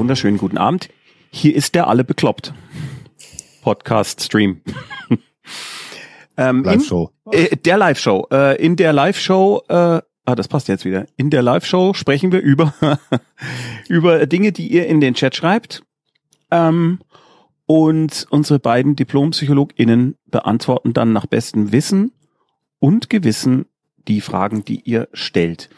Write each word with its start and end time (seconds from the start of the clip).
wunderschönen 0.00 0.38
guten 0.38 0.56
Abend. 0.56 0.88
Hier 1.30 1.54
ist 1.54 1.74
der 1.74 1.86
alle 1.86 2.04
bekloppt. 2.04 2.54
Podcast-Stream. 3.60 4.62
ähm, 6.38 6.64
Live-Show. 6.64 7.10
Äh, 7.30 7.54
der 7.54 7.76
Live-Show. 7.76 8.28
Äh, 8.32 8.64
in 8.64 8.76
der 8.76 8.94
Live-Show, 8.94 9.60
äh, 9.68 9.74
ah, 9.74 10.02
das 10.24 10.48
passt 10.48 10.68
jetzt 10.68 10.86
wieder. 10.86 11.04
In 11.18 11.28
der 11.28 11.42
Live-Show 11.42 11.92
sprechen 11.92 12.32
wir 12.32 12.40
über, 12.40 12.72
über 13.90 14.24
Dinge, 14.26 14.52
die 14.52 14.68
ihr 14.68 14.86
in 14.86 15.02
den 15.02 15.12
Chat 15.12 15.36
schreibt. 15.36 15.82
Ähm, 16.50 17.00
und 17.66 18.26
unsere 18.30 18.58
beiden 18.58 18.96
DiplompsychologInnen 18.96 20.16
beantworten 20.30 20.94
dann 20.94 21.12
nach 21.12 21.26
bestem 21.26 21.72
Wissen 21.72 22.12
und 22.78 23.10
Gewissen 23.10 23.66
die 24.08 24.22
Fragen, 24.22 24.64
die 24.64 24.80
ihr 24.80 25.10
stellt. 25.12 25.68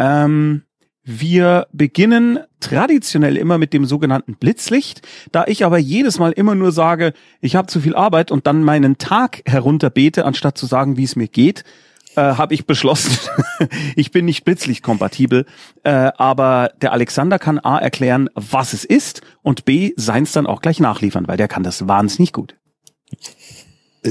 Ähm, 0.00 0.64
wir 1.04 1.66
beginnen 1.72 2.40
traditionell 2.60 3.36
immer 3.36 3.58
mit 3.58 3.72
dem 3.72 3.84
sogenannten 3.84 4.36
Blitzlicht. 4.36 5.02
Da 5.32 5.44
ich 5.46 5.64
aber 5.64 5.78
jedes 5.78 6.18
Mal 6.18 6.32
immer 6.32 6.54
nur 6.54 6.72
sage, 6.72 7.12
ich 7.40 7.56
habe 7.56 7.66
zu 7.68 7.80
viel 7.80 7.94
Arbeit 7.94 8.30
und 8.30 8.46
dann 8.46 8.64
meinen 8.64 8.96
Tag 8.96 9.42
herunterbete, 9.46 10.24
anstatt 10.24 10.56
zu 10.56 10.66
sagen, 10.66 10.96
wie 10.96 11.04
es 11.04 11.14
mir 11.14 11.28
geht, 11.28 11.64
äh, 12.16 12.20
habe 12.20 12.54
ich 12.54 12.66
beschlossen, 12.66 13.18
ich 13.96 14.12
bin 14.12 14.24
nicht 14.24 14.44
blitzlichtkompatibel. 14.44 15.44
Äh, 15.82 16.10
aber 16.16 16.70
der 16.80 16.92
Alexander 16.92 17.38
kann 17.38 17.58
A 17.58 17.78
erklären, 17.78 18.30
was 18.34 18.72
es 18.72 18.84
ist 18.84 19.20
und 19.42 19.64
B 19.64 19.92
seins 19.96 20.32
dann 20.32 20.46
auch 20.46 20.62
gleich 20.62 20.80
nachliefern, 20.80 21.28
weil 21.28 21.36
der 21.36 21.48
kann 21.48 21.62
das 21.62 21.86
wahnsinnig 21.86 22.32
gut. 22.32 22.56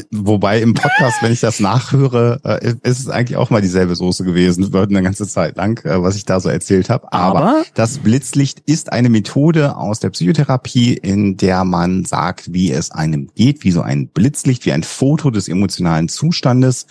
Wobei 0.09 0.59
im 0.59 0.73
Podcast, 0.73 1.21
wenn 1.21 1.31
ich 1.31 1.39
das 1.39 1.59
nachhöre, 1.59 2.39
äh, 2.43 2.73
ist 2.81 2.99
es 2.99 3.09
eigentlich 3.09 3.37
auch 3.37 3.51
mal 3.51 3.61
dieselbe 3.61 3.95
Soße 3.95 4.23
gewesen, 4.23 4.73
wird 4.73 4.89
eine 4.89 5.03
ganze 5.03 5.27
Zeit 5.27 5.55
lang, 5.57 5.85
äh, 5.85 6.01
was 6.01 6.15
ich 6.15 6.25
da 6.25 6.39
so 6.39 6.49
erzählt 6.49 6.89
habe. 6.89 7.13
Aber, 7.13 7.39
Aber, 7.39 7.63
das 7.75 7.99
Blitzlicht 7.99 8.61
ist 8.65 8.91
eine 8.91 9.09
Methode 9.09 9.77
aus 9.77 9.99
der 9.99 10.09
Psychotherapie, 10.09 10.95
in 10.95 11.37
der 11.37 11.63
man 11.63 12.05
sagt, 12.05 12.53
wie 12.53 12.71
es 12.71 12.89
einem 12.89 13.29
geht, 13.35 13.63
wie 13.63 13.71
so 13.71 13.81
ein 13.81 14.07
Blitzlicht, 14.07 14.65
wie 14.65 14.71
ein 14.71 14.81
Foto 14.81 15.29
des 15.29 15.47
emotionalen 15.47 16.09
Zustandes. 16.09 16.87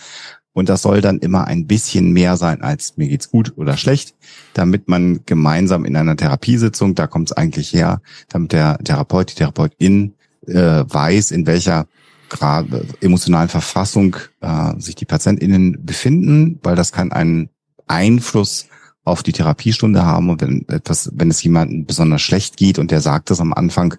Und 0.53 0.69
das 0.69 0.83
soll 0.83 1.01
dann 1.01 1.19
immer 1.19 1.45
ein 1.45 1.67
bisschen 1.67 2.11
mehr 2.11 2.37
sein 2.37 2.61
als 2.61 2.95
mir 2.95 3.09
geht's 3.09 3.29
gut 3.29 3.53
oder 3.57 3.75
schlecht, 3.75 4.15
damit 4.53 4.87
man 4.87 5.21
gemeinsam 5.25 5.83
in 5.83 5.97
einer 5.97 6.15
Therapiesitzung, 6.15 6.95
da 6.95 7.07
kommt 7.07 7.31
es 7.31 7.37
eigentlich 7.37 7.73
her, 7.73 8.01
damit 8.29 8.53
der 8.53 8.77
Therapeut, 8.77 9.31
die 9.31 9.35
Therapeutin 9.35 10.13
äh, 10.47 10.85
weiß, 10.87 11.31
in 11.31 11.47
welcher 11.47 11.87
gerade 12.33 12.85
emotionalen 13.01 13.49
Verfassung 13.49 14.17
äh, 14.41 14.73
sich 14.79 14.95
die 14.95 15.05
PatientInnen 15.05 15.85
befinden, 15.85 16.59
weil 16.63 16.75
das 16.75 16.91
kann 16.91 17.11
einen 17.11 17.49
Einfluss 17.87 18.67
auf 19.05 19.23
die 19.23 19.33
Therapiestunde 19.33 20.05
haben 20.05 20.29
und 20.29 20.41
wenn 20.41 20.67
etwas, 20.69 21.11
wenn 21.13 21.29
es 21.29 21.43
jemandem 21.43 21.85
besonders 21.85 22.21
schlecht 22.21 22.57
geht 22.57 22.79
und 22.79 22.91
der 22.91 23.01
sagt 23.01 23.29
das 23.29 23.39
am 23.39 23.53
Anfang, 23.53 23.95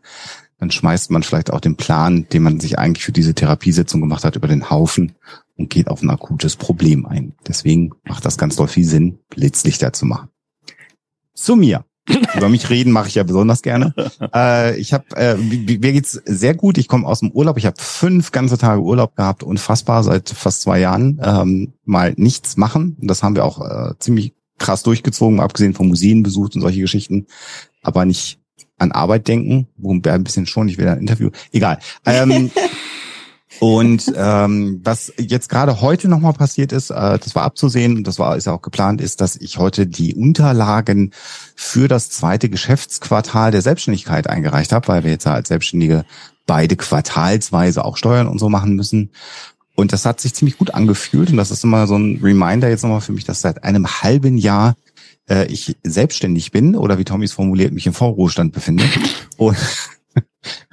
dann 0.59 0.71
schmeißt 0.71 1.11
man 1.11 1.23
vielleicht 1.23 1.53
auch 1.53 1.61
den 1.61 1.77
Plan, 1.77 2.27
den 2.33 2.43
man 2.43 2.61
sich 2.61 2.79
eigentlich 2.79 3.05
für 3.05 3.13
diese 3.13 3.35
Therapiesitzung 3.35 4.01
gemacht 4.01 4.25
hat, 4.25 4.37
über 4.37 4.49
den 4.49 4.71
Haufen 4.71 5.13
und 5.57 5.71
geht 5.71 5.89
auf 5.89 6.03
ein 6.03 6.11
akutes 6.11 6.57
Problem 6.57 7.07
ein. 7.07 7.35
Deswegen 7.47 7.91
macht 8.05 8.25
das 8.25 8.39
ganz 8.39 8.57
doll 8.57 8.69
viel 8.69 8.85
Sinn, 8.85 9.19
Blitzlichter 9.29 9.93
zu 9.93 10.07
machen. 10.07 10.29
Zu 11.35 11.57
mir. 11.57 11.85
Über 12.37 12.49
mich 12.49 12.69
reden 12.69 12.93
mache 12.93 13.09
ich 13.09 13.15
ja 13.15 13.23
besonders 13.23 13.63
gerne. 13.63 13.95
Äh, 14.35 14.79
ich 14.79 14.93
habe, 14.93 15.05
äh, 15.17 15.37
mir 15.37 15.93
geht's 15.93 16.21
sehr 16.25 16.55
gut. 16.55 16.79
Ich 16.79 16.89
komme 16.89 17.07
aus 17.07 17.21
dem 17.21 17.31
Urlaub. 17.31 17.57
Ich 17.57 17.67
habe 17.67 17.77
fünf 17.79 18.33
ganze 18.33 18.59
Tage 18.59 18.81
Urlaub 18.81 19.15
gehabt, 19.17 19.43
unfassbar 19.43 20.03
seit 20.03 20.29
fast 20.31 20.63
zwei 20.63 20.81
Jahren. 20.81 21.21
Ähm, 21.23 21.75
mal 21.85 22.15
nichts 22.17 22.57
machen. 22.57 22.97
Das 23.01 23.23
haben 23.23 23.37
wir 23.37 23.45
auch 23.45 23.61
äh, 23.61 23.95
ziemlich 23.99 24.35
krass 24.59 24.83
durchgezogen, 24.83 25.41
abgesehen 25.41 25.75
von 25.75 25.89
Museen 25.89 26.23
besucht 26.23 26.55
und 26.57 26.63
solche 26.63 26.81
Geschichten. 26.81 27.27
Aber 27.83 28.05
nicht 28.05 28.41
an 28.79 28.93
Arbeit 28.93 29.29
denken. 29.29 29.69
Worum 29.77 30.05
wäre 30.05 30.17
ein 30.17 30.25
bisschen 30.25 30.47
schon. 30.47 30.69
Ich 30.69 30.79
will 30.79 30.89
ein 30.89 30.99
Interview. 30.99 31.31
Egal. 31.53 31.79
Ähm, 32.05 32.51
Und 33.61 34.13
ähm, 34.17 34.81
was 34.83 35.13
jetzt 35.19 35.49
gerade 35.49 35.81
heute 35.81 36.09
nochmal 36.09 36.33
passiert 36.33 36.73
ist, 36.73 36.91
äh, 36.91 37.19
das 37.19 37.35
war 37.35 37.45
abzusehen 37.45 37.97
und 37.97 38.07
das 38.07 38.19
war 38.19 38.37
ist 38.37 38.47
ja 38.47 38.53
auch 38.53 38.63
geplant, 38.63 39.01
ist, 39.01 39.21
dass 39.21 39.37
ich 39.37 39.59
heute 39.59 39.87
die 39.87 40.15
Unterlagen 40.15 41.13
für 41.55 41.89
das 41.89 42.11
zweite 42.11 42.49
Geschäftsquartal 42.49 43.53
der 43.53 43.63
Selbstständigkeit 43.63 44.29
eingereicht 44.29 44.73
habe, 44.73 44.89
weil 44.89 45.05
wir 45.05 45.11
jetzt 45.11 45.27
als 45.27 45.49
Selbstständige 45.49 46.05
beide 46.47 46.77
quartalsweise 46.77 47.85
auch 47.85 47.97
Steuern 47.97 48.29
und 48.29 48.39
so 48.39 48.49
machen 48.49 48.75
müssen. 48.75 49.11
Und 49.77 49.93
das 49.93 50.05
hat 50.05 50.21
sich 50.21 50.35
ziemlich 50.35 50.59
gut 50.59 50.73
angefühlt 50.73 51.31
und 51.31 51.37
das 51.37 51.51
ist 51.51 51.65
immer 51.65 51.87
so 51.87 51.97
ein 51.97 52.21
Reminder 52.23 52.69
jetzt 52.69 52.83
nochmal 52.83 53.01
für 53.01 53.13
mich, 53.13 53.25
dass 53.25 53.41
seit 53.41 53.65
einem 53.65 53.87
halben 53.87 54.37
Jahr 54.37 54.77
äh, 55.29 55.47
ich 55.47 55.77
selbstständig 55.83 56.53
bin 56.53 56.77
oder 56.77 56.99
wie 56.99 57.05
Tommy 57.05 57.25
es 57.25 57.33
formuliert, 57.33 57.73
mich 57.73 57.87
im 57.87 57.95
Vorruhestand 57.95 58.53
befinde. 58.53 58.85
Und 59.37 59.57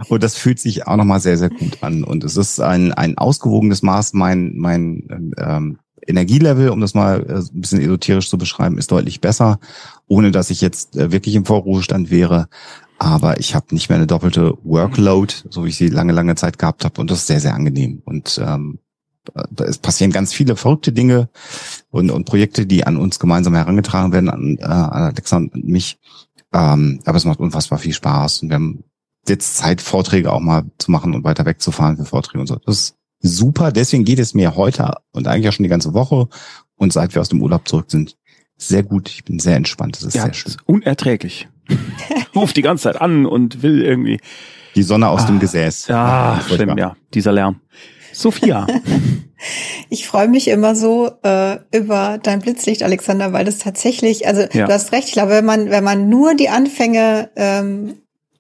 und 0.08 0.24
das 0.24 0.36
fühlt 0.36 0.60
sich 0.60 0.88
auch 0.88 0.96
nochmal 0.96 1.20
sehr, 1.20 1.38
sehr 1.38 1.50
gut 1.50 1.82
an. 1.82 2.04
Und 2.04 2.24
es 2.24 2.38
ist 2.38 2.60
ein, 2.60 2.94
ein 2.94 3.18
ausgewogenes 3.18 3.82
Maß. 3.82 4.14
Mein, 4.14 4.54
mein 4.56 5.34
ähm, 5.38 5.80
Energielevel, 6.06 6.70
um 6.70 6.82
das 6.82 6.94
mal 6.94 7.26
äh, 7.28 7.36
ein 7.36 7.62
bisschen 7.62 7.82
esoterisch 7.82 8.30
zu 8.30 8.38
beschreiben, 8.38 8.78
ist 8.78 8.92
deutlich 8.92 9.22
besser, 9.22 9.60
ohne 10.08 10.32
dass 10.32 10.50
ich 10.50 10.62
jetzt 10.62 10.96
äh, 10.96 11.12
wirklich 11.12 11.36
im 11.36 11.46
Vorruhestand 11.46 12.12
wäre. 12.12 12.48
Aber 12.98 13.40
ich 13.40 13.56
habe 13.56 13.68
nicht 13.72 13.90
mehr 13.90 13.98
eine 13.98 14.08
doppelte 14.08 14.58
Workload, 14.64 15.34
so 15.50 15.66
wie 15.66 15.70
ich 15.70 15.78
sie 15.78 15.88
lange, 15.88 16.14
lange 16.14 16.36
Zeit 16.36 16.60
gehabt 16.60 16.86
habe. 16.86 17.02
Und 17.02 17.10
das 17.10 17.20
ist 17.20 17.28
sehr, 17.28 17.40
sehr 17.40 17.56
angenehm. 17.56 18.02
Und 18.06 18.40
ähm, 18.44 18.80
es 19.58 19.78
passieren 19.78 20.12
ganz 20.12 20.34
viele 20.34 20.56
verrückte 20.56 20.92
Dinge 20.92 21.30
und, 21.90 22.12
und 22.12 22.26
Projekte, 22.26 22.66
die 22.66 22.86
an 22.86 22.98
uns 22.98 23.20
gemeinsam 23.20 23.56
herangetragen 23.56 24.14
werden, 24.14 24.30
an, 24.30 24.58
äh, 24.60 24.64
an 24.64 25.04
Alexa 25.04 25.38
und 25.38 25.64
mich. 25.64 26.00
Ähm, 26.54 27.00
aber 27.06 27.18
es 27.18 27.26
macht 27.26 27.40
unfassbar 27.40 27.80
viel 27.80 27.94
Spaß. 27.94 28.44
Und 28.44 28.50
wir 28.50 28.56
haben 28.56 28.84
jetzt 29.28 29.58
Zeit, 29.58 29.82
Vorträge 29.82 30.32
auch 30.32 30.40
mal 30.40 30.64
zu 30.78 30.92
machen 30.92 31.14
und 31.14 31.24
weiter 31.24 31.46
wegzufahren 31.46 31.98
für 31.98 32.06
Vorträge 32.06 32.40
und 32.40 32.48
so. 32.48 32.56
Das 32.66 32.76
ist 32.76 32.96
super. 33.20 33.72
Deswegen 33.72 34.04
geht 34.04 34.20
es 34.20 34.34
mir 34.34 34.56
heute 34.56 34.96
und 35.12 35.28
eigentlich 35.28 35.50
auch 35.50 35.54
schon 35.54 35.64
die 35.64 35.70
ganze 35.70 35.94
Woche 35.94 36.28
und 36.76 36.92
seit 36.92 37.14
wir 37.14 37.22
aus 37.22 37.30
dem 37.30 37.42
Urlaub 37.42 37.68
zurück 37.68 37.86
sind, 37.90 38.18
sehr 38.58 38.84
gut. 38.84 39.10
Ich 39.10 39.24
bin 39.24 39.40
sehr 39.40 39.56
entspannt. 39.56 39.98
Das 39.98 40.04
ist 40.04 40.16
ja, 40.16 40.24
sehr 40.24 40.34
schön. 40.34 40.52
Ist 40.52 40.68
unerträglich. 40.68 41.48
Ruft 42.36 42.58
die 42.58 42.62
ganze 42.62 42.84
Zeit 42.84 43.02
an 43.02 43.26
und 43.26 43.64
will 43.64 43.82
irgendwie. 43.82 44.20
Die 44.76 44.84
Sonne 44.84 45.10
aus 45.10 45.24
ah, 45.24 45.28
dem 45.28 45.40
Gesäß. 45.40 45.88
Ja, 45.88 46.40
ah, 46.40 46.42
stimmt, 46.42 46.80
ja. 46.80 46.96
Dieser 47.14 47.32
Lärm. 47.32 47.60
Sophia. 48.14 48.68
Ich 49.90 50.08
freue 50.08 50.28
mich 50.28 50.48
immer 50.48 50.76
so 50.76 51.10
äh, 51.24 51.58
über 51.76 52.20
dein 52.22 52.42
Blitzlicht, 52.42 52.84
Alexander, 52.84 53.34
weil 53.34 53.44
das 53.44 53.58
tatsächlich, 53.58 54.28
also 54.28 54.44
ja. 54.54 54.68
du 54.68 54.72
hast 54.72 54.92
recht, 54.92 55.08
ich 55.08 55.14
glaube, 55.14 55.32
wenn 55.32 55.46
man, 55.46 55.72
wenn 55.72 55.84
man 55.84 56.10
nur 56.10 56.36
die 56.36 56.50
Anfänge 56.50 57.32
ähm, 57.36 57.96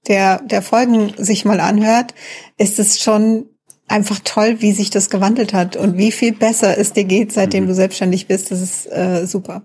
der, 0.07 0.41
der 0.41 0.61
Folgen 0.61 1.13
sich 1.17 1.45
mal 1.45 1.59
anhört, 1.59 2.13
ist 2.57 2.79
es 2.79 2.99
schon 3.01 3.45
einfach 3.87 4.19
toll, 4.23 4.61
wie 4.61 4.71
sich 4.71 4.89
das 4.89 5.09
gewandelt 5.09 5.53
hat 5.53 5.75
und 5.75 5.97
wie 5.97 6.11
viel 6.11 6.33
besser 6.33 6.77
es 6.77 6.93
dir 6.93 7.03
geht, 7.03 7.31
seitdem 7.33 7.65
mhm. 7.65 7.69
du 7.69 7.75
selbstständig 7.75 8.27
bist. 8.27 8.51
Das 8.51 8.61
ist 8.61 8.85
äh, 8.87 9.25
super. 9.27 9.63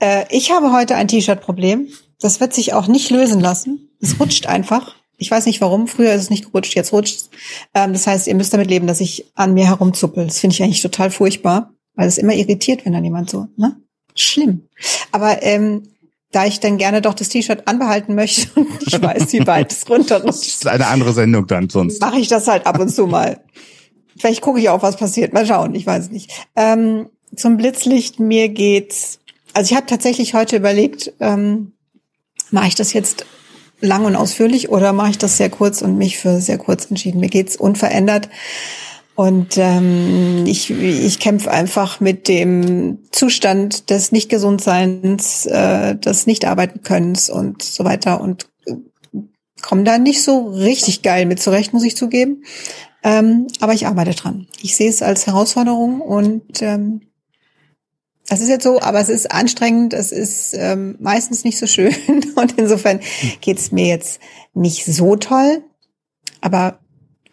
Äh, 0.00 0.24
ich 0.30 0.50
habe 0.50 0.72
heute 0.72 0.96
ein 0.96 1.08
T-Shirt-Problem. 1.08 1.88
Das 2.20 2.40
wird 2.40 2.52
sich 2.52 2.72
auch 2.72 2.88
nicht 2.88 3.10
lösen 3.10 3.40
lassen. 3.40 3.90
Es 4.00 4.18
rutscht 4.18 4.46
einfach. 4.46 4.96
Ich 5.18 5.30
weiß 5.30 5.46
nicht 5.46 5.60
warum. 5.60 5.86
Früher 5.86 6.12
ist 6.12 6.22
es 6.22 6.30
nicht 6.30 6.46
gerutscht, 6.46 6.74
jetzt 6.74 6.92
rutscht 6.92 7.16
es. 7.16 7.30
Ähm, 7.74 7.92
das 7.92 8.06
heißt, 8.06 8.26
ihr 8.26 8.34
müsst 8.34 8.52
damit 8.52 8.68
leben, 8.68 8.86
dass 8.86 9.00
ich 9.00 9.26
an 9.34 9.54
mir 9.54 9.66
herumzuppel. 9.66 10.26
Das 10.26 10.40
finde 10.40 10.54
ich 10.54 10.62
eigentlich 10.62 10.82
total 10.82 11.10
furchtbar, 11.10 11.72
weil 11.94 12.08
es 12.08 12.18
immer 12.18 12.34
irritiert, 12.34 12.84
wenn 12.84 12.92
dann 12.92 13.04
jemand 13.04 13.30
so, 13.30 13.48
ne? 13.56 13.76
Schlimm. 14.14 14.68
Aber 15.12 15.42
ähm, 15.44 15.84
da 16.32 16.46
ich 16.46 16.60
dann 16.60 16.78
gerne 16.78 17.00
doch 17.00 17.14
das 17.14 17.28
T-Shirt 17.30 17.66
anbehalten 17.66 18.14
möchte 18.14 18.48
und 18.60 18.68
ich 18.86 19.00
weiß, 19.00 19.32
wie 19.32 19.46
weit 19.46 19.72
es 19.72 19.88
runterrutscht. 19.88 20.26
Das 20.26 20.46
ist 20.46 20.66
eine 20.66 20.86
andere 20.86 21.12
Sendung 21.12 21.46
dann 21.46 21.68
sonst. 21.70 22.00
Mache 22.00 22.18
ich 22.18 22.28
das 22.28 22.46
halt 22.48 22.66
ab 22.66 22.78
und 22.78 22.90
zu 22.90 23.06
mal. 23.06 23.40
Vielleicht 24.18 24.40
gucke 24.40 24.58
ich 24.58 24.68
auch, 24.68 24.82
was 24.82 24.96
passiert. 24.96 25.32
Mal 25.32 25.46
schauen, 25.46 25.74
ich 25.74 25.86
weiß 25.86 26.10
nicht. 26.10 26.32
Ähm, 26.56 27.08
zum 27.34 27.56
Blitzlicht, 27.56 28.20
mir 28.20 28.48
geht's. 28.48 29.20
Also 29.54 29.70
ich 29.70 29.76
habe 29.76 29.86
tatsächlich 29.86 30.34
heute 30.34 30.56
überlegt, 30.56 31.12
ähm, 31.20 31.72
mache 32.50 32.68
ich 32.68 32.74
das 32.74 32.92
jetzt 32.92 33.26
lang 33.80 34.04
und 34.04 34.16
ausführlich 34.16 34.70
oder 34.70 34.92
mache 34.92 35.10
ich 35.10 35.18
das 35.18 35.36
sehr 35.36 35.50
kurz 35.50 35.82
und 35.82 35.96
mich 35.96 36.18
für 36.18 36.40
sehr 36.40 36.58
kurz 36.58 36.86
entschieden. 36.86 37.20
Mir 37.20 37.28
geht's 37.28 37.56
unverändert. 37.56 38.28
Und 39.18 39.56
ähm, 39.56 40.44
ich, 40.46 40.70
ich 40.70 41.18
kämpfe 41.18 41.50
einfach 41.50 41.98
mit 41.98 42.28
dem 42.28 43.00
Zustand 43.10 43.90
des 43.90 44.12
Nicht-Gesundseins, 44.12 45.44
äh, 45.46 45.96
des 45.96 46.28
Nicht-Arbeiten-Könnens 46.28 47.28
und 47.28 47.60
so 47.60 47.84
weiter 47.84 48.20
und 48.20 48.46
äh, 48.66 48.74
komme 49.60 49.82
da 49.82 49.98
nicht 49.98 50.22
so 50.22 50.46
richtig 50.50 51.02
geil 51.02 51.26
mit 51.26 51.42
zurecht, 51.42 51.72
muss 51.72 51.82
ich 51.82 51.96
zugeben. 51.96 52.44
Ähm, 53.02 53.48
aber 53.58 53.72
ich 53.72 53.88
arbeite 53.88 54.12
dran. 54.12 54.46
Ich 54.62 54.76
sehe 54.76 54.88
es 54.88 55.02
als 55.02 55.26
Herausforderung 55.26 56.00
und 56.00 56.62
ähm, 56.62 57.00
das 58.28 58.40
ist 58.40 58.50
jetzt 58.50 58.62
so, 58.62 58.80
aber 58.80 59.00
es 59.00 59.08
ist 59.08 59.32
anstrengend, 59.32 59.94
es 59.94 60.12
ist 60.12 60.54
ähm, 60.54 60.94
meistens 61.00 61.42
nicht 61.42 61.58
so 61.58 61.66
schön 61.66 61.92
und 62.36 62.56
insofern 62.56 63.00
geht's 63.40 63.72
mir 63.72 63.86
jetzt 63.86 64.20
nicht 64.54 64.84
so 64.84 65.16
toll. 65.16 65.64
Aber 66.40 66.78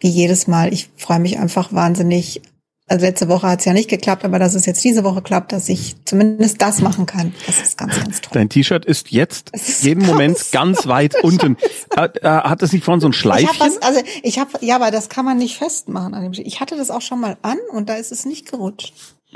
wie 0.00 0.08
jedes 0.08 0.46
Mal, 0.46 0.72
ich 0.72 0.90
freue 0.96 1.20
mich 1.20 1.38
einfach 1.38 1.72
wahnsinnig 1.72 2.42
also 2.88 3.04
letzte 3.04 3.28
Woche 3.28 3.48
hat 3.48 3.58
es 3.58 3.64
ja 3.64 3.72
nicht 3.72 3.90
geklappt, 3.90 4.24
aber 4.24 4.38
dass 4.38 4.54
es 4.54 4.64
jetzt 4.64 4.84
diese 4.84 5.02
Woche 5.02 5.20
klappt, 5.20 5.50
dass 5.50 5.68
ich 5.68 5.96
zumindest 6.04 6.62
das 6.62 6.80
machen 6.80 7.04
kann. 7.04 7.34
Das 7.44 7.60
ist 7.60 7.76
ganz, 7.76 7.98
ganz 7.98 8.20
toll. 8.20 8.30
Dein 8.32 8.48
T-Shirt 8.48 8.84
ist 8.84 9.10
jetzt 9.10 9.50
ist 9.50 9.82
jeden 9.82 10.02
ganz 10.02 10.12
Moment 10.12 10.46
ganz 10.52 10.86
weit 10.86 11.20
unten. 11.24 11.56
Hat, 11.96 12.22
äh, 12.22 12.28
hat 12.28 12.62
das 12.62 12.72
nicht 12.72 12.84
vorhin 12.84 13.00
so 13.00 13.08
ein 13.08 13.12
Schleifchen? 13.12 13.50
Ich 13.52 13.60
hab 13.60 13.66
was, 13.66 13.82
also 13.82 14.00
ich 14.22 14.38
habe, 14.38 14.50
ja, 14.60 14.76
aber 14.76 14.92
das 14.92 15.08
kann 15.08 15.24
man 15.24 15.38
nicht 15.38 15.56
festmachen 15.56 16.14
an 16.14 16.22
dem 16.22 16.32
Ich 16.46 16.60
hatte 16.60 16.76
das 16.76 16.92
auch 16.92 17.02
schon 17.02 17.20
mal 17.20 17.36
an 17.42 17.58
und 17.72 17.88
da 17.88 17.96
ist 17.96 18.12
es 18.12 18.24
nicht 18.24 18.48
gerutscht. 18.48 18.94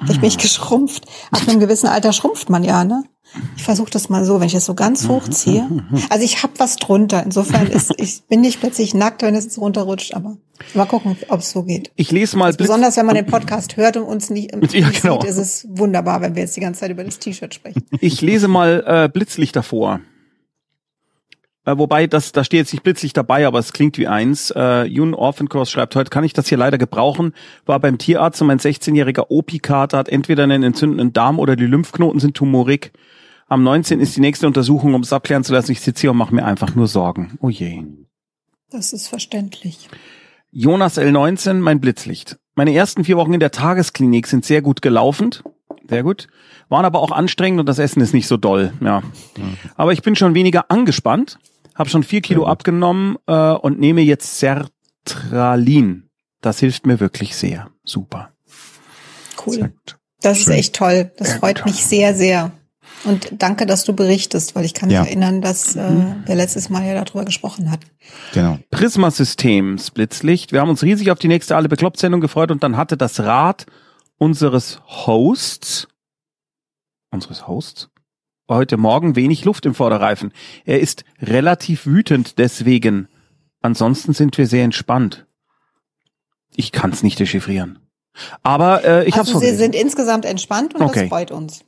Ich 0.08 0.20
bin 0.20 0.24
ich 0.24 0.38
geschrumpft. 0.38 1.06
Ab 1.32 1.42
einem 1.48 1.58
gewissen 1.58 1.88
Alter 1.88 2.12
schrumpft 2.12 2.48
man 2.48 2.62
ja, 2.62 2.84
ne? 2.84 3.02
Ich 3.56 3.62
versuche 3.62 3.90
das 3.90 4.08
mal 4.08 4.24
so, 4.24 4.40
wenn 4.40 4.46
ich 4.46 4.54
es 4.54 4.64
so 4.64 4.74
ganz 4.74 5.08
hoch 5.08 5.28
ziehe. 5.28 5.68
Also 6.08 6.24
ich 6.24 6.42
habe 6.42 6.54
was 6.58 6.76
drunter. 6.76 7.22
Insofern 7.22 7.66
ist 7.70 7.92
ich 7.96 8.22
bin 8.28 8.40
nicht 8.40 8.60
plötzlich 8.60 8.94
nackt, 8.94 9.22
wenn 9.22 9.34
es 9.34 9.58
runterrutscht, 9.58 10.14
aber 10.14 10.36
mal 10.74 10.86
gucken, 10.86 11.16
ob 11.28 11.40
es 11.40 11.50
so 11.50 11.62
geht. 11.62 11.90
Ich 11.96 12.10
lese 12.10 12.36
mal. 12.36 12.52
besonders 12.52 12.96
wenn 12.96 13.06
man 13.06 13.14
den 13.14 13.26
Podcast 13.26 13.76
hört 13.76 13.96
und 13.96 14.04
uns 14.04 14.30
nicht, 14.30 14.54
nicht 14.54 14.74
ja, 14.74 14.90
genau. 14.90 15.20
sieht, 15.20 15.30
ist 15.30 15.36
es 15.36 15.66
wunderbar, 15.70 16.20
wenn 16.20 16.34
wir 16.34 16.42
jetzt 16.42 16.56
die 16.56 16.60
ganze 16.60 16.80
Zeit 16.80 16.90
über 16.90 17.04
das 17.04 17.18
T-Shirt 17.18 17.54
sprechen. 17.54 17.84
Ich 18.00 18.20
lese 18.20 18.48
mal 18.48 18.84
äh, 18.86 19.08
Blitzlichter 19.08 19.62
vor. 19.62 20.00
Äh, 21.66 21.76
wobei, 21.76 22.06
das, 22.06 22.32
da 22.32 22.42
steht 22.42 22.58
jetzt 22.58 22.72
nicht 22.72 22.82
Blitzlicht 22.82 23.16
dabei, 23.16 23.46
aber 23.46 23.58
es 23.58 23.72
klingt 23.72 23.98
wie 23.98 24.08
eins. 24.08 24.50
Äh, 24.50 24.84
Jun 24.84 25.14
Orphancross 25.14 25.70
schreibt, 25.70 25.94
heute 25.94 26.10
kann 26.10 26.24
ich 26.24 26.32
das 26.32 26.48
hier 26.48 26.58
leider 26.58 26.78
gebrauchen. 26.78 27.34
War 27.66 27.80
beim 27.80 27.98
Tierarzt 27.98 28.40
und 28.40 28.48
mein 28.48 28.58
16-jähriger 28.58 29.26
Opi-Kater 29.28 29.98
hat 29.98 30.08
entweder 30.08 30.44
einen 30.44 30.62
entzündenden 30.62 31.12
Darm 31.12 31.38
oder 31.38 31.56
die 31.56 31.66
Lymphknoten 31.66 32.20
sind 32.20 32.34
tumorig. 32.34 32.92
Am 33.50 33.64
19. 33.64 33.98
ist 33.98 34.14
die 34.14 34.20
nächste 34.20 34.46
Untersuchung, 34.46 34.94
um 34.94 35.00
es 35.00 35.12
abklären 35.12 35.42
zu 35.42 35.52
lassen. 35.52 35.72
Ich 35.72 35.80
sitze 35.80 36.02
hier 36.02 36.12
und 36.12 36.18
mache 36.18 36.32
mir 36.32 36.44
einfach 36.44 36.76
nur 36.76 36.86
Sorgen. 36.86 37.36
Oh 37.40 37.50
je. 37.50 37.82
Das 38.70 38.92
ist 38.92 39.08
verständlich. 39.08 39.88
Jonas 40.52 40.96
L19, 40.96 41.54
mein 41.54 41.80
Blitzlicht. 41.80 42.38
Meine 42.54 42.72
ersten 42.72 43.02
vier 43.02 43.16
Wochen 43.16 43.34
in 43.34 43.40
der 43.40 43.50
Tagesklinik 43.50 44.28
sind 44.28 44.44
sehr 44.44 44.62
gut 44.62 44.82
gelaufen. 44.82 45.30
Sehr 45.88 46.04
gut. 46.04 46.28
Waren 46.68 46.84
aber 46.84 47.00
auch 47.00 47.10
anstrengend 47.10 47.58
und 47.58 47.68
das 47.68 47.80
Essen 47.80 48.00
ist 48.00 48.14
nicht 48.14 48.28
so 48.28 48.36
doll. 48.36 48.72
Ja. 48.80 49.02
Aber 49.74 49.92
ich 49.92 50.02
bin 50.02 50.14
schon 50.14 50.34
weniger 50.36 50.70
angespannt, 50.70 51.40
habe 51.74 51.90
schon 51.90 52.04
vier 52.04 52.20
Kilo 52.20 52.46
abgenommen 52.46 53.16
äh, 53.26 53.50
und 53.50 53.80
nehme 53.80 54.02
jetzt 54.02 54.38
Sertralin. 54.38 56.08
Das 56.40 56.60
hilft 56.60 56.86
mir 56.86 57.00
wirklich 57.00 57.34
sehr. 57.34 57.68
Super. 57.82 58.30
Cool. 59.44 59.72
Das 60.20 60.38
ist 60.38 60.48
echt 60.50 60.76
toll. 60.76 61.10
Das 61.16 61.32
freut 61.32 61.64
mich 61.64 61.84
sehr, 61.84 62.14
sehr. 62.14 62.52
Und 63.04 63.30
danke, 63.38 63.64
dass 63.66 63.84
du 63.84 63.94
berichtest, 63.94 64.54
weil 64.54 64.64
ich 64.64 64.74
kann 64.74 64.88
mich 64.88 64.94
ja. 64.94 65.04
erinnern, 65.04 65.40
dass 65.40 65.74
äh, 65.74 65.90
mhm. 65.90 66.22
wir 66.26 66.34
letztes 66.34 66.68
Mal 66.68 66.84
ja 66.84 67.02
darüber 67.02 67.24
gesprochen 67.24 67.70
hatten. 67.70 67.86
Genau. 68.34 68.58
Prisma-System, 68.70 69.78
Blitzlicht. 69.94 70.52
Wir 70.52 70.60
haben 70.60 70.68
uns 70.68 70.82
riesig 70.82 71.10
auf 71.10 71.18
die 71.18 71.28
nächste 71.28 71.56
Alle 71.56 71.68
Bekloppt-Sendung 71.68 72.20
gefreut 72.20 72.50
und 72.50 72.62
dann 72.62 72.76
hatte 72.76 72.96
das 72.96 73.20
Rad 73.20 73.66
unseres 74.18 74.80
Hosts, 74.86 75.88
unseres 77.10 77.48
Hosts, 77.48 77.88
heute 78.48 78.76
Morgen 78.76 79.16
wenig 79.16 79.44
Luft 79.46 79.64
im 79.64 79.74
Vorderreifen. 79.74 80.32
Er 80.66 80.80
ist 80.80 81.04
relativ 81.22 81.86
wütend 81.86 82.38
deswegen. 82.38 83.08
Ansonsten 83.62 84.12
sind 84.12 84.36
wir 84.36 84.46
sehr 84.46 84.64
entspannt. 84.64 85.26
Ich 86.54 86.72
kann 86.72 86.90
es 86.90 87.02
nicht 87.02 87.18
dechiffrieren. 87.18 87.78
Aber 88.42 88.84
äh, 88.84 89.08
ich 89.08 89.14
also 89.14 89.34
habe 89.34 89.46
Sie 89.46 89.54
sind 89.54 89.74
insgesamt 89.74 90.24
entspannt 90.24 90.74
und 90.74 90.82
okay. 90.82 91.00
das 91.00 91.08
freut 91.08 91.30
uns. 91.30 91.64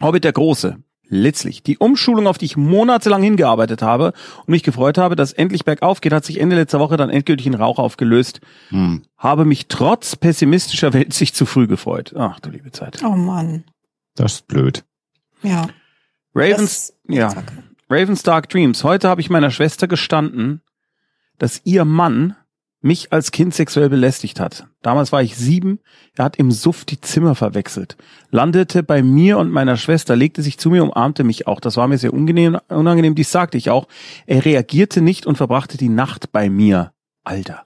Hobbit 0.00 0.24
der 0.24 0.32
Große. 0.32 0.78
Letztlich. 1.12 1.64
Die 1.64 1.76
Umschulung, 1.76 2.28
auf 2.28 2.38
die 2.38 2.44
ich 2.44 2.56
monatelang 2.56 3.20
hingearbeitet 3.20 3.82
habe 3.82 4.12
und 4.38 4.48
mich 4.48 4.62
gefreut 4.62 4.96
habe, 4.96 5.16
dass 5.16 5.32
endlich 5.32 5.64
bergauf 5.64 6.00
geht, 6.00 6.12
hat 6.12 6.24
sich 6.24 6.40
Ende 6.40 6.54
letzter 6.54 6.78
Woche 6.78 6.96
dann 6.96 7.10
endgültig 7.10 7.48
in 7.48 7.54
Rauch 7.54 7.80
aufgelöst. 7.80 8.40
Hm. 8.68 9.02
Habe 9.18 9.44
mich 9.44 9.66
trotz 9.66 10.14
pessimistischer 10.14 10.92
Weltsicht 10.92 11.34
zu 11.34 11.46
früh 11.46 11.66
gefreut. 11.66 12.14
Ach 12.16 12.38
du 12.38 12.50
liebe 12.50 12.70
Zeit. 12.70 13.02
Oh 13.04 13.16
Mann. 13.16 13.64
Das 14.14 14.34
ist 14.34 14.46
blöd. 14.46 14.84
Ja. 15.42 15.68
Ravens, 16.32 16.94
ja. 17.08 17.34
Ravens 17.88 18.22
Dark 18.22 18.48
Dreams. 18.48 18.84
Heute 18.84 19.08
habe 19.08 19.20
ich 19.20 19.30
meiner 19.30 19.50
Schwester 19.50 19.88
gestanden, 19.88 20.62
dass 21.38 21.60
ihr 21.64 21.84
Mann 21.84 22.36
mich 22.82 23.12
als 23.12 23.30
Kind 23.30 23.54
sexuell 23.54 23.88
belästigt 23.88 24.40
hat. 24.40 24.66
Damals 24.82 25.12
war 25.12 25.22
ich 25.22 25.36
sieben, 25.36 25.80
er 26.16 26.24
hat 26.24 26.36
im 26.36 26.50
Suff 26.50 26.84
die 26.84 27.00
Zimmer 27.00 27.34
verwechselt, 27.34 27.96
landete 28.30 28.82
bei 28.82 29.02
mir 29.02 29.38
und 29.38 29.50
meiner 29.50 29.76
Schwester, 29.76 30.16
legte 30.16 30.42
sich 30.42 30.58
zu 30.58 30.70
mir, 30.70 30.82
umarmte 30.82 31.24
mich 31.24 31.46
auch. 31.46 31.60
Das 31.60 31.76
war 31.76 31.88
mir 31.88 31.98
sehr 31.98 32.12
unangenehm, 32.12 32.58
unangenehm, 32.68 33.14
dies 33.14 33.30
sagte 33.30 33.58
ich 33.58 33.70
auch. 33.70 33.86
Er 34.26 34.44
reagierte 34.44 35.02
nicht 35.02 35.26
und 35.26 35.36
verbrachte 35.36 35.76
die 35.76 35.90
Nacht 35.90 36.32
bei 36.32 36.48
mir. 36.48 36.92
Alter. 37.22 37.64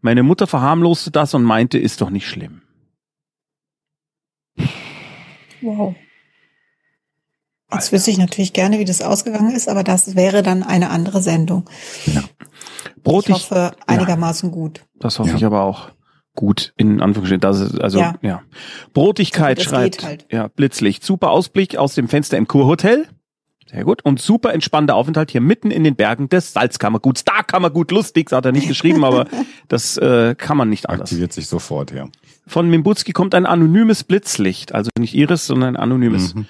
Meine 0.00 0.22
Mutter 0.22 0.46
verharmloste 0.46 1.10
das 1.10 1.32
und 1.32 1.44
meinte, 1.44 1.78
ist 1.78 2.00
doch 2.00 2.10
nicht 2.10 2.26
schlimm. 2.26 2.62
Wow. 5.62 5.94
Jetzt 7.72 7.92
wüsste 7.92 8.10
ich 8.10 8.18
natürlich 8.18 8.52
gerne, 8.52 8.78
wie 8.78 8.84
das 8.84 9.02
ausgegangen 9.02 9.54
ist, 9.54 9.68
aber 9.68 9.82
das 9.82 10.14
wäre 10.14 10.42
dann 10.42 10.62
eine 10.62 10.90
andere 10.90 11.22
Sendung. 11.22 11.68
Ja. 12.06 12.22
Brotig, 13.02 13.36
ich 13.36 13.42
hoffe 13.50 13.72
einigermaßen 13.86 14.50
ja, 14.50 14.54
gut. 14.54 14.84
Das 14.98 15.18
hoffe 15.18 15.30
ja. 15.30 15.36
ich 15.36 15.44
aber 15.44 15.62
auch 15.62 15.90
gut 16.34 16.72
in 16.76 17.00
Anführungsstrichen. 17.00 17.40
Das 17.40 17.60
ist, 17.60 17.80
also 17.80 17.98
ja, 17.98 18.14
ja. 18.22 18.42
Brotigkeit 18.92 19.58
das 19.58 19.64
schreibt. 19.64 20.04
Halt. 20.04 20.26
Ja, 20.30 20.48
Blitzlicht. 20.48 21.04
Super 21.04 21.30
Ausblick 21.30 21.76
aus 21.76 21.94
dem 21.94 22.08
Fenster 22.08 22.36
im 22.38 22.48
Kurhotel. 22.48 23.08
Sehr 23.70 23.84
gut. 23.84 24.04
Und 24.04 24.20
super 24.20 24.52
entspannter 24.52 24.94
Aufenthalt 24.94 25.30
hier 25.30 25.40
mitten 25.40 25.70
in 25.70 25.82
den 25.82 25.96
Bergen 25.96 26.28
des 26.28 26.52
Salzkammerguts. 26.52 27.24
Da 27.24 27.42
kann 27.42 27.62
man 27.62 27.72
gut 27.72 27.90
lustig, 27.90 28.30
hat 28.32 28.44
er 28.44 28.52
nicht 28.52 28.68
geschrieben, 28.68 29.04
aber 29.04 29.26
das 29.68 29.96
äh, 29.96 30.34
kann 30.36 30.56
man 30.56 30.68
nicht 30.68 30.90
anders. 30.90 31.10
Aktiviert 31.10 31.32
sich 31.32 31.48
sofort, 31.48 31.90
ja. 31.92 32.08
Von 32.46 32.68
Mimbutski 32.68 33.12
kommt 33.12 33.34
ein 33.34 33.46
anonymes 33.46 34.04
Blitzlicht. 34.04 34.74
Also 34.74 34.90
nicht 34.98 35.14
Iris, 35.14 35.46
sondern 35.46 35.76
ein 35.76 35.82
anonymes. 35.82 36.34
Mhm. 36.34 36.46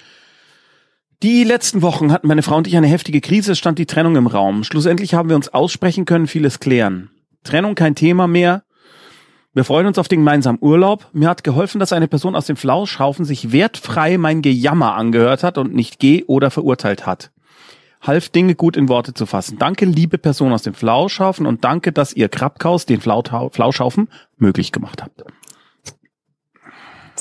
Die 1.23 1.45
letzten 1.45 1.81
Wochen 1.81 2.11
hatten 2.11 2.27
meine 2.27 2.43
Frau 2.43 2.57
und 2.57 2.67
ich 2.67 2.75
eine 2.75 2.87
heftige 2.87 3.21
Krise, 3.21 3.53
es 3.53 3.57
stand 3.57 3.79
die 3.79 3.85
Trennung 3.85 4.17
im 4.17 4.27
Raum. 4.27 4.65
Schlussendlich 4.65 5.13
haben 5.13 5.29
wir 5.29 5.37
uns 5.37 5.47
aussprechen 5.47 6.03
können, 6.03 6.27
vieles 6.27 6.59
klären. 6.59 7.11
Trennung 7.45 7.75
kein 7.75 7.95
Thema 7.95 8.27
mehr. 8.27 8.63
Wir 9.53 9.63
freuen 9.63 9.87
uns 9.87 9.97
auf 9.97 10.09
den 10.09 10.19
gemeinsamen 10.19 10.59
Urlaub. 10.61 11.07
Mir 11.13 11.29
hat 11.29 11.45
geholfen, 11.45 11.79
dass 11.79 11.93
eine 11.93 12.09
Person 12.09 12.35
aus 12.35 12.47
dem 12.47 12.57
Flauschhaufen 12.57 13.23
sich 13.23 13.53
wertfrei 13.53 14.17
mein 14.17 14.41
Gejammer 14.41 14.95
angehört 14.95 15.43
hat 15.43 15.57
und 15.57 15.73
nicht 15.73 15.97
geh 15.97 16.25
oder 16.27 16.51
verurteilt 16.51 17.05
hat. 17.05 17.31
Half 18.01 18.27
Dinge 18.27 18.55
gut 18.55 18.75
in 18.75 18.89
Worte 18.89 19.13
zu 19.13 19.25
fassen. 19.25 19.57
Danke, 19.57 19.85
liebe 19.85 20.17
Person 20.17 20.51
aus 20.51 20.63
dem 20.63 20.73
Flauschhaufen 20.73 21.45
und 21.45 21.63
danke, 21.63 21.93
dass 21.93 22.11
ihr 22.11 22.27
Krabkaus, 22.27 22.85
den 22.85 22.99
Flauschhaufen, 22.99 24.09
möglich 24.35 24.73
gemacht 24.73 25.01
habt. 25.01 25.23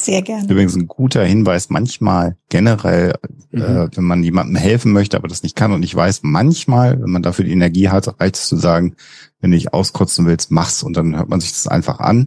Sehr 0.02 0.22
gerne. 0.22 0.50
Übrigens 0.50 0.74
ein 0.74 0.88
guter 0.88 1.24
Hinweis, 1.24 1.70
manchmal 1.70 2.36
generell, 2.48 3.14
mhm. 3.52 3.62
äh, 3.62 3.96
wenn 3.96 4.02
man 4.02 4.24
jemandem 4.24 4.56
helfen 4.56 4.90
möchte, 4.90 5.16
aber 5.16 5.28
das 5.28 5.44
nicht 5.44 5.54
kann 5.54 5.70
und 5.70 5.78
nicht 5.78 5.94
weiß, 5.94 6.20
manchmal, 6.24 7.00
wenn 7.00 7.10
man 7.10 7.22
dafür 7.22 7.44
die 7.44 7.52
Energie 7.52 7.88
hat, 7.88 8.20
reicht 8.20 8.34
es 8.34 8.48
zu 8.48 8.56
sagen, 8.56 8.96
wenn 9.40 9.52
du 9.52 9.56
dich 9.56 9.72
auskotzen 9.72 10.26
willst, 10.26 10.50
mach's 10.50 10.82
und 10.82 10.96
dann 10.96 11.16
hört 11.16 11.28
man 11.28 11.40
sich 11.40 11.52
das 11.52 11.68
einfach 11.68 12.00
an. 12.00 12.26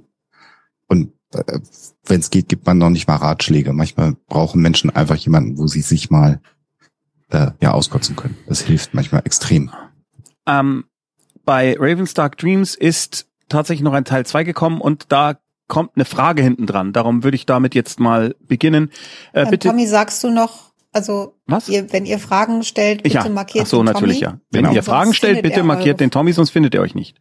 Und 0.88 1.12
äh, 1.34 1.60
wenn 2.06 2.22
es 2.22 2.30
geht, 2.30 2.48
gibt 2.48 2.66
man 2.66 2.78
noch 2.78 2.90
nicht 2.90 3.10
mal 3.10 3.18
Ratschläge. 3.18 3.74
Manchmal 3.74 4.16
brauchen 4.30 4.62
Menschen 4.62 4.90
einfach 4.90 5.18
jemanden, 5.18 5.58
wo 5.58 5.68
sie 5.68 5.82
sich 5.82 6.10
mal 6.10 6.40
äh, 7.32 7.52
ja 7.60 7.72
auskotzen 7.72 8.16
können. 8.16 8.38
Das 8.48 8.62
hilft 8.62 8.94
manchmal 8.94 9.24
extrem. 9.26 9.70
Ähm, 10.48 10.86
bei 11.44 11.76
Raven's 11.78 12.14
Dark 12.14 12.38
Dreams 12.38 12.74
ist 12.74 13.28
tatsächlich 13.50 13.84
noch 13.84 13.94
ein 13.94 14.06
Teil 14.06 14.26
2 14.26 14.46
gekommen 14.46 14.80
und 14.80 15.12
da 15.12 15.40
kommt 15.68 15.92
eine 15.96 16.06
Frage 16.06 16.44
hinten 16.44 16.68
dran. 16.68 16.94
Darum 16.94 17.24
würde 17.24 17.36
ich 17.36 17.46
damit 17.46 17.76
jetzt 17.76 18.00
mal 18.00 18.36
beginnen. 18.40 18.92
Äh, 19.34 19.44
ähm, 19.44 19.50
bitte. 19.50 19.70
Tommy, 19.70 19.88
sagst 19.88 20.24
du 20.24 20.30
noch, 20.30 20.72
also 20.92 21.36
Was? 21.46 21.68
Ihr, 21.68 21.92
wenn 21.92 22.06
ihr 22.06 22.20
Fragen 22.20 22.64
stellt, 22.64 23.04
bitte 23.04 23.16
ja. 23.16 23.30
markiert 23.30 23.66
Ach 23.66 23.70
so, 23.70 23.78
den 23.80 23.86
natürlich, 23.86 24.22
Tommy. 24.22 24.34
ja. 24.34 24.40
Wenn 24.52 24.64
genau. 24.64 24.76
ihr 24.76 24.84
Fragen 24.84 25.14
stellt, 25.14 25.42
bitte 25.42 25.62
markiert 25.64 26.00
den 26.00 26.10
Tommy, 26.10 26.32
sonst 26.32 26.52
findet 26.52 26.74
ihr 26.74 26.82
euch 26.82 26.96
nicht. 26.96 27.18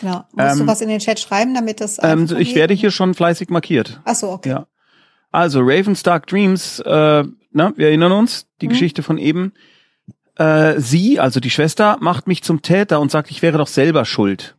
Genau. 0.00 0.24
Musst 0.32 0.52
ähm, 0.52 0.58
du 0.60 0.66
was 0.66 0.80
in 0.80 0.88
den 0.88 0.98
Chat 0.98 1.20
schreiben, 1.20 1.54
damit 1.54 1.80
das 1.80 1.98
ähm, 2.02 2.26
Ich 2.38 2.54
werde 2.54 2.72
hier 2.72 2.90
schon 2.90 3.12
fleißig 3.14 3.50
markiert. 3.50 4.00
Ach 4.04 4.14
so, 4.14 4.30
okay. 4.30 4.48
Ja. 4.48 4.66
Also 5.30 5.60
Raven's 5.60 6.02
Dark 6.02 6.26
Dreams, 6.26 6.80
äh, 6.80 7.24
na, 7.50 7.72
wir 7.76 7.88
erinnern 7.88 8.12
uns, 8.12 8.46
die 8.60 8.66
mhm. 8.66 8.70
Geschichte 8.70 9.02
von 9.02 9.18
eben. 9.18 9.52
Äh, 10.36 10.80
sie, 10.80 11.20
also 11.20 11.40
die 11.40 11.50
Schwester, 11.50 11.98
macht 12.00 12.26
mich 12.26 12.42
zum 12.42 12.62
Täter 12.62 13.00
und 13.00 13.10
sagt, 13.10 13.30
ich 13.30 13.42
wäre 13.42 13.58
doch 13.58 13.66
selber 13.66 14.04
schuld. 14.04 14.56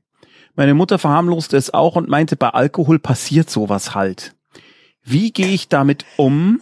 Meine 0.56 0.76
Mutter 0.76 1.00
verharmloste 1.00 1.58
es 1.58 1.74
auch 1.74 1.96
und 1.96 2.10
meinte, 2.10 2.36
bei 2.36 2.50
Alkohol 2.50 3.00
passiert 3.00 3.50
sowas 3.50 3.96
halt. 3.96 4.36
Wie 5.04 5.32
gehe 5.32 5.48
ich 5.48 5.68
damit 5.68 6.06
um? 6.18 6.62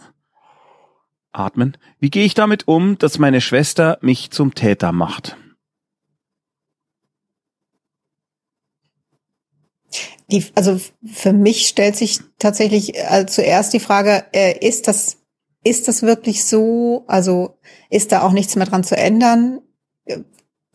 Atmen. 1.32 1.76
Wie 1.98 2.10
gehe 2.10 2.24
ich 2.24 2.34
damit 2.34 2.68
um, 2.68 2.98
dass 2.98 3.18
meine 3.18 3.40
Schwester 3.40 3.98
mich 4.00 4.30
zum 4.30 4.54
Täter 4.54 4.92
macht? 4.92 5.36
Die, 10.30 10.44
also 10.54 10.80
für 11.04 11.34
mich 11.34 11.68
stellt 11.68 11.96
sich 11.96 12.20
tatsächlich 12.38 12.96
äh, 12.96 13.26
zuerst 13.26 13.74
die 13.74 13.80
Frage, 13.80 14.24
äh, 14.32 14.66
ist 14.66 14.88
das, 14.88 15.18
ist 15.64 15.88
das 15.88 16.02
wirklich 16.02 16.44
so? 16.44 17.04
Also 17.06 17.58
ist 17.90 18.12
da 18.12 18.22
auch 18.22 18.32
nichts 18.32 18.56
mehr 18.56 18.66
dran 18.66 18.84
zu 18.84 18.96
ändern? 18.96 19.60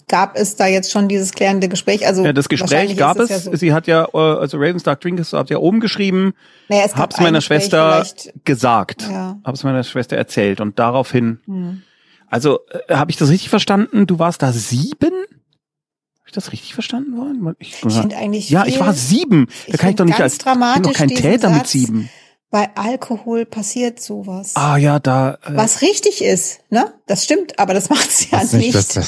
Gab 0.08 0.38
es 0.38 0.56
da 0.56 0.68
jetzt 0.68 0.92
schon 0.92 1.08
dieses 1.08 1.32
klärende 1.34 1.68
Gespräch? 1.68 2.08
Also 2.08 2.26
ja, 2.26 2.34
das 2.34 2.50
Gespräch 2.50 2.96
gab 2.98 3.20
es. 3.20 3.30
Ja 3.30 3.40
so. 3.40 3.56
Sie 3.56 3.74
hat 3.74 3.88
ja, 3.88 4.06
äh, 4.14 4.18
also 4.18 4.58
Ravenstark 4.58 5.02
Drinkers 5.02 5.34
hat 5.34 5.50
ja 5.50 5.58
oben 5.58 5.80
geschrieben, 5.80 6.34
naja, 6.70 6.84
es 6.86 6.96
hab's 6.96 7.20
meiner 7.20 7.40
Gespräch 7.40 7.64
Schwester 7.64 8.06
gesagt, 8.46 9.04
ja. 9.04 9.40
hab's 9.44 9.64
meiner 9.64 9.84
Schwester 9.84 10.16
erzählt 10.16 10.62
und 10.62 10.80
daraufhin, 10.80 11.40
hm. 11.46 11.82
also 12.28 12.60
äh, 12.88 12.96
habe 12.96 13.12
ich 13.12 13.18
das 13.18 13.30
richtig 13.30 13.50
verstanden? 13.50 14.08
Du 14.08 14.20
warst 14.20 14.42
da 14.42 14.52
sieben? 14.52 15.14
Habe 15.14 16.28
ich 16.28 16.34
das 16.34 16.52
richtig 16.52 16.74
verstanden 16.74 17.18
worden? 17.18 17.56
Ich, 17.60 17.70
ich 17.86 17.94
finde 17.94 18.18
eigentlich 18.18 18.50
ja, 18.50 18.66
ich 18.66 18.80
war 18.80 18.94
sieben. 18.94 19.48
Da 19.68 19.78
kann 19.78 19.92
ich 19.92 19.96
doch 19.98 20.06
nicht 20.06 20.20
als 20.20 20.38
ich 20.38 20.44
bin 20.44 20.84
doch 20.84 20.94
kein 20.94 21.10
Täter 21.10 21.50
Satz, 21.50 21.58
mit 21.58 21.68
sieben. 21.68 22.10
Bei 22.50 22.70
Alkohol 22.76 23.46
passiert 23.46 24.02
sowas. 24.02 24.54
Ah 24.56 24.78
ja, 24.78 25.00
da. 25.00 25.38
Äh, 25.46 25.56
Was 25.56 25.82
richtig 25.82 26.24
ist, 26.24 26.62
ne? 26.70 26.94
Das 27.06 27.26
stimmt, 27.26 27.60
aber 27.60 27.74
das 27.74 27.90
macht's 27.90 28.30
ja 28.32 28.42
nicht. 28.44 28.74
nicht. 28.74 29.08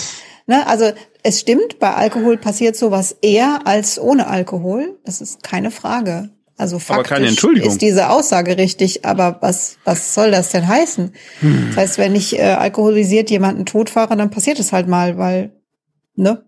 Ne? 0.50 0.66
Also 0.66 0.92
es 1.22 1.42
stimmt, 1.42 1.78
bei 1.78 1.94
Alkohol 1.94 2.36
passiert 2.36 2.76
sowas 2.76 3.16
eher 3.22 3.62
als 3.66 4.00
ohne 4.00 4.26
Alkohol. 4.26 4.98
Das 5.06 5.22
ist 5.22 5.44
keine 5.44 5.70
Frage. 5.70 6.32
Also 6.58 6.80
faktisch 6.80 7.44
ist 7.44 7.84
diese 7.84 8.10
Aussage 8.10 8.58
richtig, 8.58 9.06
aber 9.06 9.38
was, 9.42 9.78
was 9.86 10.16
soll 10.16 10.32
das 10.32 10.50
denn 10.50 10.68
heißen? 10.68 11.14
Hm. 11.42 11.66
Das 11.68 11.78
heißt, 11.78 11.98
wenn 12.00 12.16
ich 12.16 12.40
äh, 12.40 12.42
alkoholisiert 12.42 13.30
jemanden 13.30 13.68
totfahre, 13.68 14.18
dann 14.18 14.32
passiert 14.32 14.60
es 14.60 14.72
halt 14.72 14.88
mal, 14.88 15.20
weil, 15.20 15.52
ne? 16.16 16.44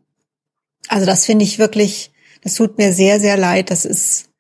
Also 0.88 1.05
das 1.05 1.27
finde 1.27 1.46
ich 1.46 1.60
wirklich, 1.60 2.12
das 2.43 2.55
tut 2.55 2.79
mir 2.79 2.93
sehr, 2.93 3.20
sehr 3.20 3.38
leid. 3.38 3.70
Das 3.70 3.86
ist 3.86 4.31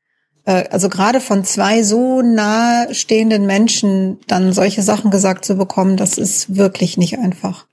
äh, 0.45 0.63
also 0.71 0.89
gerade 0.89 1.21
von 1.21 1.45
zwei 1.45 1.83
so 1.83 2.23
nahestehenden 2.23 3.45
Menschen 3.45 4.17
dann 4.25 4.53
solche 4.53 4.81
Sachen 4.81 5.11
gesagt 5.11 5.45
zu 5.45 5.53
bekommen, 5.53 5.97
das 5.97 6.17
ist 6.17 6.57
wirklich 6.57 6.97
nicht 6.97 7.19
einfach. 7.19 7.67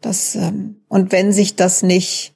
Das, 0.00 0.34
ähm, 0.34 0.82
und 0.88 1.12
wenn 1.12 1.32
sich 1.32 1.56
das 1.56 1.82
nicht 1.82 2.34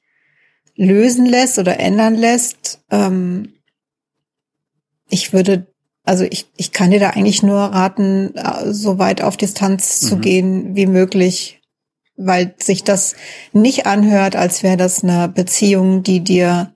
lösen 0.75 1.25
lässt 1.25 1.57
oder 1.57 1.79
ändern 1.79 2.15
lässt, 2.15 2.81
ähm, 2.91 3.53
ich 5.09 5.33
würde, 5.33 5.67
also 6.03 6.23
ich, 6.23 6.47
ich 6.57 6.71
kann 6.71 6.91
dir 6.91 6.99
da 6.99 7.11
eigentlich 7.11 7.43
nur 7.43 7.59
raten, 7.59 8.35
äh, 8.35 8.73
so 8.73 8.99
weit 8.99 9.21
auf 9.21 9.37
Distanz 9.37 10.01
mhm. 10.01 10.07
zu 10.07 10.17
gehen 10.17 10.75
wie 10.75 10.87
möglich, 10.87 11.61
weil 12.17 12.55
sich 12.57 12.83
das 12.83 13.15
nicht 13.51 13.85
anhört, 13.85 14.35
als 14.35 14.63
wäre 14.63 14.77
das 14.77 15.03
eine 15.03 15.27
Beziehung, 15.27 16.03
die 16.03 16.21
dir 16.21 16.73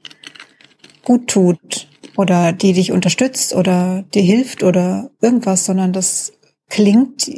gut 1.04 1.28
tut 1.28 1.88
oder 2.18 2.52
die 2.52 2.74
dich 2.74 2.92
unterstützt 2.92 3.56
oder 3.56 4.04
dir 4.14 4.22
hilft 4.22 4.64
oder 4.64 5.12
irgendwas, 5.22 5.66
sondern 5.66 5.94
das 5.94 6.34
klingt 6.70 7.32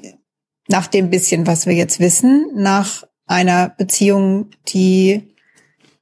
nach 0.68 0.88
dem 0.88 1.10
bisschen, 1.10 1.46
was 1.48 1.66
wir 1.66 1.74
jetzt 1.74 2.00
wissen, 2.00 2.48
nach 2.56 3.04
einer 3.32 3.70
Beziehung, 3.70 4.48
die 4.68 5.24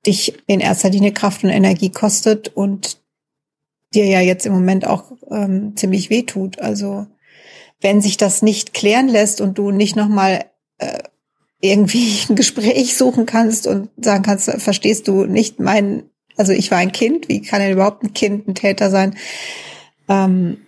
dich 0.05 0.33
in 0.47 0.59
erster 0.59 0.89
Linie 0.89 1.13
Kraft 1.13 1.43
und 1.43 1.49
Energie 1.49 1.91
kostet 1.91 2.49
und 2.49 2.97
dir 3.93 4.05
ja 4.05 4.21
jetzt 4.21 4.45
im 4.45 4.53
Moment 4.53 4.85
auch 4.87 5.11
ähm, 5.29 5.75
ziemlich 5.75 6.09
weh 6.09 6.23
tut. 6.23 6.59
Also 6.59 7.07
wenn 7.81 8.01
sich 8.01 8.17
das 8.17 8.41
nicht 8.41 8.73
klären 8.73 9.07
lässt 9.07 9.41
und 9.41 9.57
du 9.57 9.71
nicht 9.71 9.95
nochmal 9.95 10.45
äh, 10.77 10.99
irgendwie 11.61 12.19
ein 12.29 12.35
Gespräch 12.35 12.97
suchen 12.97 13.25
kannst 13.25 13.67
und 13.67 13.89
sagen 13.97 14.23
kannst, 14.23 14.49
verstehst 14.49 15.07
du 15.07 15.25
nicht 15.25 15.59
mein 15.59 16.09
also 16.39 16.53
ich 16.53 16.71
war 16.71 16.77
ein 16.77 16.93
Kind, 16.93 17.27
wie 17.27 17.41
kann 17.41 17.59
denn 17.59 17.73
überhaupt 17.73 18.01
ein 18.01 18.13
Kind 18.13 18.47
ein 18.47 18.55
Täter 18.55 18.89
sein? 18.89 19.13
Ähm, 20.07 20.61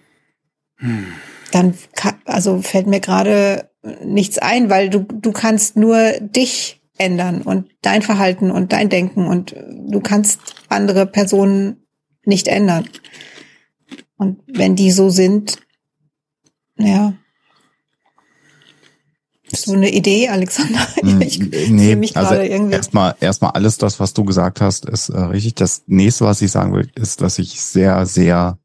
hm. 0.76 1.14
Dann 1.54 1.78
kann, 1.96 2.16
also 2.26 2.62
fällt 2.62 2.88
mir 2.88 3.00
gerade 3.00 3.71
nichts 4.04 4.38
ein, 4.38 4.70
weil 4.70 4.90
du, 4.90 5.00
du 5.00 5.32
kannst 5.32 5.76
nur 5.76 6.12
dich 6.20 6.82
ändern 6.98 7.42
und 7.42 7.68
dein 7.82 8.02
Verhalten 8.02 8.52
und 8.52 8.74
dein 8.74 8.90
Denken 8.90 9.28
und 9.28 9.56
du 9.56 10.00
kannst 10.02 10.40
andere 10.70 11.06
Personen 11.06 11.88
nicht 12.26 12.48
ändern. 12.48 12.88
Und 14.18 14.42
wenn 14.48 14.76
die 14.76 14.92
so 14.92 15.10
sind, 15.10 15.58
ja, 16.78 17.14
so 19.54 19.74
eine 19.74 19.92
Idee, 19.92 20.30
Alexander? 20.30 20.80
Hm, 21.02 21.22
ich 21.22 21.40
nee, 21.40 21.96
mich 21.96 22.16
also 22.16 22.36
irgendwie. 22.36 22.76
erstmal 22.76 23.16
erstmal 23.20 23.52
alles 23.52 23.78
das, 23.78 24.00
was 24.00 24.14
du 24.14 24.24
gesagt 24.24 24.62
hast, 24.62 24.86
ist 24.86 25.10
äh, 25.10 25.20
richtig. 25.20 25.56
Das 25.56 25.84
nächste, 25.88 26.26
was 26.26 26.42
ich 26.42 26.52
sagen 26.52 26.74
will, 26.74 26.92
ist, 26.96 27.22
dass 27.22 27.40
ich 27.40 27.60
sehr, 27.60 28.06
sehr 28.06 28.60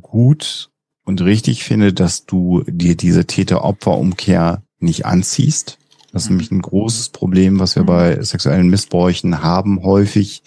gut 0.00 0.70
und 1.08 1.22
richtig 1.22 1.64
finde, 1.64 1.94
dass 1.94 2.26
du 2.26 2.64
dir 2.66 2.94
diese 2.94 3.24
Täter-Opfer-Umkehr 3.24 4.62
nicht 4.78 5.06
anziehst. 5.06 5.78
Das 6.12 6.24
ist 6.24 6.28
mhm. 6.28 6.36
nämlich 6.36 6.50
ein 6.50 6.60
großes 6.60 7.08
Problem, 7.08 7.58
was 7.60 7.76
wir 7.76 7.84
mhm. 7.84 7.86
bei 7.86 8.22
sexuellen 8.22 8.68
Missbräuchen 8.68 9.42
haben, 9.42 9.82
häufig, 9.82 10.42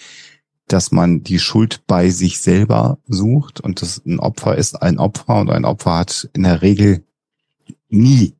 dass 0.67 0.91
man 0.91 1.23
die 1.23 1.39
Schuld 1.39 1.81
bei 1.87 2.11
sich 2.11 2.41
selber 2.41 2.99
sucht 3.07 3.59
und 3.59 3.81
das 3.81 4.05
ein 4.05 4.19
Opfer 4.19 4.55
ist 4.55 4.83
ein 4.83 4.99
Opfer 4.99 5.41
und 5.41 5.49
ein 5.49 5.65
Opfer 5.65 5.97
hat 5.97 6.29
in 6.33 6.43
der 6.43 6.61
Regel 6.61 7.03
nie 7.89 8.35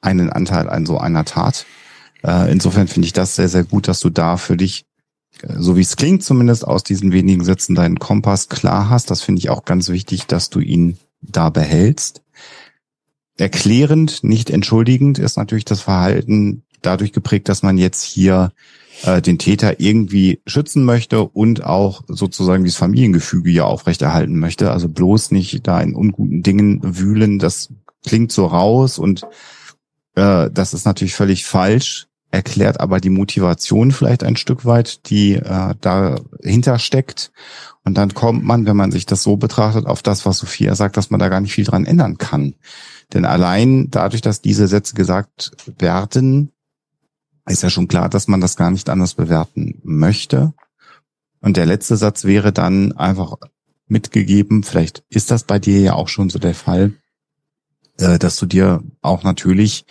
einen 0.00 0.30
Anteil 0.30 0.66
an 0.70 0.86
so 0.86 0.96
einer 0.96 1.26
Tat. 1.26 1.66
Äh, 2.24 2.50
insofern 2.50 2.88
finde 2.88 3.04
ich 3.04 3.12
das 3.12 3.36
sehr, 3.36 3.50
sehr 3.50 3.64
gut, 3.64 3.86
dass 3.86 4.00
du 4.00 4.08
da 4.08 4.38
für 4.38 4.56
dich, 4.56 4.86
äh, 5.42 5.56
so 5.58 5.76
wie 5.76 5.82
es 5.82 5.96
klingt 5.96 6.24
zumindest 6.24 6.66
aus 6.66 6.84
diesen 6.84 7.12
wenigen 7.12 7.44
Sätzen, 7.44 7.74
deinen 7.74 7.98
Kompass 7.98 8.48
klar 8.48 8.88
hast. 8.88 9.10
Das 9.10 9.20
finde 9.20 9.40
ich 9.40 9.50
auch 9.50 9.66
ganz 9.66 9.90
wichtig, 9.90 10.26
dass 10.26 10.48
du 10.48 10.60
ihn 10.60 10.96
da 11.22 11.50
behältst. 11.50 12.22
Erklärend, 13.36 14.22
nicht 14.22 14.50
entschuldigend 14.50 15.18
ist 15.18 15.36
natürlich 15.36 15.64
das 15.64 15.80
Verhalten 15.80 16.62
dadurch 16.82 17.12
geprägt, 17.12 17.48
dass 17.48 17.62
man 17.62 17.78
jetzt 17.78 18.02
hier 18.02 18.52
äh, 19.04 19.22
den 19.22 19.38
Täter 19.38 19.80
irgendwie 19.80 20.40
schützen 20.46 20.84
möchte 20.84 21.22
und 21.22 21.64
auch 21.64 22.02
sozusagen 22.08 22.64
dieses 22.64 22.78
Familiengefüge 22.78 23.50
ja 23.50 23.64
aufrechterhalten 23.64 24.38
möchte. 24.38 24.70
Also 24.70 24.88
bloß 24.88 25.30
nicht 25.30 25.66
da 25.66 25.80
in 25.80 25.94
unguten 25.94 26.42
Dingen 26.42 26.80
wühlen. 26.82 27.38
Das 27.38 27.70
klingt 28.04 28.32
so 28.32 28.46
raus 28.46 28.98
und 28.98 29.26
äh, 30.14 30.50
das 30.50 30.74
ist 30.74 30.84
natürlich 30.84 31.14
völlig 31.14 31.44
falsch, 31.44 32.08
erklärt 32.30 32.80
aber 32.80 33.00
die 33.00 33.10
Motivation 33.10 33.90
vielleicht 33.92 34.22
ein 34.22 34.36
Stück 34.36 34.64
weit, 34.64 35.08
die 35.10 35.34
äh, 35.34 35.74
dahinter 35.80 36.78
steckt. 36.78 37.32
Und 37.84 37.96
dann 37.96 38.12
kommt 38.14 38.44
man, 38.44 38.66
wenn 38.66 38.76
man 38.76 38.92
sich 38.92 39.06
das 39.06 39.22
so 39.22 39.36
betrachtet, 39.36 39.86
auf 39.86 40.02
das, 40.02 40.26
was 40.26 40.38
Sophia 40.38 40.74
sagt, 40.74 40.96
dass 40.96 41.10
man 41.10 41.20
da 41.20 41.28
gar 41.28 41.40
nicht 41.40 41.54
viel 41.54 41.64
dran 41.64 41.86
ändern 41.86 42.18
kann. 42.18 42.54
Denn 43.12 43.24
allein 43.24 43.90
dadurch, 43.90 44.20
dass 44.20 44.42
diese 44.42 44.68
Sätze 44.68 44.94
gesagt 44.94 45.52
werden, 45.78 46.52
ist 47.46 47.62
ja 47.62 47.70
schon 47.70 47.88
klar, 47.88 48.08
dass 48.08 48.28
man 48.28 48.40
das 48.40 48.56
gar 48.56 48.70
nicht 48.70 48.88
anders 48.88 49.14
bewerten 49.14 49.80
möchte. 49.82 50.52
Und 51.40 51.56
der 51.56 51.66
letzte 51.66 51.96
Satz 51.96 52.24
wäre 52.24 52.52
dann 52.52 52.92
einfach 52.92 53.36
mitgegeben, 53.86 54.62
vielleicht 54.62 55.02
ist 55.08 55.30
das 55.30 55.44
bei 55.44 55.58
dir 55.58 55.80
ja 55.80 55.94
auch 55.94 56.08
schon 56.08 56.30
so 56.30 56.38
der 56.38 56.54
Fall, 56.54 56.92
äh, 57.98 58.18
dass 58.18 58.36
du 58.36 58.46
dir 58.46 58.82
auch 59.00 59.24
natürlich 59.24 59.84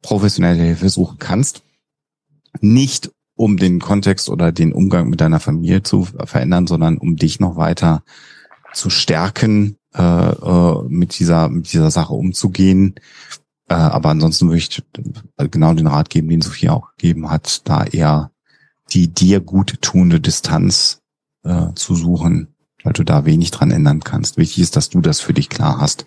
professionelle 0.00 0.62
Hilfe 0.62 0.88
suchen 0.88 1.18
kannst. 1.18 1.62
Nicht 2.60 3.10
um 3.38 3.56
den 3.56 3.78
Kontext 3.78 4.28
oder 4.28 4.50
den 4.50 4.72
Umgang 4.72 5.08
mit 5.08 5.20
deiner 5.20 5.38
Familie 5.38 5.84
zu 5.84 6.04
verändern, 6.24 6.66
sondern 6.66 6.98
um 6.98 7.16
dich 7.16 7.38
noch 7.38 7.56
weiter 7.56 8.02
zu 8.74 8.90
stärken, 8.90 9.76
äh, 9.94 10.02
äh, 10.02 10.82
mit 10.88 11.18
dieser 11.18 11.48
mit 11.48 11.72
dieser 11.72 11.92
Sache 11.92 12.14
umzugehen. 12.14 12.96
Äh, 13.68 13.74
aber 13.74 14.10
ansonsten 14.10 14.48
würde 14.48 14.58
ich 14.58 14.82
genau 15.52 15.72
den 15.72 15.86
Rat 15.86 16.10
geben, 16.10 16.28
den 16.28 16.42
Sophia 16.42 16.72
auch 16.72 16.90
gegeben 16.96 17.30
hat, 17.30 17.68
da 17.68 17.84
eher 17.84 18.32
die 18.90 19.06
dir 19.06 19.38
gut 19.38 19.80
tuende 19.82 20.20
Distanz 20.20 21.00
äh, 21.44 21.72
zu 21.76 21.94
suchen, 21.94 22.54
weil 22.82 22.92
du 22.92 23.04
da 23.04 23.24
wenig 23.24 23.52
dran 23.52 23.70
ändern 23.70 24.00
kannst. 24.00 24.36
Wichtig 24.36 24.64
ist, 24.64 24.74
dass 24.74 24.90
du 24.90 25.00
das 25.00 25.20
für 25.20 25.32
dich 25.32 25.48
klar 25.48 25.80
hast 25.80 26.06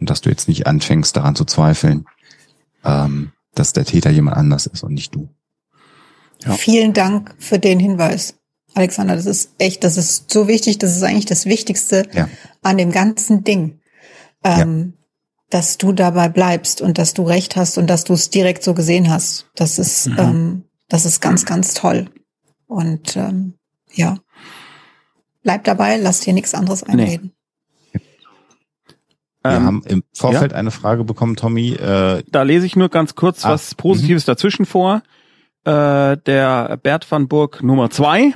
und 0.00 0.10
dass 0.10 0.22
du 0.22 0.30
jetzt 0.30 0.48
nicht 0.48 0.66
anfängst 0.66 1.16
daran 1.16 1.36
zu 1.36 1.44
zweifeln, 1.44 2.06
ähm, 2.82 3.30
dass 3.54 3.72
der 3.72 3.84
Täter 3.84 4.10
jemand 4.10 4.36
anders 4.36 4.66
ist 4.66 4.82
und 4.82 4.94
nicht 4.94 5.14
du. 5.14 5.28
Ja. 6.44 6.54
Vielen 6.54 6.92
Dank 6.92 7.34
für 7.38 7.58
den 7.58 7.78
Hinweis, 7.78 8.34
Alexander. 8.74 9.16
Das 9.16 9.26
ist 9.26 9.52
echt, 9.58 9.84
das 9.84 9.96
ist 9.96 10.30
so 10.32 10.48
wichtig. 10.48 10.78
Das 10.78 10.96
ist 10.96 11.02
eigentlich 11.02 11.26
das 11.26 11.46
Wichtigste 11.46 12.08
ja. 12.12 12.28
an 12.62 12.78
dem 12.78 12.92
ganzen 12.92 13.44
Ding. 13.44 13.80
Ähm, 14.42 14.94
ja. 14.96 15.04
Dass 15.50 15.78
du 15.78 15.92
dabei 15.92 16.28
bleibst 16.28 16.80
und 16.80 16.98
dass 16.98 17.14
du 17.14 17.22
recht 17.22 17.56
hast 17.56 17.78
und 17.78 17.88
dass 17.88 18.04
du 18.04 18.14
es 18.14 18.30
direkt 18.30 18.64
so 18.64 18.74
gesehen 18.74 19.10
hast. 19.10 19.46
Das 19.54 19.78
ist, 19.78 20.08
mhm. 20.08 20.18
ähm, 20.18 20.64
das 20.88 21.06
ist 21.06 21.20
ganz, 21.20 21.44
ganz 21.44 21.74
toll. 21.74 22.10
Und 22.66 23.16
ähm, 23.16 23.54
ja, 23.92 24.16
bleib 25.42 25.64
dabei, 25.64 25.96
lass 25.96 26.20
dir 26.20 26.32
nichts 26.32 26.54
anderes 26.54 26.82
einreden. 26.82 27.26
Nee. 27.26 27.34
Wir 29.44 29.52
ähm, 29.52 29.64
haben 29.64 29.82
im 29.86 30.02
Vorfeld 30.14 30.52
ja? 30.52 30.58
eine 30.58 30.70
Frage 30.70 31.04
bekommen, 31.04 31.36
Tommy. 31.36 31.72
Äh, 31.74 32.24
da 32.28 32.42
lese 32.42 32.64
ich 32.64 32.76
nur 32.76 32.88
ganz 32.88 33.14
kurz 33.14 33.44
ah, 33.44 33.50
was 33.50 33.74
Positives 33.74 34.22
-hmm. 34.22 34.28
dazwischen 34.28 34.64
vor. 34.64 35.02
Äh, 35.64 36.16
der 36.18 36.78
Bert 36.82 37.10
van 37.10 37.28
Burg 37.28 37.62
Nummer 37.62 37.90
zwei 37.90 38.34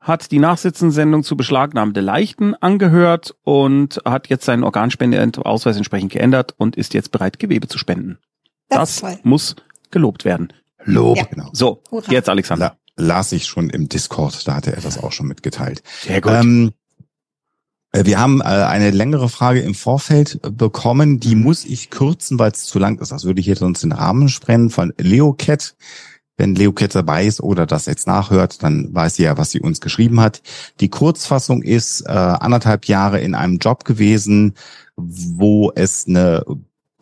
hat 0.00 0.32
die 0.32 0.40
Nachsitzensendung 0.40 1.22
zu 1.22 1.36
beschlagnahmte 1.36 2.00
Leichten 2.00 2.54
angehört 2.54 3.36
und 3.42 4.00
hat 4.04 4.28
jetzt 4.28 4.44
seinen 4.44 4.64
Organspendeausweis 4.64 5.76
entsprechend 5.76 6.12
geändert 6.12 6.54
und 6.58 6.76
ist 6.76 6.94
jetzt 6.94 7.12
bereit, 7.12 7.38
Gewebe 7.38 7.68
zu 7.68 7.78
spenden. 7.78 8.18
Das, 8.68 9.00
das 9.00 9.18
muss 9.22 9.54
gelobt 9.90 10.24
werden. 10.24 10.52
Lob. 10.84 11.18
Ja. 11.18 11.24
Genau. 11.24 11.50
So, 11.52 11.82
Hurra. 11.90 12.10
jetzt 12.10 12.28
Alexander. 12.28 12.76
La 12.96 13.14
las 13.14 13.32
ich 13.32 13.46
schon 13.46 13.70
im 13.70 13.88
Discord, 13.88 14.46
da 14.46 14.56
hatte 14.56 14.74
er 14.74 14.82
das 14.82 14.98
auch 14.98 15.12
schon 15.12 15.26
mitgeteilt. 15.26 15.82
Sehr 16.02 16.20
gut. 16.20 16.32
Ähm, 16.32 16.72
äh, 17.92 18.04
wir 18.04 18.18
haben 18.18 18.40
äh, 18.40 18.44
eine 18.44 18.90
längere 18.90 19.28
Frage 19.28 19.60
im 19.60 19.74
Vorfeld 19.74 20.40
bekommen, 20.42 21.20
die 21.20 21.34
muss 21.34 21.64
ich 21.64 21.90
kürzen, 21.90 22.38
weil 22.38 22.52
es 22.52 22.64
zu 22.64 22.78
lang 22.78 22.98
ist. 22.98 23.12
Das 23.12 23.24
würde 23.24 23.40
hier 23.40 23.56
sonst 23.56 23.82
den 23.82 23.92
Rahmen 23.92 24.28
sprengen 24.28 24.70
von 24.70 24.92
Leocat. 24.98 25.74
Wenn 26.36 26.54
Leocat 26.54 26.94
dabei 26.94 27.26
ist 27.26 27.40
oder 27.40 27.66
das 27.66 27.86
jetzt 27.86 28.06
nachhört, 28.06 28.62
dann 28.62 28.92
weiß 28.94 29.16
sie 29.16 29.24
ja, 29.24 29.36
was 29.36 29.50
sie 29.50 29.60
uns 29.60 29.80
geschrieben 29.80 30.20
hat. 30.20 30.42
Die 30.80 30.88
Kurzfassung 30.88 31.62
ist 31.62 32.02
äh, 32.02 32.10
anderthalb 32.10 32.86
Jahre 32.86 33.20
in 33.20 33.34
einem 33.34 33.58
Job 33.58 33.84
gewesen, 33.84 34.54
wo 34.96 35.72
es 35.74 36.06
eine 36.06 36.44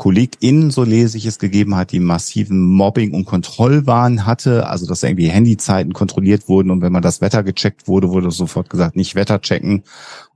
KollegInnen, 0.01 0.71
so 0.71 0.83
lese 0.83 1.19
ich 1.19 1.27
es, 1.27 1.39
gegeben 1.39 1.77
hat, 1.77 1.93
die 1.93 2.01
massiven 2.01 2.65
Mobbing- 2.65 3.13
und 3.13 3.27
Kontrollwahn 3.27 4.25
hatte, 4.25 4.67
also 4.67 4.87
dass 4.87 5.03
irgendwie 5.03 5.29
Handyzeiten 5.29 5.93
kontrolliert 5.93 6.49
wurden 6.49 6.71
und 6.71 6.81
wenn 6.81 6.91
man 6.91 7.03
das 7.03 7.21
Wetter 7.21 7.43
gecheckt 7.43 7.87
wurde, 7.87 8.09
wurde 8.09 8.31
sofort 8.31 8.71
gesagt, 8.71 8.97
nicht 8.97 9.15
Wetter 9.15 9.43
checken, 9.43 9.83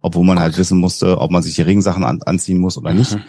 obwohl 0.02 0.26
man 0.26 0.38
halt 0.38 0.58
wissen 0.58 0.78
musste, 0.78 1.18
ob 1.18 1.30
man 1.30 1.42
sich 1.42 1.54
die 1.54 1.62
Regensachen 1.62 2.04
an, 2.04 2.20
anziehen 2.20 2.58
muss 2.58 2.76
oder 2.76 2.92
nicht. 2.92 3.14
Mhm. 3.14 3.22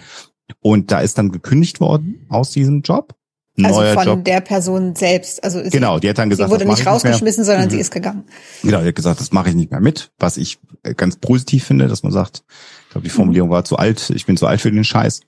Und 0.60 0.91
da 0.91 1.00
ist 1.00 1.17
dann 1.17 1.31
gekündigt 1.31 1.79
worden 1.79 2.25
aus 2.27 2.51
diesem 2.51 2.81
Job. 2.81 3.14
Also 3.63 3.79
Neuer 3.79 3.93
von 3.93 4.05
Job. 4.05 4.25
der 4.25 4.41
Person 4.41 4.95
selbst. 4.95 5.43
Also 5.43 5.62
genau, 5.69 6.00
die 6.00 6.09
hat 6.09 6.17
dann 6.17 6.29
gesagt, 6.29 6.50
sie 6.50 6.53
wurde 6.53 6.65
nicht 6.65 6.85
rausgeschmissen, 6.85 7.41
nicht 7.41 7.47
sondern 7.47 7.65
mhm. 7.67 7.71
sie 7.71 7.79
ist 7.79 7.91
gegangen. 7.91 8.25
Genau, 8.62 8.81
die 8.81 8.88
hat 8.88 8.95
gesagt, 8.95 9.19
das 9.21 9.31
mache 9.31 9.50
ich 9.50 9.55
nicht 9.55 9.71
mehr 9.71 9.79
mit, 9.79 10.12
was 10.19 10.35
ich 10.35 10.59
ganz 10.97 11.15
positiv 11.15 11.63
finde, 11.63 11.88
dass 11.88 12.03
man 12.03 12.12
sagt, 12.12 12.43
ich 12.88 12.89
glaube, 12.91 13.07
die 13.07 13.12
Formulierung 13.12 13.50
war 13.50 13.63
zu 13.63 13.77
alt, 13.77 14.09
ich 14.09 14.25
bin 14.25 14.35
zu 14.35 14.45
alt 14.45 14.59
für 14.59 14.71
den 14.71 14.83
Scheiß. 14.83 15.21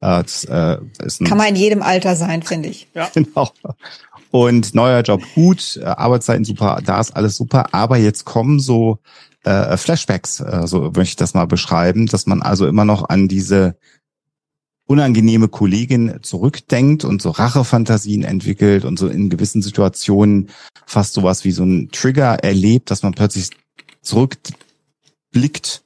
Äh, 0.00 0.22
das, 0.22 0.44
äh, 0.44 0.78
ist 1.02 1.20
ein, 1.20 1.26
Kann 1.26 1.38
man 1.38 1.48
in 1.48 1.56
jedem 1.56 1.82
Alter 1.82 2.16
sein, 2.16 2.42
finde 2.42 2.68
ich. 2.68 2.88
Ja. 2.94 3.08
Genau. 3.14 3.50
Und 4.32 4.76
neuer 4.76 5.00
Job 5.00 5.22
gut, 5.34 5.80
äh, 5.82 5.86
Arbeitszeiten 5.86 6.44
super, 6.44 6.80
da 6.84 7.00
ist 7.00 7.16
alles 7.16 7.36
super. 7.36 7.74
Aber 7.74 7.96
jetzt 7.96 8.24
kommen 8.24 8.60
so 8.60 8.98
äh, 9.44 9.76
Flashbacks, 9.76 10.40
äh, 10.40 10.66
so 10.66 10.82
möchte 10.82 11.02
ich 11.02 11.16
das 11.16 11.34
mal 11.34 11.46
beschreiben, 11.46 12.06
dass 12.06 12.26
man 12.26 12.40
also 12.40 12.66
immer 12.66 12.84
noch 12.84 13.08
an 13.08 13.26
diese 13.26 13.76
unangenehme 14.90 15.46
Kollegin 15.46 16.18
zurückdenkt 16.22 17.04
und 17.04 17.22
so 17.22 17.30
Rachefantasien 17.30 18.24
entwickelt 18.24 18.84
und 18.84 18.98
so 18.98 19.06
in 19.06 19.30
gewissen 19.30 19.62
Situationen 19.62 20.48
fast 20.84 21.14
sowas 21.14 21.44
wie 21.44 21.52
so 21.52 21.62
ein 21.62 21.90
Trigger 21.92 22.42
erlebt, 22.42 22.90
dass 22.90 23.04
man 23.04 23.12
plötzlich 23.12 23.50
zurückblickt 24.02 25.84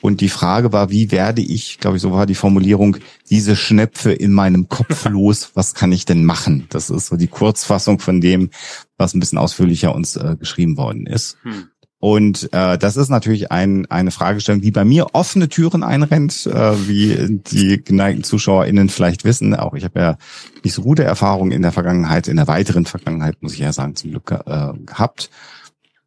und 0.00 0.22
die 0.22 0.30
Frage 0.30 0.72
war, 0.72 0.88
wie 0.88 1.10
werde 1.10 1.42
ich, 1.42 1.80
glaube 1.80 1.96
ich, 1.96 2.02
so 2.02 2.12
war 2.12 2.24
die 2.24 2.34
Formulierung, 2.34 2.96
diese 3.28 3.56
Schnepfe 3.56 4.12
in 4.12 4.32
meinem 4.32 4.70
Kopf 4.70 5.04
los, 5.08 5.50
was 5.52 5.74
kann 5.74 5.92
ich 5.92 6.06
denn 6.06 6.24
machen? 6.24 6.66
Das 6.70 6.88
ist 6.88 7.08
so 7.08 7.16
die 7.16 7.28
Kurzfassung 7.28 7.98
von 7.98 8.22
dem, 8.22 8.48
was 8.96 9.12
ein 9.12 9.20
bisschen 9.20 9.38
ausführlicher 9.38 9.94
uns 9.94 10.16
äh, 10.16 10.36
geschrieben 10.38 10.78
worden 10.78 11.06
ist. 11.06 11.36
Hm. 11.42 11.68
Und 11.98 12.52
äh, 12.52 12.76
das 12.76 12.96
ist 12.96 13.08
natürlich 13.08 13.50
ein, 13.50 13.86
eine 13.86 14.10
Fragestellung, 14.10 14.60
die 14.60 14.70
bei 14.70 14.84
mir 14.84 15.14
offene 15.14 15.48
Türen 15.48 15.82
einrennt, 15.82 16.46
äh, 16.46 16.88
wie 16.88 17.40
die 17.40 17.82
geneigten 17.82 18.22
ZuschauerInnen 18.22 18.90
vielleicht 18.90 19.24
wissen. 19.24 19.54
Auch 19.54 19.74
ich 19.74 19.84
habe 19.84 19.98
ja 19.98 20.18
nicht 20.62 20.74
so 20.74 20.82
gute 20.82 21.04
Erfahrungen 21.04 21.52
in 21.52 21.62
der 21.62 21.72
Vergangenheit, 21.72 22.28
in 22.28 22.36
der 22.36 22.48
weiteren 22.48 22.84
Vergangenheit, 22.84 23.42
muss 23.42 23.54
ich 23.54 23.60
ja 23.60 23.72
sagen, 23.72 23.96
zum 23.96 24.10
Glück 24.10 24.30
äh, 24.30 24.72
gehabt. 24.84 25.30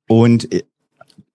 Und 0.08 0.48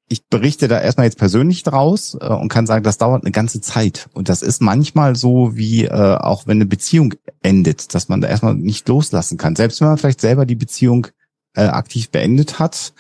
ich 0.08 0.26
berichte 0.26 0.68
da 0.68 0.80
erstmal 0.80 1.06
jetzt 1.06 1.18
persönlich 1.18 1.64
draus 1.64 2.16
äh, 2.20 2.26
und 2.26 2.48
kann 2.48 2.66
sagen, 2.66 2.84
das 2.84 2.98
dauert 2.98 3.24
eine 3.24 3.32
ganze 3.32 3.60
Zeit. 3.60 4.08
Und 4.12 4.28
das 4.28 4.42
ist 4.42 4.62
manchmal 4.62 5.16
so, 5.16 5.56
wie 5.56 5.86
äh, 5.86 5.90
auch 5.90 6.46
wenn 6.46 6.58
eine 6.58 6.66
Beziehung 6.66 7.14
endet, 7.42 7.94
dass 7.94 8.08
man 8.08 8.20
da 8.20 8.28
erstmal 8.28 8.54
nicht 8.54 8.88
loslassen 8.88 9.36
kann. 9.36 9.56
Selbst 9.56 9.80
wenn 9.80 9.88
man 9.88 9.98
vielleicht 9.98 10.20
selber 10.20 10.46
die 10.46 10.54
Beziehung 10.54 11.08
äh, 11.54 11.62
aktiv 11.62 12.10
beendet 12.10 12.58
hat. 12.58 12.92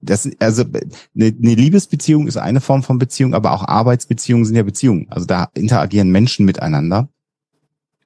Das, 0.00 0.28
also 0.38 0.64
eine, 0.64 1.26
eine 1.26 1.54
Liebesbeziehung 1.54 2.28
ist 2.28 2.36
eine 2.36 2.60
Form 2.60 2.82
von 2.82 2.98
Beziehung, 2.98 3.34
aber 3.34 3.52
auch 3.52 3.66
Arbeitsbeziehungen 3.66 4.44
sind 4.44 4.56
ja 4.56 4.62
Beziehungen. 4.62 5.06
Also 5.10 5.26
da 5.26 5.48
interagieren 5.54 6.10
Menschen 6.10 6.46
miteinander. 6.46 7.08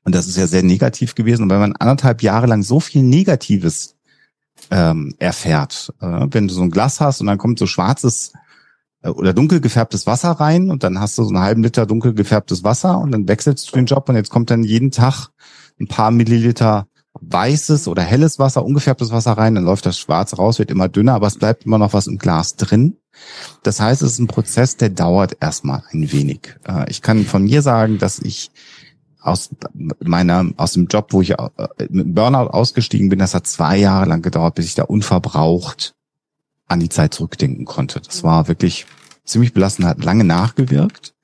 Und 0.05 0.14
das 0.14 0.27
ist 0.27 0.37
ja 0.37 0.46
sehr 0.46 0.62
negativ 0.62 1.14
gewesen. 1.14 1.44
Und 1.44 1.50
wenn 1.50 1.61
man 1.61 1.77
anderthalb 1.77 2.22
Jahre 2.22 2.46
lang 2.46 2.62
so 2.62 2.81
viel 2.81 3.03
Negatives 3.03 3.96
ähm, 4.70 5.14
erfährt. 5.18 5.92
Äh, 6.00 6.27
wenn 6.31 6.48
du 6.48 6.55
so 6.55 6.62
ein 6.62 6.70
Glas 6.70 7.00
hast 7.00 7.20
und 7.20 7.27
dann 7.27 7.38
kommt 7.38 7.59
so 7.59 7.66
schwarzes 7.66 8.33
äh, 9.03 9.09
oder 9.09 9.33
dunkel 9.33 9.61
gefärbtes 9.61 10.07
Wasser 10.07 10.31
rein 10.33 10.70
und 10.70 10.85
dann 10.85 11.00
hast 11.00 11.18
du 11.18 11.24
so 11.24 11.31
einen 11.31 11.40
halben 11.42 11.62
Liter 11.62 11.87
dunkel 11.87 12.14
gefärbtes 12.14 12.64
Wasser 12.64 12.98
und 12.98 13.12
dann 13.12 13.29
wechselst 13.29 13.70
du 13.70 13.77
den 13.77 13.87
Job 13.87 14.09
und 14.09 14.16
jetzt 14.16 14.31
kommt 14.31 14.50
dann 14.50 14.64
jeden 14.64 14.90
Tag 14.90 15.29
ein 15.81 15.88
paar 15.88 16.11
Milliliter 16.11 16.87
weißes 17.22 17.88
oder 17.88 18.02
helles 18.02 18.38
Wasser, 18.38 18.64
ungefärbtes 18.64 19.11
Wasser 19.12 19.32
rein, 19.32 19.54
dann 19.54 19.64
läuft 19.64 19.87
das 19.87 19.98
Schwarze 19.98 20.37
raus, 20.37 20.58
wird 20.58 20.70
immer 20.70 20.88
dünner, 20.88 21.14
aber 21.14 21.28
es 21.28 21.38
bleibt 21.38 21.64
immer 21.64 21.78
noch 21.78 21.92
was 21.92 22.06
im 22.06 22.18
Glas 22.18 22.56
drin. 22.56 22.96
Das 23.62 23.80
heißt, 23.80 24.02
es 24.02 24.12
ist 24.12 24.18
ein 24.18 24.26
Prozess, 24.26 24.76
der 24.76 24.90
dauert 24.90 25.37
erstmal 25.40 25.85
ein 25.92 26.11
wenig. 26.12 26.56
Äh, 26.66 26.90
ich 26.90 27.02
kann 27.02 27.24
von 27.24 27.44
mir 27.44 27.62
sagen, 27.62 27.98
dass 27.98 28.18
ich 28.18 28.50
aus 29.20 29.50
meiner, 30.00 30.50
aus 30.56 30.72
dem 30.72 30.87
Job, 30.87 31.08
wo 31.11 31.22
ich 31.22 31.30
äh, 31.30 31.48
mit 31.90 32.14
Burnout 32.14 32.50
ausgestiegen 32.50 33.08
bin, 33.08 33.20
das 33.20 33.35
hat 33.35 33.46
zwei 33.46 33.76
Jahre 33.76 34.06
lang 34.06 34.22
gedauert, 34.22 34.56
bis 34.56 34.66
ich 34.66 34.74
da 34.74 34.85
unverbraucht 34.85 35.94
an 36.66 36.80
die 36.80 36.88
Zeit 36.88 37.14
zurückdenken 37.14 37.64
konnte. 37.64 38.00
Das 38.00 38.24
war 38.24 38.48
wirklich 38.48 38.87
ziemlich 39.24 39.52
belastend, 39.52 39.87
hat 39.87 40.02
lange 40.02 40.24
nachgewirkt. 40.24 41.14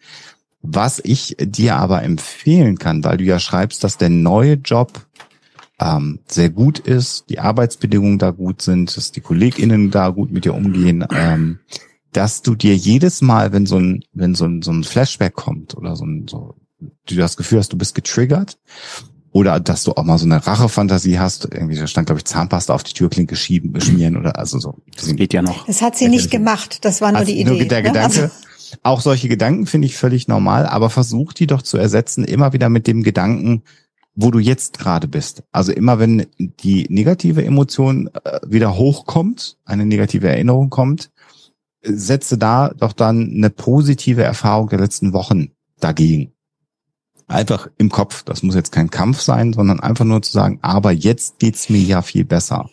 Was 0.61 1.01
ich 1.03 1.37
dir 1.41 1.77
aber 1.77 2.03
empfehlen 2.03 2.79
kann, 2.79 3.03
weil 3.05 3.17
du 3.17 3.25
ja 3.25 3.39
schreibst, 3.39 3.83
dass 3.83 3.97
der 3.97 4.11
neue 4.11 4.55
Job 4.55 5.07
ähm, 5.81 6.21
sehr 6.27 6.51
gut 6.51 6.79
ist, 6.79 7.31
die 7.31 7.39
Arbeitsbedingungen 7.39 8.19
da 8.19 8.31
gut 8.31 8.63
sind, 8.63 8.97
dass 8.97 9.13
die 9.13 9.21
KollegInnen 9.21 9.91
da 9.91 10.09
gut 10.09 10.33
mit 10.33 10.45
dir 10.45 10.55
umgehen, 10.55 11.07
ähm, 11.11 11.61
dass 12.13 12.43
du 12.43 12.55
dir 12.55 12.75
jedes 12.75 13.21
Mal, 13.21 13.53
wenn 13.53 13.67
so 13.67 13.79
ein, 13.79 14.03
wenn 14.13 14.35
so 14.35 14.47
ein, 14.47 14.63
so 14.63 14.73
ein 14.73 14.83
Flashback 14.83 15.35
kommt 15.35 15.77
oder 15.77 15.95
so 15.95 16.05
ein, 16.05 16.27
so 16.29 16.55
du 17.07 17.15
das 17.15 17.37
Gefühl 17.37 17.59
hast, 17.59 17.73
du 17.73 17.79
bist 17.79 17.95
getriggert 17.95 18.59
oder 19.31 19.61
dass 19.61 19.85
du 19.85 19.93
auch 19.93 20.05
mal 20.05 20.19
so 20.19 20.25
eine 20.25 20.45
Rachefantasie 20.45 21.19
hast, 21.19 21.45
irgendwie 21.53 21.77
da 21.77 21.87
stand 21.87 22.07
glaube 22.07 22.21
ich 22.21 22.25
Zahnpasta 22.25 22.75
auf 22.75 22.83
die 22.83 22.95
Türklinke 22.95 23.37
schieben, 23.37 23.73
beschmieren 23.73 24.17
oder 24.17 24.39
also 24.39 24.59
so. 24.59 24.77
Das 24.97 25.15
geht 25.15 25.33
ja 25.33 25.43
noch. 25.43 25.67
Das 25.67 25.83
hat 25.83 25.97
sie 25.97 26.09
nicht 26.09 26.31
gemacht, 26.31 26.85
das 26.85 27.01
war 27.01 27.11
nur 27.11 27.21
also 27.21 27.33
die 27.33 27.41
Idee. 27.41 27.51
Nur 27.51 27.65
der 27.65 27.83
ne? 27.83 27.89
Gedanke. 27.89 28.23
Also. 28.23 28.35
Auch 28.83 29.01
solche 29.01 29.29
Gedanken 29.29 29.67
finde 29.67 29.87
ich 29.87 29.97
völlig 29.97 30.29
normal, 30.29 30.67
aber 30.67 30.91
versuch 30.91 31.33
die 31.33 31.47
doch 31.47 31.63
zu 31.63 31.79
ersetzen 31.79 32.25
immer 32.25 32.53
wieder 32.53 32.69
mit 32.69 32.87
dem 32.87 33.03
Gedanken, 33.03 33.63
wo 34.21 34.33
du 34.33 34.41
jetzt 34.41 34.79
gerade 34.79 35.07
bist. 35.07 35.45
Also 35.53 35.71
immer 35.71 36.01
wenn 36.01 36.27
die 36.39 36.87
negative 36.91 37.45
Emotion 37.45 38.11
äh, 38.25 38.41
wieder 38.45 38.77
hochkommt, 38.77 39.59
eine 39.65 39.87
negative 39.87 40.29
Erinnerung 40.29 40.71
kommt, 40.71 41.11
setze 41.83 42.37
da 42.37 42.71
doch 42.77 42.93
dann 42.93 43.33
eine 43.33 43.51
positive 43.51 44.25
Erfahrung 44.25 44.69
der 44.71 44.81
letzten 44.81 45.13
Wochen 45.13 45.53
dagegen 45.79 46.33
einfach 47.29 47.69
im 47.77 47.91
Kopf. 47.91 48.25
Das 48.25 48.43
muss 48.43 48.55
jetzt 48.55 48.73
kein 48.73 48.91
Kampf 48.91 49.21
sein, 49.21 49.53
sondern 49.53 49.81
einfach 49.81 50.05
nur 50.05 50.23
zu 50.23 50.33
sagen, 50.33 50.59
aber 50.63 50.91
jetzt 50.91 51.39
geht's 51.39 51.69
mir 51.69 51.81
ja 51.81 52.03
viel 52.03 52.25
besser. 52.25 52.71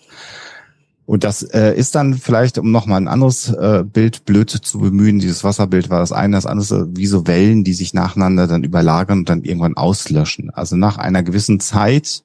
Und 1.06 1.24
das 1.24 1.44
äh, 1.44 1.74
ist 1.76 1.94
dann 1.94 2.15
vielleicht, 2.15 2.58
um 2.58 2.72
nochmal 2.72 3.00
ein 3.00 3.08
anderes 3.08 3.50
äh, 3.50 3.84
Bild 3.84 4.26
blöd 4.26 4.50
zu 4.50 4.80
bemühen, 4.80 5.20
dieses 5.20 5.44
Wasserbild 5.44 5.89
war 5.89 6.00
das 6.00 6.12
eine, 6.12 6.36
das 6.36 6.48
andere 6.48 6.88
wie 6.96 7.06
so 7.06 7.28
Wellen, 7.28 7.63
die 7.63 7.74
sich 7.74 7.94
nacheinander 7.94 8.48
dann 8.48 8.63
überlagern 8.63 9.20
und 9.20 9.30
dann 9.30 9.44
irgendwann 9.44 9.78
auslöschen. 9.78 10.50
Also 10.50 10.76
nach 10.76 10.98
einer 10.98 11.22
gewissen 11.22 11.60
Zeit 11.60 12.24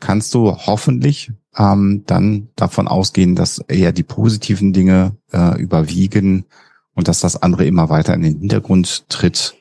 kannst 0.00 0.32
du 0.34 0.56
hoffentlich 0.56 1.32
ähm, 1.56 2.04
dann 2.06 2.48
davon 2.56 2.88
ausgehen, 2.88 3.34
dass 3.34 3.58
eher 3.58 3.92
die 3.92 4.02
positiven 4.02 4.72
Dinge 4.72 5.16
äh, 5.32 5.60
überwiegen 5.60 6.46
und 6.94 7.08
dass 7.08 7.20
das 7.20 7.40
andere 7.40 7.66
immer 7.66 7.90
weiter 7.90 8.14
in 8.14 8.22
den 8.22 8.38
Hintergrund 8.38 9.08
tritt 9.08 9.54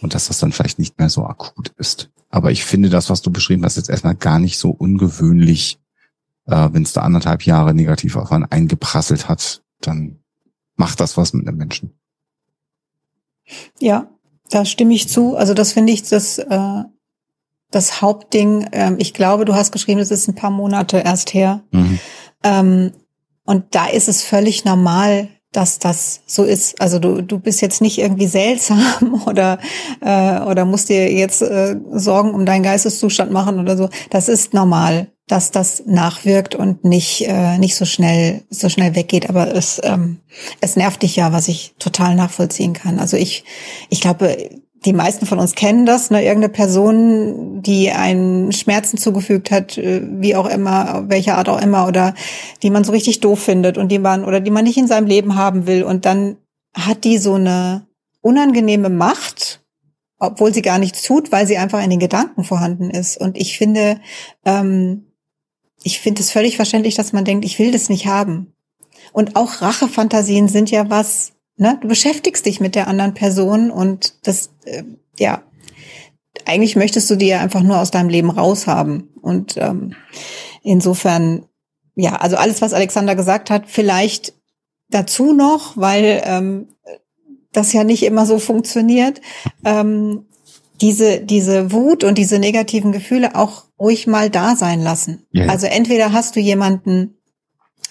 und 0.00 0.14
dass 0.14 0.28
das 0.28 0.38
dann 0.38 0.52
vielleicht 0.52 0.78
nicht 0.78 0.98
mehr 0.98 1.08
so 1.08 1.24
akut 1.24 1.72
ist. 1.76 2.10
Aber 2.30 2.50
ich 2.50 2.64
finde 2.64 2.88
das, 2.88 3.10
was 3.10 3.22
du 3.22 3.30
beschrieben 3.30 3.64
hast, 3.64 3.76
jetzt 3.76 3.90
erstmal 3.90 4.14
gar 4.14 4.38
nicht 4.38 4.58
so 4.58 4.70
ungewöhnlich. 4.70 5.78
Äh, 6.46 6.68
Wenn 6.72 6.82
es 6.82 6.92
da 6.92 7.02
anderthalb 7.02 7.42
Jahre 7.44 7.74
negativ 7.74 8.16
auf 8.16 8.32
einen 8.32 8.44
eingeprasselt 8.44 9.28
hat, 9.28 9.62
dann 9.80 10.20
macht 10.76 11.00
das 11.00 11.16
was 11.16 11.32
mit 11.32 11.46
einem 11.46 11.58
Menschen. 11.58 11.98
Ja, 13.80 14.08
da 14.50 14.64
stimme 14.64 14.94
ich 14.94 15.08
zu. 15.08 15.36
Also 15.36 15.54
das 15.54 15.72
finde 15.72 15.92
ich 15.92 16.02
das, 16.02 16.38
äh, 16.38 16.82
das 17.70 18.00
Hauptding. 18.00 18.68
Ähm, 18.72 18.96
ich 18.98 19.14
glaube, 19.14 19.44
du 19.44 19.54
hast 19.54 19.72
geschrieben, 19.72 20.00
es 20.00 20.10
ist 20.10 20.28
ein 20.28 20.34
paar 20.34 20.50
Monate 20.50 20.98
erst 20.98 21.34
her. 21.34 21.62
Mhm. 21.72 21.98
Ähm, 22.42 22.92
und 23.44 23.74
da 23.74 23.86
ist 23.86 24.08
es 24.08 24.22
völlig 24.22 24.64
normal, 24.64 25.28
dass 25.52 25.78
das 25.78 26.22
so 26.26 26.44
ist. 26.44 26.80
Also 26.80 26.98
du, 26.98 27.22
du 27.22 27.38
bist 27.38 27.62
jetzt 27.62 27.80
nicht 27.80 27.98
irgendwie 27.98 28.26
seltsam 28.26 29.22
oder, 29.26 29.58
äh, 30.00 30.40
oder 30.40 30.64
musst 30.64 30.88
dir 30.88 31.12
jetzt 31.12 31.42
äh, 31.42 31.76
Sorgen 31.92 32.34
um 32.34 32.44
deinen 32.44 32.62
Geisteszustand 32.62 33.32
machen 33.32 33.58
oder 33.58 33.76
so. 33.76 33.88
Das 34.10 34.28
ist 34.28 34.52
normal, 34.52 35.12
dass 35.28 35.50
das 35.50 35.82
nachwirkt 35.86 36.54
und 36.54 36.84
nicht, 36.84 37.26
äh, 37.26 37.58
nicht 37.58 37.74
so 37.74 37.84
schnell, 37.84 38.44
so 38.48 38.68
schnell 38.68 38.94
weggeht. 38.94 39.28
Aber 39.28 39.54
es, 39.54 39.80
ähm, 39.82 40.20
es 40.60 40.76
nervt 40.76 41.02
dich 41.02 41.16
ja, 41.16 41.32
was 41.32 41.48
ich 41.48 41.74
total 41.78 42.14
nachvollziehen 42.14 42.74
kann. 42.74 43.00
Also 43.00 43.16
ich, 43.16 43.44
ich 43.90 44.00
glaube, 44.00 44.36
die 44.84 44.92
meisten 44.92 45.26
von 45.26 45.40
uns 45.40 45.56
kennen 45.56 45.84
das, 45.84 46.10
ne? 46.10 46.22
irgendeine 46.22 46.52
Person, 46.52 47.60
die 47.60 47.90
einen 47.90 48.52
Schmerzen 48.52 48.98
zugefügt 48.98 49.50
hat, 49.50 49.76
äh, 49.78 50.00
wie 50.04 50.36
auch 50.36 50.46
immer, 50.46 51.04
welcher 51.08 51.38
Art 51.38 51.48
auch 51.48 51.60
immer, 51.60 51.88
oder 51.88 52.14
die 52.62 52.70
man 52.70 52.84
so 52.84 52.92
richtig 52.92 53.18
doof 53.18 53.40
findet 53.40 53.78
und 53.78 53.90
die 53.90 53.98
man 53.98 54.24
oder 54.24 54.38
die 54.38 54.52
man 54.52 54.64
nicht 54.64 54.78
in 54.78 54.86
seinem 54.86 55.08
Leben 55.08 55.34
haben 55.34 55.66
will. 55.66 55.82
Und 55.82 56.04
dann 56.04 56.36
hat 56.72 57.02
die 57.02 57.18
so 57.18 57.34
eine 57.34 57.86
unangenehme 58.20 58.90
Macht, 58.90 59.64
obwohl 60.20 60.54
sie 60.54 60.62
gar 60.62 60.78
nichts 60.78 61.02
tut, 61.02 61.32
weil 61.32 61.48
sie 61.48 61.58
einfach 61.58 61.82
in 61.82 61.90
den 61.90 61.98
Gedanken 61.98 62.44
vorhanden 62.44 62.90
ist. 62.90 63.16
Und 63.20 63.36
ich 63.36 63.58
finde, 63.58 64.00
ähm, 64.44 65.06
ich 65.86 66.00
finde 66.00 66.20
es 66.20 66.32
völlig 66.32 66.56
verständlich, 66.56 66.96
dass 66.96 67.12
man 67.12 67.24
denkt, 67.24 67.44
ich 67.44 67.60
will 67.60 67.70
das 67.70 67.88
nicht 67.88 68.08
haben. 68.08 68.52
Und 69.12 69.36
auch 69.36 69.62
Rachefantasien 69.62 70.48
sind 70.48 70.68
ja 70.68 70.90
was, 70.90 71.34
ne? 71.56 71.78
Du 71.80 71.86
beschäftigst 71.86 72.44
dich 72.44 72.58
mit 72.58 72.74
der 72.74 72.88
anderen 72.88 73.14
Person 73.14 73.70
und 73.70 74.14
das, 74.26 74.50
äh, 74.64 74.82
ja, 75.16 75.44
eigentlich 76.44 76.74
möchtest 76.74 77.08
du 77.08 77.14
die 77.14 77.28
ja 77.28 77.38
einfach 77.38 77.62
nur 77.62 77.78
aus 77.78 77.92
deinem 77.92 78.08
Leben 78.08 78.30
raushaben. 78.30 79.10
Und 79.22 79.56
ähm, 79.58 79.94
insofern, 80.64 81.46
ja, 81.94 82.16
also 82.16 82.36
alles, 82.36 82.60
was 82.62 82.74
Alexander 82.74 83.14
gesagt 83.14 83.48
hat, 83.48 83.66
vielleicht 83.68 84.34
dazu 84.88 85.34
noch, 85.34 85.76
weil 85.76 86.20
ähm, 86.24 86.66
das 87.52 87.72
ja 87.72 87.84
nicht 87.84 88.02
immer 88.02 88.26
so 88.26 88.40
funktioniert, 88.40 89.20
ähm, 89.64 90.26
diese, 90.80 91.20
diese 91.20 91.72
Wut 91.72 92.04
und 92.04 92.18
diese 92.18 92.38
negativen 92.38 92.92
Gefühle 92.92 93.34
auch 93.34 93.64
ruhig 93.78 94.06
mal 94.06 94.30
da 94.30 94.56
sein 94.56 94.82
lassen. 94.82 95.26
Yeah. 95.34 95.50
Also 95.50 95.66
entweder 95.66 96.12
hast 96.12 96.36
du 96.36 96.40
jemanden, 96.40 97.16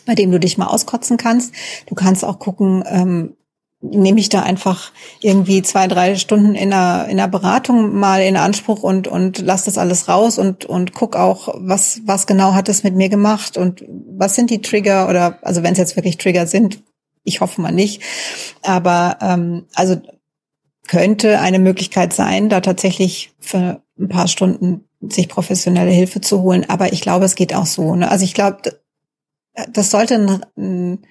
bei 0.06 0.16
dem 0.16 0.32
du 0.32 0.40
dich 0.40 0.58
mal 0.58 0.68
auskotzen 0.68 1.18
kannst. 1.18 1.54
Du 1.88 1.96
kannst 1.96 2.24
auch 2.24 2.40
gucken, 2.40 2.84
ähm, 2.88 3.36
nehme 3.82 4.20
ich 4.20 4.30
da 4.30 4.42
einfach 4.42 4.92
irgendwie 5.22 5.62
zwei, 5.62 5.88
drei 5.88 6.16
Stunden 6.16 6.56
in 6.56 6.74
einer, 6.74 7.06
in 7.08 7.20
einer 7.20 7.28
Beratung 7.28 7.94
mal 7.96 8.22
in 8.22 8.38
Anspruch 8.38 8.84
und, 8.84 9.08
und 9.08 9.40
lass 9.40 9.66
das 9.66 9.78
alles 9.78 10.08
raus 10.08 10.40
und, 10.40 10.66
und 10.66 10.94
guck 10.94 11.16
auch, 11.16 11.54
was, 11.60 12.02
was 12.06 12.26
genau 12.26 12.54
hat 12.54 12.70
es 12.70 12.84
mit 12.84 12.96
mir 12.96 13.10
gemacht 13.10 13.58
und 13.58 13.84
was 13.88 14.36
sind 14.36 14.50
die 14.50 14.62
Trigger 14.62 15.10
oder, 15.10 15.40
also 15.42 15.62
wenn 15.62 15.74
es 15.74 15.78
jetzt 15.78 15.96
wirklich 15.96 16.18
Trigger 16.18 16.48
sind, 16.48 16.82
ich 17.24 17.42
hoffe 17.42 17.62
mal 17.62 17.72
nicht, 17.72 18.02
aber 18.64 19.18
ähm, 19.22 19.66
also 19.76 19.98
könnte 20.88 21.40
eine 21.40 21.60
Möglichkeit 21.60 22.14
sein, 22.14 22.50
da 22.50 22.62
tatsächlich 22.62 23.34
für 23.40 23.82
ein 24.00 24.10
paar 24.10 24.28
Stunden 24.28 24.86
sich 25.02 25.28
professionelle 25.28 25.92
Hilfe 25.92 26.22
zu 26.22 26.42
holen. 26.42 26.66
Aber 26.70 26.94
ich 26.94 27.02
glaube, 27.02 27.26
es 27.26 27.36
geht 27.36 27.54
auch 27.54 27.66
so. 27.66 27.96
Ne? 27.96 28.10
Also 28.10 28.26
ich 28.26 28.34
glaube, 28.34 28.80
das 29.72 29.92
sollte 29.92 30.16
ein, 30.16 30.46
ein 30.58 31.06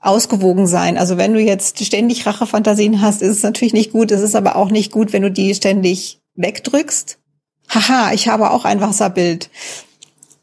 ausgewogen 0.00 0.66
sein. 0.66 0.98
Also 0.98 1.16
wenn 1.16 1.32
du 1.32 1.40
jetzt 1.40 1.84
ständig 1.84 2.26
Rachefantasien 2.26 3.00
hast, 3.02 3.22
ist 3.22 3.38
es 3.38 3.42
natürlich 3.42 3.72
nicht 3.72 3.92
gut. 3.92 4.10
Es 4.10 4.20
ist 4.20 4.36
aber 4.36 4.56
auch 4.56 4.70
nicht 4.70 4.92
gut, 4.92 5.12
wenn 5.12 5.22
du 5.22 5.30
die 5.30 5.54
ständig 5.54 6.20
wegdrückst. 6.34 7.18
Haha, 7.68 8.12
ich 8.12 8.28
habe 8.28 8.50
auch 8.50 8.64
ein 8.64 8.80
Wasserbild. 8.80 9.50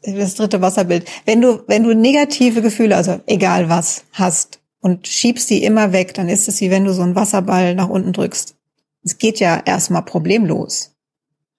Das 0.02 0.34
dritte 0.34 0.60
Wasserbild. 0.60 1.10
Wenn 1.24 1.40
du, 1.40 1.62
wenn 1.66 1.82
du 1.82 1.94
negative 1.94 2.60
Gefühle, 2.60 2.96
also 2.96 3.20
egal 3.26 3.70
was, 3.70 4.04
hast 4.12 4.60
und 4.80 5.08
schiebst 5.08 5.48
die 5.48 5.64
immer 5.64 5.92
weg, 5.92 6.12
dann 6.12 6.28
ist 6.28 6.46
es 6.46 6.60
wie 6.60 6.70
wenn 6.70 6.84
du 6.84 6.92
so 6.92 7.02
einen 7.02 7.14
Wasserball 7.14 7.74
nach 7.74 7.88
unten 7.88 8.12
drückst. 8.12 8.53
Es 9.04 9.18
geht 9.18 9.38
ja 9.38 9.62
erstmal 9.64 10.02
problemlos 10.02 10.94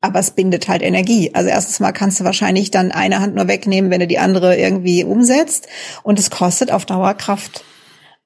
aber 0.05 0.19
es 0.19 0.31
bindet 0.31 0.67
halt 0.67 0.83
Energie. 0.83 1.31
Also 1.33 1.49
erstens 1.49 1.79
mal 1.79 1.91
kannst 1.91 2.19
du 2.19 2.23
wahrscheinlich 2.23 2.69
dann 2.69 2.91
eine 2.91 3.19
Hand 3.19 3.35
nur 3.35 3.47
wegnehmen, 3.47 3.89
wenn 3.89 4.01
du 4.01 4.07
die 4.07 4.19
andere 4.19 4.55
irgendwie 4.55 5.03
umsetzt 5.03 5.67
und 6.03 6.19
es 6.19 6.29
kostet 6.29 6.71
auf 6.71 6.85
Dauer 6.85 7.15
Kraft. 7.15 7.63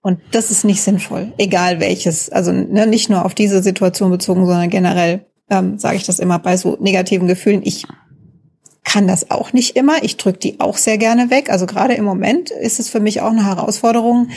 Und 0.01 0.19
das 0.31 0.51
ist 0.51 0.65
nicht 0.65 0.81
sinnvoll, 0.81 1.31
egal 1.37 1.79
welches. 1.79 2.29
Also 2.29 2.51
ne, 2.51 2.85
nicht 2.85 3.09
nur 3.09 3.23
auf 3.23 3.33
diese 3.33 3.63
Situation 3.63 4.11
bezogen, 4.11 4.45
sondern 4.45 4.69
generell 4.69 5.25
ähm, 5.49 5.79
sage 5.79 5.95
ich 5.95 6.05
das 6.05 6.19
immer 6.19 6.37
bei 6.39 6.57
so 6.57 6.77
negativen 6.81 7.29
Gefühlen. 7.29 7.61
Ich 7.63 7.85
kann 8.83 9.07
das 9.07 9.31
auch 9.31 9.53
nicht 9.53 9.77
immer. 9.77 10.03
Ich 10.03 10.17
drücke 10.17 10.39
die 10.39 10.59
auch 10.59 10.77
sehr 10.77 10.97
gerne 10.97 11.29
weg. 11.29 11.49
Also 11.49 11.65
gerade 11.65 11.93
im 11.93 12.03
Moment 12.03 12.51
ist 12.51 12.79
es 12.79 12.89
für 12.89 12.99
mich 12.99 13.21
auch 13.21 13.31
eine 13.31 13.45
Herausforderung, 13.45 14.29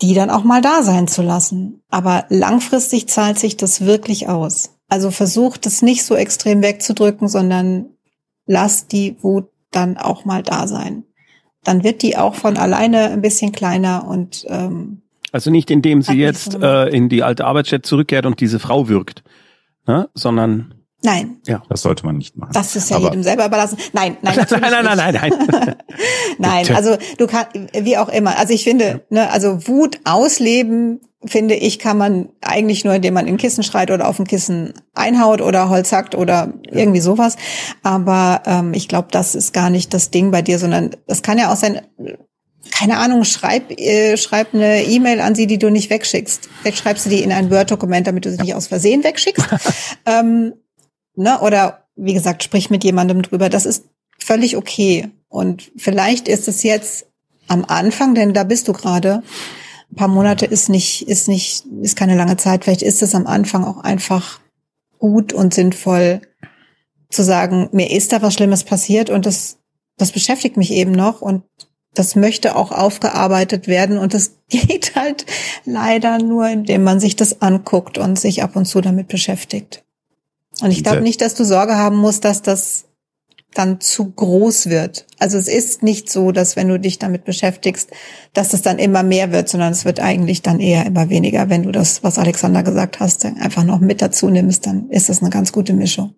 die 0.00 0.14
dann 0.14 0.30
auch 0.30 0.44
mal 0.44 0.60
da 0.60 0.82
sein 0.82 1.08
zu 1.08 1.22
lassen. 1.22 1.82
Aber 1.88 2.24
langfristig 2.28 3.08
zahlt 3.08 3.38
sich 3.38 3.56
das 3.56 3.84
wirklich 3.84 4.28
aus. 4.28 4.78
Also 4.88 5.10
versucht 5.10 5.66
es 5.66 5.82
nicht 5.82 6.04
so 6.04 6.14
extrem 6.14 6.62
wegzudrücken, 6.62 7.28
sondern 7.28 7.86
lass 8.46 8.86
die 8.86 9.16
Wut 9.22 9.48
dann 9.70 9.98
auch 9.98 10.24
mal 10.24 10.42
da 10.42 10.66
sein. 10.66 11.04
Dann 11.64 11.84
wird 11.84 12.02
die 12.02 12.16
auch 12.16 12.34
von 12.34 12.56
alleine 12.56 13.10
ein 13.10 13.20
bisschen 13.20 13.52
kleiner 13.52 14.06
und 14.06 14.46
ähm, 14.48 15.02
also 15.30 15.50
nicht 15.50 15.70
indem 15.70 16.00
sie 16.00 16.14
jetzt 16.14 16.54
äh, 16.54 16.86
in 16.88 17.10
die 17.10 17.22
alte 17.22 17.44
Arbeitsstätte 17.44 17.82
zurückkehrt 17.82 18.24
und 18.24 18.40
diese 18.40 18.58
Frau 18.58 18.88
wirkt, 18.88 19.22
ne? 19.86 20.08
sondern 20.14 20.74
Nein. 21.02 21.40
Ja. 21.46 21.62
Das 21.68 21.82
sollte 21.82 22.04
man 22.04 22.16
nicht 22.16 22.36
machen. 22.36 22.50
Das 22.52 22.74
ist 22.74 22.90
ja 22.90 22.96
Aber 22.96 23.06
jedem 23.06 23.22
selber 23.22 23.46
überlassen. 23.46 23.78
Nein, 23.92 24.16
nein, 24.22 24.34
nein, 24.50 24.60
nein, 24.60 24.84
nein, 24.84 24.96
nein, 24.96 25.14
nein. 25.48 25.76
nein, 26.38 26.74
also 26.74 26.96
du 27.18 27.26
kannst, 27.26 27.50
wie 27.72 27.96
auch 27.96 28.08
immer. 28.08 28.36
Also 28.38 28.52
ich 28.52 28.64
finde, 28.64 29.04
ne, 29.10 29.30
also 29.30 29.68
Wut 29.68 30.00
ausleben 30.04 31.00
finde 31.24 31.54
ich, 31.54 31.78
kann 31.78 31.98
man 31.98 32.28
eigentlich 32.40 32.84
nur, 32.84 32.94
indem 32.94 33.14
man 33.14 33.26
in 33.26 33.38
Kissen 33.38 33.64
schreit 33.64 33.90
oder 33.90 34.08
auf 34.08 34.16
dem 34.16 34.26
Kissen 34.26 34.72
einhaut 34.94 35.40
oder 35.40 35.68
Holz 35.68 35.92
hackt 35.92 36.14
oder 36.14 36.52
irgendwie 36.70 37.00
sowas. 37.00 37.36
Aber 37.82 38.42
ähm, 38.46 38.72
ich 38.72 38.88
glaube, 38.88 39.08
das 39.10 39.34
ist 39.34 39.52
gar 39.52 39.70
nicht 39.70 39.92
das 39.94 40.10
Ding 40.10 40.30
bei 40.30 40.42
dir, 40.42 40.58
sondern 40.58 40.90
es 41.06 41.22
kann 41.22 41.38
ja 41.38 41.52
auch 41.52 41.56
sein, 41.56 41.80
keine 42.70 42.98
Ahnung, 42.98 43.24
schreib, 43.24 43.70
äh, 43.72 44.16
schreib 44.16 44.54
eine 44.54 44.84
E-Mail 44.84 45.20
an 45.20 45.34
sie, 45.34 45.46
die 45.46 45.58
du 45.58 45.70
nicht 45.70 45.90
wegschickst. 45.90 46.48
Vielleicht 46.62 46.78
schreibst 46.78 47.06
du 47.06 47.10
die 47.10 47.22
in 47.22 47.32
ein 47.32 47.50
Word-Dokument, 47.50 48.06
damit 48.06 48.24
du 48.24 48.30
sie 48.30 48.40
nicht 48.40 48.54
aus 48.54 48.68
Versehen 48.68 49.02
wegschickst. 49.02 49.44
ähm, 50.06 50.54
ne? 51.18 51.40
Oder 51.40 51.84
wie 51.96 52.14
gesagt, 52.14 52.42
sprich 52.42 52.70
mit 52.70 52.84
jemandem 52.84 53.22
drüber. 53.22 53.48
Das 53.48 53.66
ist 53.66 53.84
völlig 54.18 54.56
okay. 54.56 55.10
Und 55.28 55.70
vielleicht 55.76 56.28
ist 56.28 56.48
es 56.48 56.62
jetzt 56.62 57.06
am 57.48 57.64
Anfang, 57.66 58.14
denn 58.14 58.34
da 58.34 58.44
bist 58.44 58.68
du 58.68 58.72
gerade, 58.72 59.22
ein 59.90 59.96
paar 59.96 60.08
Monate 60.08 60.46
ist 60.46 60.68
nicht, 60.68 61.08
ist 61.08 61.28
nicht, 61.28 61.64
ist 61.82 61.96
keine 61.96 62.16
lange 62.16 62.36
Zeit. 62.36 62.64
Vielleicht 62.64 62.82
ist 62.82 63.02
es 63.02 63.14
am 63.14 63.26
Anfang 63.26 63.64
auch 63.64 63.78
einfach 63.78 64.40
gut 64.98 65.32
und 65.32 65.54
sinnvoll 65.54 66.20
zu 67.10 67.22
sagen, 67.22 67.68
mir 67.72 67.90
ist 67.90 68.12
da 68.12 68.20
was 68.22 68.34
Schlimmes 68.34 68.64
passiert 68.64 69.08
und 69.08 69.24
das, 69.24 69.58
das 69.96 70.12
beschäftigt 70.12 70.56
mich 70.56 70.70
eben 70.72 70.92
noch 70.92 71.22
und 71.22 71.42
das 71.94 72.16
möchte 72.16 72.54
auch 72.54 72.70
aufgearbeitet 72.70 73.66
werden 73.66 73.98
und 73.98 74.12
das 74.12 74.36
geht 74.48 74.94
halt 74.94 75.24
leider 75.64 76.18
nur, 76.18 76.48
indem 76.48 76.84
man 76.84 77.00
sich 77.00 77.16
das 77.16 77.40
anguckt 77.40 77.96
und 77.98 78.18
sich 78.18 78.42
ab 78.42 78.56
und 78.56 78.66
zu 78.66 78.80
damit 78.80 79.08
beschäftigt. 79.08 79.84
Und 80.60 80.70
ich 80.70 80.82
glaube 80.82 81.02
nicht, 81.02 81.20
dass 81.20 81.34
du 81.34 81.44
Sorge 81.44 81.76
haben 81.76 81.96
musst, 81.96 82.24
dass 82.24 82.42
das 82.42 82.88
dann 83.54 83.80
zu 83.80 84.10
groß 84.10 84.68
wird. 84.68 85.06
Also 85.18 85.38
es 85.38 85.48
ist 85.48 85.82
nicht 85.82 86.10
so, 86.10 86.32
dass 86.32 86.54
wenn 86.54 86.68
du 86.68 86.78
dich 86.78 86.98
damit 86.98 87.24
beschäftigst, 87.24 87.90
dass 88.34 88.52
es 88.52 88.62
dann 88.62 88.78
immer 88.78 89.02
mehr 89.02 89.32
wird, 89.32 89.48
sondern 89.48 89.72
es 89.72 89.84
wird 89.84 90.00
eigentlich 90.00 90.42
dann 90.42 90.60
eher 90.60 90.84
immer 90.86 91.08
weniger. 91.08 91.48
Wenn 91.48 91.62
du 91.62 91.72
das, 91.72 92.04
was 92.04 92.18
Alexander 92.18 92.62
gesagt 92.62 93.00
hast, 93.00 93.24
einfach 93.24 93.64
noch 93.64 93.80
mit 93.80 94.02
dazu 94.02 94.28
nimmst, 94.28 94.66
dann 94.66 94.90
ist 94.90 95.08
das 95.08 95.22
eine 95.22 95.30
ganz 95.30 95.52
gute 95.52 95.72
Mischung. 95.72 96.14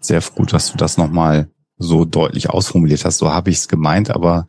Sehr 0.00 0.22
gut, 0.34 0.52
dass 0.52 0.70
du 0.70 0.76
das 0.76 0.98
nochmal 0.98 1.48
so 1.78 2.04
deutlich 2.04 2.50
ausformuliert 2.50 3.04
hast. 3.04 3.18
So 3.18 3.32
habe 3.32 3.50
ich 3.50 3.56
es 3.56 3.68
gemeint, 3.68 4.10
aber 4.10 4.46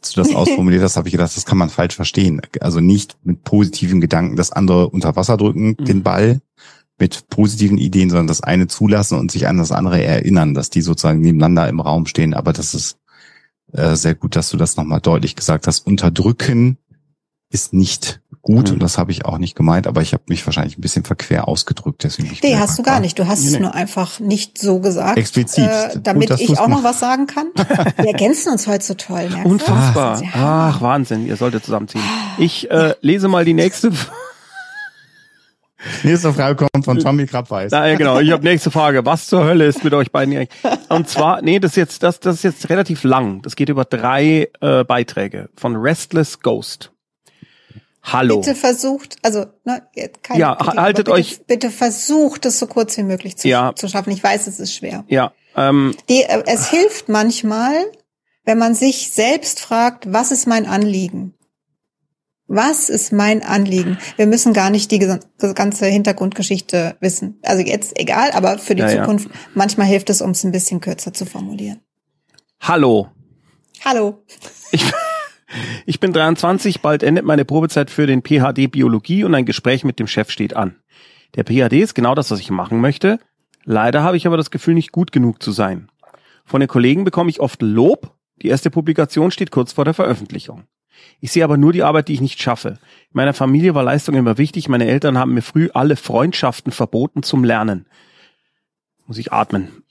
als 0.00 0.12
du 0.12 0.22
das 0.22 0.34
ausformuliert 0.34 0.82
hast, 0.82 0.96
habe 0.96 1.08
ich 1.08 1.12
gedacht, 1.12 1.34
das 1.34 1.46
kann 1.46 1.58
man 1.58 1.70
falsch 1.70 1.96
verstehen. 1.96 2.42
Also 2.60 2.80
nicht 2.80 3.16
mit 3.24 3.42
positiven 3.42 4.00
Gedanken 4.00 4.36
das 4.36 4.52
andere 4.52 4.90
unter 4.90 5.16
Wasser 5.16 5.36
drücken, 5.38 5.76
mhm. 5.78 5.84
den 5.84 6.02
Ball, 6.02 6.40
mit 6.98 7.28
positiven 7.28 7.78
Ideen, 7.78 8.10
sondern 8.10 8.26
das 8.26 8.42
eine 8.42 8.66
zulassen 8.66 9.18
und 9.18 9.30
sich 9.30 9.46
an 9.46 9.58
das 9.58 9.72
andere 9.72 10.02
erinnern, 10.02 10.54
dass 10.54 10.70
die 10.70 10.82
sozusagen 10.82 11.20
nebeneinander 11.20 11.68
im 11.68 11.80
Raum 11.80 12.06
stehen. 12.06 12.34
Aber 12.34 12.52
das 12.52 12.74
ist 12.74 12.98
äh, 13.72 13.94
sehr 13.94 14.14
gut, 14.14 14.36
dass 14.36 14.50
du 14.50 14.56
das 14.56 14.76
nochmal 14.76 15.00
deutlich 15.00 15.36
gesagt 15.36 15.66
hast. 15.66 15.86
Unterdrücken 15.86 16.78
ist 17.50 17.72
nicht 17.72 18.20
gut 18.42 18.68
mhm. 18.68 18.74
und 18.74 18.82
das 18.82 18.98
habe 18.98 19.10
ich 19.10 19.24
auch 19.24 19.38
nicht 19.38 19.54
gemeint, 19.54 19.86
aber 19.86 20.02
ich 20.02 20.12
habe 20.12 20.24
mich 20.28 20.44
wahrscheinlich 20.46 20.78
ein 20.78 20.80
bisschen 20.80 21.04
verquer 21.04 21.48
ausgedrückt. 21.48 22.04
Deswegen 22.04 22.36
nee, 22.42 22.56
hast 22.56 22.78
du 22.78 22.82
gar 22.82 23.00
nicht. 23.00 23.18
Du 23.18 23.26
hast 23.26 23.44
nee. 23.44 23.54
es 23.54 23.58
nur 23.58 23.74
einfach 23.74 24.20
nicht 24.20 24.58
so 24.58 24.80
gesagt. 24.80 25.18
Explizit. 25.18 25.64
Äh, 25.64 26.00
damit 26.02 26.30
gut, 26.30 26.40
ich 26.40 26.58
auch 26.58 26.68
noch 26.68 26.84
was 26.84 27.00
sagen 27.00 27.26
kann. 27.26 27.48
Wir 27.96 28.08
ergänzen 28.08 28.52
uns 28.52 28.66
heute 28.66 28.84
so 28.84 28.94
toll. 28.94 29.30
Unfassbar. 29.44 30.22
Ach, 30.34 30.80
Wahnsinn. 30.80 31.26
Ihr 31.26 31.36
solltet 31.36 31.64
zusammenziehen. 31.64 32.02
Ich 32.38 32.70
äh, 32.70 32.94
lese 33.00 33.28
mal 33.28 33.44
die 33.44 33.54
nächste 33.54 33.92
Nächste 36.02 36.32
Frage 36.32 36.66
kommt 36.72 36.84
von 36.84 36.98
Tommy 36.98 37.26
Krabweis. 37.26 37.70
Ja, 37.70 37.94
genau. 37.94 38.18
Ich 38.18 38.32
habe 38.32 38.42
nächste 38.42 38.70
Frage. 38.70 39.04
Was 39.04 39.26
zur 39.26 39.44
Hölle 39.44 39.66
ist 39.66 39.84
mit 39.84 39.94
euch 39.94 40.10
beiden? 40.10 40.48
Und 40.88 41.08
zwar, 41.08 41.40
nee, 41.42 41.60
das 41.60 41.72
ist 41.72 41.76
jetzt, 41.76 42.02
das, 42.02 42.18
das 42.20 42.36
ist 42.36 42.42
jetzt 42.44 42.70
relativ 42.70 43.04
lang. 43.04 43.42
Das 43.42 43.54
geht 43.54 43.68
über 43.68 43.84
drei 43.84 44.48
äh, 44.60 44.84
Beiträge 44.84 45.50
von 45.56 45.76
Restless 45.76 46.40
Ghost. 46.40 46.90
Hallo. 48.02 48.40
Bitte 48.40 48.54
versucht, 48.54 49.16
also 49.22 49.46
ne, 49.64 49.82
keine 50.22 50.40
ja, 50.40 50.54
Kritik, 50.54 50.80
haltet 50.80 51.04
bitte, 51.06 51.12
euch. 51.12 51.40
Bitte 51.46 51.70
versucht, 51.70 52.46
es 52.46 52.58
so 52.58 52.66
kurz 52.66 52.96
wie 52.96 53.02
möglich 53.02 53.36
zu, 53.36 53.48
ja. 53.48 53.74
zu 53.74 53.88
schaffen. 53.88 54.12
Ich 54.12 54.22
weiß, 54.22 54.46
es 54.46 54.60
ist 54.60 54.74
schwer. 54.74 55.04
Ja. 55.08 55.32
Ähm, 55.56 55.94
Die, 56.08 56.22
äh, 56.22 56.42
es 56.46 56.70
hilft 56.70 57.08
manchmal, 57.08 57.74
wenn 58.44 58.58
man 58.58 58.74
sich 58.74 59.10
selbst 59.10 59.60
fragt, 59.60 60.12
was 60.12 60.32
ist 60.32 60.46
mein 60.46 60.66
Anliegen? 60.66 61.34
Was 62.50 62.88
ist 62.88 63.12
mein 63.12 63.42
Anliegen? 63.42 63.98
Wir 64.16 64.26
müssen 64.26 64.54
gar 64.54 64.70
nicht 64.70 64.90
die 64.90 65.06
ganze 65.54 65.84
Hintergrundgeschichte 65.84 66.96
wissen. 66.98 67.38
Also 67.42 67.62
jetzt 67.62 67.98
egal, 68.00 68.30
aber 68.32 68.58
für 68.58 68.74
die 68.74 68.80
ja, 68.80 68.88
Zukunft, 68.88 69.26
ja. 69.26 69.34
manchmal 69.54 69.86
hilft 69.86 70.08
es, 70.08 70.22
um 70.22 70.30
es 70.30 70.44
ein 70.44 70.50
bisschen 70.50 70.80
kürzer 70.80 71.12
zu 71.12 71.26
formulieren. 71.26 71.80
Hallo. 72.60 73.08
Hallo. 73.84 74.24
Ich, 74.72 74.82
ich 75.84 76.00
bin 76.00 76.14
23, 76.14 76.80
bald 76.80 77.02
endet 77.02 77.26
meine 77.26 77.44
Probezeit 77.44 77.90
für 77.90 78.06
den 78.06 78.22
PhD 78.22 78.70
Biologie 78.70 79.24
und 79.24 79.34
ein 79.34 79.44
Gespräch 79.44 79.84
mit 79.84 79.98
dem 79.98 80.06
Chef 80.06 80.30
steht 80.30 80.56
an. 80.56 80.76
Der 81.34 81.44
PhD 81.44 81.74
ist 81.82 81.94
genau 81.94 82.14
das, 82.14 82.30
was 82.30 82.40
ich 82.40 82.50
machen 82.50 82.80
möchte. 82.80 83.20
Leider 83.64 84.02
habe 84.02 84.16
ich 84.16 84.26
aber 84.26 84.38
das 84.38 84.50
Gefühl, 84.50 84.72
nicht 84.72 84.92
gut 84.92 85.12
genug 85.12 85.42
zu 85.42 85.52
sein. 85.52 85.90
Von 86.46 86.60
den 86.60 86.68
Kollegen 86.68 87.04
bekomme 87.04 87.28
ich 87.28 87.40
oft 87.40 87.60
Lob. 87.60 88.14
Die 88.40 88.48
erste 88.48 88.70
Publikation 88.70 89.30
steht 89.30 89.50
kurz 89.50 89.74
vor 89.74 89.84
der 89.84 89.92
Veröffentlichung. 89.92 90.64
Ich 91.20 91.32
sehe 91.32 91.44
aber 91.44 91.56
nur 91.56 91.72
die 91.72 91.82
Arbeit, 91.82 92.08
die 92.08 92.14
ich 92.14 92.20
nicht 92.20 92.40
schaffe. 92.40 92.68
In 92.70 93.14
meiner 93.14 93.34
Familie 93.34 93.74
war 93.74 93.82
Leistung 93.82 94.14
immer 94.14 94.38
wichtig. 94.38 94.68
Meine 94.68 94.86
Eltern 94.86 95.18
haben 95.18 95.34
mir 95.34 95.42
früh 95.42 95.68
alle 95.74 95.96
Freundschaften 95.96 96.72
verboten 96.72 97.22
zum 97.22 97.44
Lernen. 97.44 97.86
Muss 99.06 99.18
ich 99.18 99.32
atmen. 99.32 99.82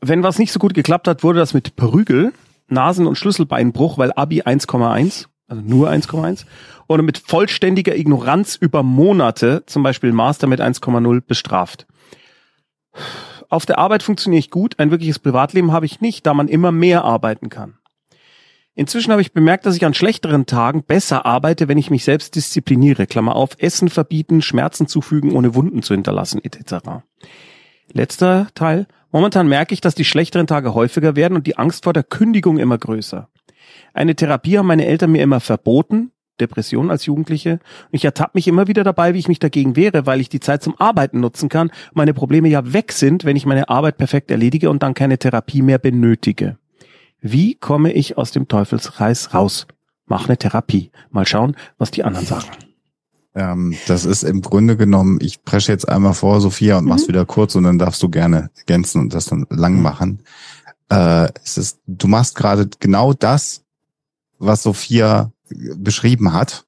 Wenn 0.00 0.22
was 0.22 0.38
nicht 0.38 0.52
so 0.52 0.58
gut 0.58 0.74
geklappt 0.74 1.08
hat, 1.08 1.24
wurde 1.24 1.40
das 1.40 1.54
mit 1.54 1.74
Prügel, 1.74 2.32
Nasen- 2.68 3.06
und 3.06 3.16
Schlüsselbeinbruch, 3.16 3.98
weil 3.98 4.12
Abi 4.12 4.42
1,1, 4.42 5.26
also 5.48 5.62
nur 5.62 5.90
1,1, 5.90 6.44
oder 6.86 7.02
mit 7.02 7.18
vollständiger 7.18 7.96
Ignoranz 7.96 8.56
über 8.56 8.82
Monate, 8.82 9.64
zum 9.66 9.82
Beispiel 9.82 10.12
Master 10.12 10.46
mit 10.46 10.60
1,0, 10.60 11.20
bestraft. 11.20 11.86
Auf 13.48 13.64
der 13.64 13.78
Arbeit 13.78 14.02
funktioniere 14.02 14.40
ich 14.40 14.50
gut, 14.50 14.78
ein 14.78 14.90
wirkliches 14.90 15.18
Privatleben 15.18 15.72
habe 15.72 15.86
ich 15.86 16.00
nicht, 16.00 16.26
da 16.26 16.34
man 16.34 16.48
immer 16.48 16.70
mehr 16.70 17.04
arbeiten 17.04 17.48
kann. 17.48 17.77
Inzwischen 18.78 19.10
habe 19.10 19.20
ich 19.20 19.32
bemerkt, 19.32 19.66
dass 19.66 19.74
ich 19.74 19.84
an 19.84 19.92
schlechteren 19.92 20.46
Tagen 20.46 20.84
besser 20.84 21.26
arbeite, 21.26 21.66
wenn 21.66 21.78
ich 21.78 21.90
mich 21.90 22.04
selbst 22.04 22.36
diszipliniere. 22.36 23.08
Klammer 23.08 23.34
auf, 23.34 23.56
Essen 23.58 23.88
verbieten, 23.88 24.40
Schmerzen 24.40 24.86
zufügen, 24.86 25.32
ohne 25.32 25.56
Wunden 25.56 25.82
zu 25.82 25.94
hinterlassen, 25.94 26.40
etc. 26.44 27.02
Letzter 27.92 28.46
Teil. 28.54 28.86
Momentan 29.10 29.48
merke 29.48 29.74
ich, 29.74 29.80
dass 29.80 29.96
die 29.96 30.04
schlechteren 30.04 30.46
Tage 30.46 30.74
häufiger 30.74 31.16
werden 31.16 31.34
und 31.34 31.48
die 31.48 31.58
Angst 31.58 31.82
vor 31.82 31.92
der 31.92 32.04
Kündigung 32.04 32.58
immer 32.58 32.78
größer. 32.78 33.28
Eine 33.94 34.14
Therapie 34.14 34.58
haben 34.58 34.68
meine 34.68 34.86
Eltern 34.86 35.10
mir 35.10 35.24
immer 35.24 35.40
verboten, 35.40 36.12
Depression 36.40 36.92
als 36.92 37.04
Jugendliche. 37.04 37.54
Und 37.54 37.94
ich 37.94 38.04
ertappe 38.04 38.30
mich 38.34 38.46
immer 38.46 38.68
wieder 38.68 38.84
dabei, 38.84 39.12
wie 39.12 39.18
ich 39.18 39.26
mich 39.26 39.40
dagegen 39.40 39.74
wehre, 39.74 40.06
weil 40.06 40.20
ich 40.20 40.28
die 40.28 40.38
Zeit 40.38 40.62
zum 40.62 40.78
Arbeiten 40.78 41.18
nutzen 41.18 41.48
kann, 41.48 41.72
meine 41.94 42.14
Probleme 42.14 42.48
ja 42.48 42.72
weg 42.72 42.92
sind, 42.92 43.24
wenn 43.24 43.34
ich 43.34 43.44
meine 43.44 43.70
Arbeit 43.70 43.96
perfekt 43.96 44.30
erledige 44.30 44.70
und 44.70 44.84
dann 44.84 44.94
keine 44.94 45.18
Therapie 45.18 45.62
mehr 45.62 45.78
benötige. 45.78 46.58
Wie 47.20 47.54
komme 47.54 47.92
ich 47.92 48.16
aus 48.16 48.30
dem 48.30 48.48
Teufelskreis 48.48 49.34
raus? 49.34 49.66
Mach 50.06 50.28
eine 50.28 50.38
Therapie. 50.38 50.90
Mal 51.10 51.26
schauen, 51.26 51.56
was 51.76 51.90
die 51.90 52.04
anderen 52.04 52.26
sagen. 52.26 52.48
Ähm, 53.34 53.76
das 53.86 54.04
ist 54.04 54.22
im 54.22 54.40
Grunde 54.40 54.76
genommen, 54.76 55.18
ich 55.20 55.44
presche 55.44 55.70
jetzt 55.72 55.88
einmal 55.88 56.14
vor, 56.14 56.40
Sophia, 56.40 56.78
und 56.78 56.84
mhm. 56.84 56.90
mach's 56.90 57.08
wieder 57.08 57.26
kurz 57.26 57.54
und 57.54 57.64
dann 57.64 57.78
darfst 57.78 58.02
du 58.02 58.08
gerne 58.08 58.50
ergänzen 58.56 59.00
und 59.00 59.14
das 59.14 59.26
dann 59.26 59.46
lang 59.50 59.76
mhm. 59.76 59.82
machen. 59.82 60.22
Äh, 60.88 61.28
es 61.44 61.58
ist, 61.58 61.80
du 61.86 62.08
machst 62.08 62.34
gerade 62.34 62.68
genau 62.80 63.12
das, 63.12 63.62
was 64.38 64.62
Sophia 64.62 65.32
beschrieben 65.50 66.32
hat, 66.32 66.64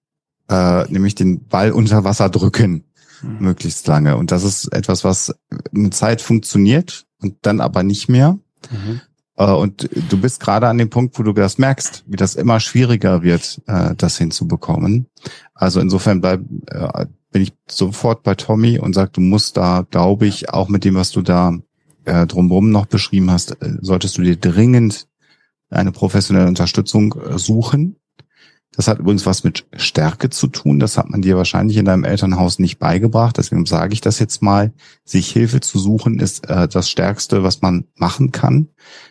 äh, 0.49 0.85
nämlich 0.91 1.15
den 1.15 1.47
Ball 1.47 1.73
unter 1.73 2.05
Wasser 2.05 2.29
drücken, 2.29 2.85
mhm. 3.23 3.39
möglichst 3.41 3.87
lange. 3.87 4.17
Und 4.17 4.31
das 4.31 4.45
ist 4.45 4.73
etwas, 4.73 5.05
was 5.05 5.35
eine 5.75 5.91
Zeit 5.91 6.21
funktioniert 6.21 7.07
und 7.21 7.37
dann 7.43 7.61
aber 7.61 7.83
nicht 7.83 8.09
mehr. 8.09 8.39
Mhm. 8.71 9.01
Äh, 9.41 9.53
und 9.53 9.89
du 10.11 10.21
bist 10.21 10.41
gerade 10.41 10.69
an 10.69 10.79
dem 10.79 10.91
Punkt, 10.91 11.19
wo 11.19 11.23
du 11.23 11.33
das 11.33 11.59
merkst, 11.59 12.05
wie 12.07 12.17
das 12.17 12.35
immer 12.35 12.61
schwieriger 12.61 13.23
wird, 13.23 13.61
äh, 13.67 13.95
das 13.97 14.19
hinzubekommen. 14.19 15.07
Also 15.55 15.81
insofern 15.81 16.21
bleib, 16.21 16.43
äh, 16.67 17.07
bin 17.33 17.43
ich 17.43 17.53
sofort 17.69 18.23
bei 18.23 18.35
Tommy 18.35 18.79
und 18.79 18.95
sag, 18.95 19.15
du 19.15 19.21
musst 19.21 19.57
da, 19.57 19.87
glaube 19.91 20.27
ich, 20.27 20.51
auch 20.51 20.69
mit 20.69 20.85
dem, 20.85 20.95
was 20.95 21.11
du 21.11 21.23
da 21.23 21.55
drumherum 22.03 22.71
noch 22.71 22.87
beschrieben 22.87 23.31
hast, 23.31 23.59
solltest 23.83 24.17
du 24.17 24.23
dir 24.23 24.35
dringend 24.35 25.07
eine 25.69 25.93
professionelle 25.93 26.49
Unterstützung 26.49 27.15
suchen. 27.37 28.00
Das 28.77 28.87
hat 28.87 29.01
übrigens 29.01 29.27
was 29.27 29.43
mit 29.43 29.67
Stärke 29.77 30.31
zu 30.31 30.47
tun. 30.47 30.79
Das 30.79 30.97
hat 30.97 31.11
man 31.11 31.23
dir 31.23 31.37
wahrscheinlich 31.37 31.77
in 31.77 31.85
deinem 31.85 32.05
Elternhaus 32.05 32.61
nicht 32.61 32.79
beigebracht. 32.79 33.37
Deswegen 33.37 33.67
sage 33.67 33.93
ich 33.93 34.01
das 34.01 34.21
jetzt 34.21 34.43
mal. 34.43 34.73
Sich 35.05 35.31
Hilfe 35.31 35.61
zu 35.61 35.79
suchen 35.79 36.21
ist 36.21 36.49
äh, 36.49 36.69
das 36.69 36.89
Stärkste, 36.89 37.43
was 37.43 37.63
man 37.63 37.87
machen 37.97 38.31
kann. 38.31 38.69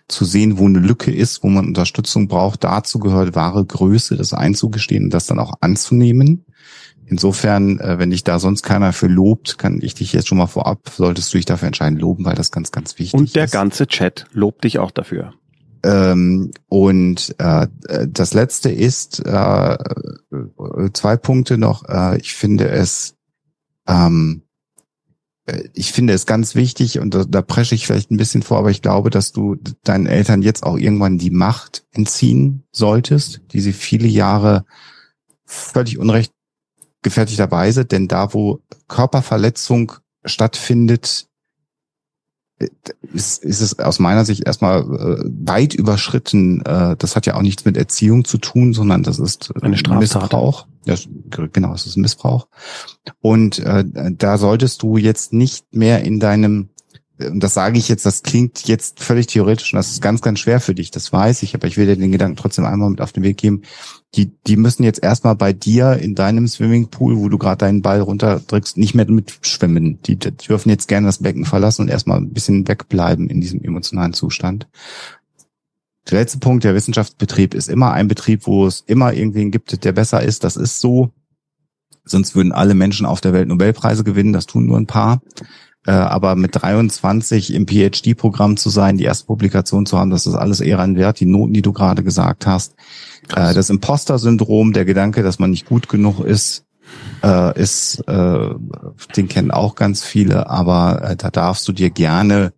Zu 0.08 0.24
sehen, 0.24 0.58
wo 0.58 0.66
eine 0.66 0.80
Lücke 0.80 1.12
ist, 1.12 1.44
wo 1.44 1.50
man 1.50 1.68
Unterstützung 1.68 2.30
braucht. 2.30 2.64
Dazu 2.64 3.00
gehört 3.00 3.36
wahre 3.36 3.66
Größe, 3.66 4.16
das 4.16 4.34
einzugestehen 4.34 5.06
und 5.06 5.14
das 5.14 5.26
dann 5.26 5.40
auch 5.40 5.56
anzunehmen. 5.60 6.46
Insofern, 7.06 7.80
äh, 7.80 8.00
wenn 8.00 8.12
dich 8.12 8.24
da 8.24 8.40
sonst 8.40 8.62
keiner 8.62 8.94
für 8.94 9.08
lobt, 9.08 9.58
kann 9.58 9.82
ich 9.82 9.94
dich 9.96 10.14
jetzt 10.14 10.28
schon 10.28 10.38
mal 10.38 10.48
vorab, 10.48 10.90
solltest 10.90 11.34
du 11.34 11.38
dich 11.38 11.46
dafür 11.46 11.68
entscheiden, 11.68 12.00
loben, 12.00 12.24
weil 12.24 12.36
das 12.36 12.52
ganz, 12.52 12.72
ganz 12.72 12.98
wichtig 13.00 13.14
ist. 13.16 13.20
Und 13.20 13.36
der 13.36 13.46
ist. 13.46 13.52
ganze 13.52 13.88
Chat 13.88 14.26
lobt 14.32 14.64
dich 14.64 14.80
auch 14.80 14.92
dafür. 14.92 15.34
Ähm, 15.84 16.52
und 16.68 17.36
äh, 17.40 17.68
das 18.08 18.34
letzte 18.34 18.70
ist 18.70 19.26
äh, 19.26 19.78
zwei 20.94 21.18
Punkte 21.18 21.58
noch. 21.58 21.88
Äh, 21.88 22.18
ich 22.20 22.34
finde 22.34 22.70
es, 22.70 23.16
ähm, 23.88 24.44
äh, 25.46 25.64
ich 25.74 25.92
finde 25.92 26.14
es 26.14 26.26
ganz 26.26 26.56
wichtig 26.56 27.00
und 27.00 27.14
da, 27.14 27.24
da 27.24 27.42
presche 27.42 27.76
ich 27.76 27.88
vielleicht 27.88 28.12
ein 28.12 28.18
bisschen 28.18 28.42
vor, 28.42 28.58
aber 28.58 28.72
ich 28.72 28.82
glaube, 28.82 29.10
dass 29.10 29.32
du 29.32 29.56
deinen 29.84 30.06
Eltern 30.06 30.42
jetzt 30.42 30.64
auch 30.64 30.78
irgendwann 30.78 31.18
die 31.18 31.32
Macht 31.32 31.86
entziehen 31.92 32.64
solltest, 32.72 33.42
die 33.54 33.62
sie 33.62 33.74
viele 33.74 34.08
Jahre 34.08 34.66
völlig 35.46 35.98
unrecht 35.98 36.34
gefährlicherweise, 37.02 37.86
denn 37.86 38.08
da, 38.10 38.34
wo 38.34 38.60
Körperverletzung 38.90 39.94
stattfindet, 40.26 41.29
ist, 43.14 43.44
ist 43.44 43.62
es 43.62 43.80
aus 43.80 44.00
meiner 44.00 44.26
Sicht 44.26 44.46
erstmal 44.46 44.82
äh, 44.82 45.24
weit 45.46 45.74
überschritten. 45.74 46.62
Äh, 46.66 46.96
das 46.98 47.16
hat 47.16 47.26
ja 47.26 47.36
auch 47.36 47.42
nichts 47.42 47.66
mit 47.66 47.78
Erziehung 47.78 48.26
zu 48.26 48.38
tun, 48.38 48.74
sondern 48.74 49.04
das 49.04 49.20
ist 49.20 49.52
eine 49.62 49.78
Straftat. 49.78 50.00
Missbrauch. 50.02 50.68
Ja, 50.86 50.96
genau, 51.52 51.74
es 51.74 51.86
ist 51.86 51.98
Missbrauch. 51.98 52.48
Und 53.22 53.60
äh, 53.60 53.84
da 53.86 54.38
solltest 54.38 54.82
du 54.82 54.98
jetzt 54.98 55.34
nicht 55.34 55.74
mehr 55.74 56.04
in 56.04 56.20
deinem 56.20 56.70
und 57.20 57.44
das 57.44 57.54
sage 57.54 57.78
ich 57.78 57.90
jetzt, 57.90 58.06
das 58.06 58.24
klingt 58.24 58.68
jetzt 58.68 59.02
völlig 59.02 59.28
theoretisch 59.28 59.74
und 59.74 59.78
das 59.78 59.92
ist 59.92 60.02
ganz, 60.02 60.22
ganz 60.22 60.40
schwer 60.40 60.60
für 60.60 60.74
dich, 60.74 60.90
das 60.92 61.12
weiß 61.12 61.44
ich, 61.44 61.54
aber 61.54 61.68
ich 61.68 61.78
will 61.78 61.86
dir 61.86 61.98
den 61.98 62.12
Gedanken 62.12 62.38
trotzdem 62.38 62.66
einmal 62.66 62.90
mit 62.90 63.02
auf 63.02 63.12
den 63.12 63.24
Weg 63.24 63.38
geben. 63.38 63.64
Die, 64.16 64.32
die 64.48 64.56
müssen 64.56 64.84
jetzt 64.84 65.04
erstmal 65.04 65.36
bei 65.36 65.54
dir 65.54 65.98
in 65.98 66.16
deinem 66.16 66.48
Swimmingpool, 66.48 67.18
wo 67.18 67.30
du 67.30 67.38
gerade 67.38 67.58
deinen 67.58 67.82
Ball 67.82 68.02
runterdrückst, 68.02 68.78
nicht 68.78 68.96
mehr 68.96 69.10
mitschwimmen. 69.10 70.02
Die, 70.04 70.16
die 70.16 70.32
dürfen 70.32 70.70
jetzt 70.70 70.88
gerne 70.88 71.08
das 71.08 71.20
Becken 71.20 71.46
verlassen 71.46 71.84
und 71.84 71.90
erstmal 71.90 72.18
ein 72.18 72.34
bisschen 72.34 72.68
wegbleiben 72.68 73.30
in 73.30 73.42
diesem 73.42 73.62
emotionalen 73.62 74.14
Zustand. 74.14 74.68
Der 76.10 76.20
letzte 76.20 76.40
Punkt, 76.40 76.64
der 76.64 76.74
Wissenschaftsbetrieb 76.74 77.54
ist 77.54 77.70
immer 77.70 77.92
ein 77.92 78.08
Betrieb, 78.08 78.48
wo 78.48 78.66
es 78.66 78.82
immer 78.88 79.14
irgendwen 79.14 79.52
gibt, 79.52 79.84
der 79.84 79.92
besser 79.92 80.24
ist. 80.24 80.44
Das 80.44 80.56
ist 80.56 80.80
so. 80.80 81.12
Sonst 82.04 82.36
würden 82.36 82.52
alle 82.52 82.74
Menschen 82.74 83.06
auf 83.06 83.22
der 83.22 83.34
Welt 83.34 83.48
Nobelpreise 83.48 84.04
gewinnen. 84.04 84.34
Das 84.34 84.48
tun 84.48 84.66
nur 84.66 84.78
ein 84.78 84.88
paar. 84.88 85.22
Äh, 85.90 85.94
aber 85.94 86.36
mit 86.36 86.52
23 86.54 87.52
im 87.52 87.66
PhD-Programm 87.66 88.58
zu 88.58 88.70
sein, 88.70 88.98
die 88.98 89.06
erste 89.06 89.26
Publikation 89.26 89.88
zu 89.88 89.98
haben, 89.98 90.12
das 90.12 90.28
ist 90.28 90.36
alles 90.36 90.60
eher 90.60 90.78
ein 90.78 90.96
Wert. 90.96 91.20
Die 91.20 91.26
Noten, 91.26 91.52
die 91.52 91.64
du 91.64 91.74
gerade 91.74 92.04
gesagt 92.04 92.46
hast. 92.46 92.76
Krass. 93.28 93.52
Äh, 93.52 93.54
das 93.56 93.72
Imposter-Syndrom, 93.72 94.72
der 94.72 94.86
Gedanke, 94.86 95.24
dass 95.24 95.40
man 95.40 95.50
nicht 95.50 95.66
gut 95.66 95.90
genug 95.90 96.20
ist, 96.20 96.66
äh, 97.24 97.60
ist, 97.60 98.04
den 98.08 99.28
kennen 99.28 99.52
auch 99.52 99.76
ganz 99.76 100.04
viele, 100.04 100.50
aber 100.50 101.16
da 101.18 101.30
darfst 101.30 101.68
du 101.68 101.72
dir 101.72 101.90
gerne 101.90 102.54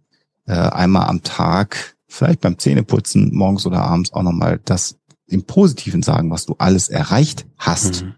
einmal 0.45 1.07
am 1.07 1.21
Tag, 1.23 1.95
vielleicht 2.07 2.41
beim 2.41 2.57
Zähneputzen, 2.57 3.33
morgens 3.33 3.65
oder 3.65 3.81
abends 3.81 4.13
auch 4.13 4.23
nochmal 4.23 4.59
das 4.63 4.97
im 5.27 5.43
Positiven 5.43 6.01
sagen, 6.01 6.31
was 6.31 6.45
du 6.45 6.55
alles 6.57 6.89
erreicht 6.89 7.45
hast. 7.57 8.03
Mhm. 8.03 8.13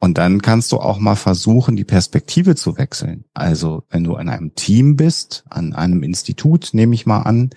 Und 0.00 0.16
dann 0.16 0.42
kannst 0.42 0.70
du 0.70 0.78
auch 0.78 0.98
mal 0.98 1.16
versuchen, 1.16 1.74
die 1.74 1.84
Perspektive 1.84 2.54
zu 2.54 2.78
wechseln. 2.78 3.24
Also 3.34 3.82
wenn 3.90 4.04
du 4.04 4.14
in 4.16 4.28
einem 4.28 4.54
Team 4.54 4.96
bist, 4.96 5.44
an 5.50 5.72
einem 5.72 6.02
Institut, 6.02 6.70
nehme 6.72 6.94
ich 6.94 7.04
mal 7.04 7.22
an, 7.22 7.50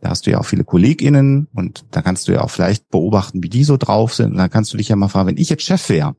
da 0.00 0.10
hast 0.10 0.26
du 0.26 0.30
ja 0.30 0.38
auch 0.38 0.46
viele 0.46 0.64
KollegInnen 0.64 1.48
und 1.54 1.84
da 1.90 2.02
kannst 2.02 2.28
du 2.28 2.32
ja 2.32 2.42
auch 2.42 2.50
vielleicht 2.50 2.88
beobachten, 2.90 3.42
wie 3.42 3.48
die 3.48 3.64
so 3.64 3.76
drauf 3.76 4.14
sind. 4.14 4.32
Und 4.32 4.38
dann 4.38 4.50
kannst 4.50 4.72
du 4.72 4.76
dich 4.76 4.88
ja 4.88 4.96
mal 4.96 5.08
fragen, 5.08 5.28
wenn 5.28 5.36
ich 5.36 5.50
jetzt 5.50 5.62
Chef 5.62 5.88
wäre, 5.88 6.16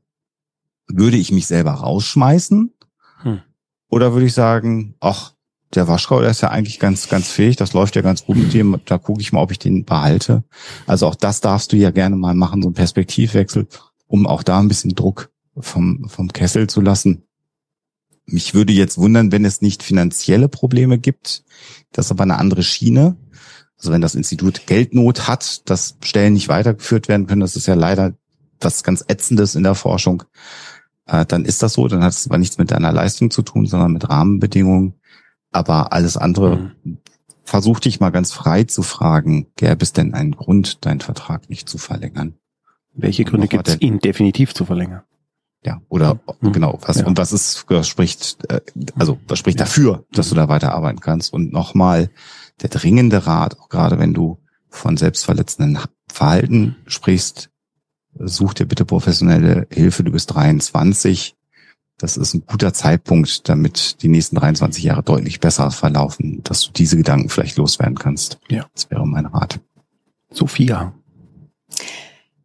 würde 0.88 1.16
ich 1.16 1.32
mich 1.32 1.46
selber 1.46 1.72
rausschmeißen? 1.72 2.72
Hm. 3.22 3.40
Oder 3.88 4.12
würde 4.12 4.26
ich 4.26 4.34
sagen, 4.34 4.94
ach, 5.00 5.34
der 5.74 5.88
Waschkau, 5.88 6.20
der 6.20 6.30
ist 6.30 6.42
ja 6.42 6.50
eigentlich 6.50 6.78
ganz, 6.78 7.08
ganz 7.08 7.28
fähig, 7.28 7.56
das 7.56 7.72
läuft 7.72 7.96
ja 7.96 8.02
ganz 8.02 8.24
gut 8.24 8.36
mit 8.36 8.52
dem, 8.52 8.80
da 8.84 8.98
gucke 8.98 9.20
ich 9.20 9.32
mal, 9.32 9.40
ob 9.40 9.50
ich 9.50 9.58
den 9.58 9.84
behalte. 9.84 10.44
Also 10.86 11.06
auch 11.06 11.14
das 11.14 11.40
darfst 11.40 11.72
du 11.72 11.76
ja 11.76 11.90
gerne 11.90 12.16
mal 12.16 12.34
machen, 12.34 12.62
so 12.62 12.68
ein 12.68 12.74
Perspektivwechsel, 12.74 13.66
um 14.06 14.26
auch 14.26 14.42
da 14.42 14.58
ein 14.58 14.68
bisschen 14.68 14.94
Druck 14.94 15.31
vom, 15.56 16.08
vom 16.08 16.28
Kessel 16.28 16.68
zu 16.68 16.80
lassen. 16.80 17.24
Mich 18.24 18.54
würde 18.54 18.72
jetzt 18.72 18.98
wundern, 18.98 19.32
wenn 19.32 19.44
es 19.44 19.62
nicht 19.62 19.82
finanzielle 19.82 20.48
Probleme 20.48 20.98
gibt. 20.98 21.44
Das 21.92 22.06
ist 22.06 22.12
aber 22.12 22.22
eine 22.22 22.38
andere 22.38 22.62
Schiene. 22.62 23.16
Also 23.76 23.90
wenn 23.90 24.00
das 24.00 24.14
Institut 24.14 24.66
Geldnot 24.66 25.26
hat, 25.26 25.68
dass 25.68 25.96
Stellen 26.04 26.34
nicht 26.34 26.48
weitergeführt 26.48 27.08
werden 27.08 27.26
können, 27.26 27.40
das 27.40 27.56
ist 27.56 27.66
ja 27.66 27.74
leider 27.74 28.14
was 28.60 28.84
ganz 28.84 29.04
Ätzendes 29.08 29.56
in 29.56 29.64
der 29.64 29.74
Forschung, 29.74 30.22
äh, 31.06 31.26
dann 31.26 31.44
ist 31.44 31.62
das 31.62 31.72
so, 31.72 31.88
dann 31.88 32.04
hat 32.04 32.12
es 32.12 32.26
aber 32.26 32.38
nichts 32.38 32.58
mit 32.58 32.70
deiner 32.70 32.92
Leistung 32.92 33.30
zu 33.30 33.42
tun, 33.42 33.66
sondern 33.66 33.92
mit 33.92 34.08
Rahmenbedingungen. 34.08 34.94
Aber 35.50 35.92
alles 35.92 36.16
andere, 36.16 36.72
mhm. 36.84 36.98
versuch 37.44 37.80
dich 37.80 38.00
mal 38.00 38.10
ganz 38.10 38.32
frei 38.32 38.64
zu 38.64 38.82
fragen, 38.82 39.48
gäbe 39.56 39.82
es 39.82 39.92
denn 39.92 40.14
einen 40.14 40.36
Grund, 40.36 40.84
deinen 40.86 41.00
Vertrag 41.00 41.50
nicht 41.50 41.68
zu 41.68 41.76
verlängern? 41.76 42.34
Welche 42.94 43.24
Gründe 43.24 43.48
gibt 43.48 43.68
es, 43.68 43.80
ihn 43.80 43.98
definitiv 43.98 44.54
zu 44.54 44.64
verlängern? 44.64 45.02
Ja, 45.64 45.80
oder 45.88 46.20
mhm. 46.40 46.52
genau, 46.52 46.78
was 46.82 46.98
ja. 46.98 47.06
und 47.06 47.16
was 47.18 47.32
ist, 47.32 47.64
was 47.68 47.86
spricht, 47.86 48.38
äh, 48.50 48.60
also 48.98 49.20
was 49.28 49.38
spricht 49.38 49.60
ja. 49.60 49.64
dafür, 49.64 50.04
dass 50.12 50.28
du 50.28 50.34
da 50.34 50.48
weiterarbeiten 50.48 51.00
kannst? 51.00 51.32
Und 51.32 51.52
nochmal 51.52 52.10
der 52.62 52.68
dringende 52.68 53.26
Rat, 53.26 53.58
auch 53.60 53.68
gerade 53.68 53.98
wenn 53.98 54.12
du 54.12 54.38
von 54.68 54.96
selbstverletzenden 54.96 55.78
Verhalten 56.10 56.76
sprichst, 56.86 57.50
such 58.18 58.54
dir 58.54 58.66
bitte 58.66 58.84
professionelle 58.84 59.66
Hilfe. 59.70 60.02
Du 60.02 60.12
bist 60.12 60.34
23. 60.34 61.36
Das 61.98 62.16
ist 62.16 62.34
ein 62.34 62.44
guter 62.46 62.74
Zeitpunkt, 62.74 63.48
damit 63.48 64.02
die 64.02 64.08
nächsten 64.08 64.36
23 64.36 64.82
Jahre 64.82 65.02
deutlich 65.02 65.40
besser 65.40 65.70
verlaufen, 65.70 66.42
dass 66.42 66.62
du 66.62 66.72
diese 66.72 66.96
Gedanken 66.96 67.28
vielleicht 67.28 67.56
loswerden 67.56 67.96
kannst. 67.96 68.38
Ja. 68.48 68.66
Das 68.74 68.90
wäre 68.90 69.06
mein 69.06 69.26
Rat. 69.26 69.60
Sophia. 70.30 70.94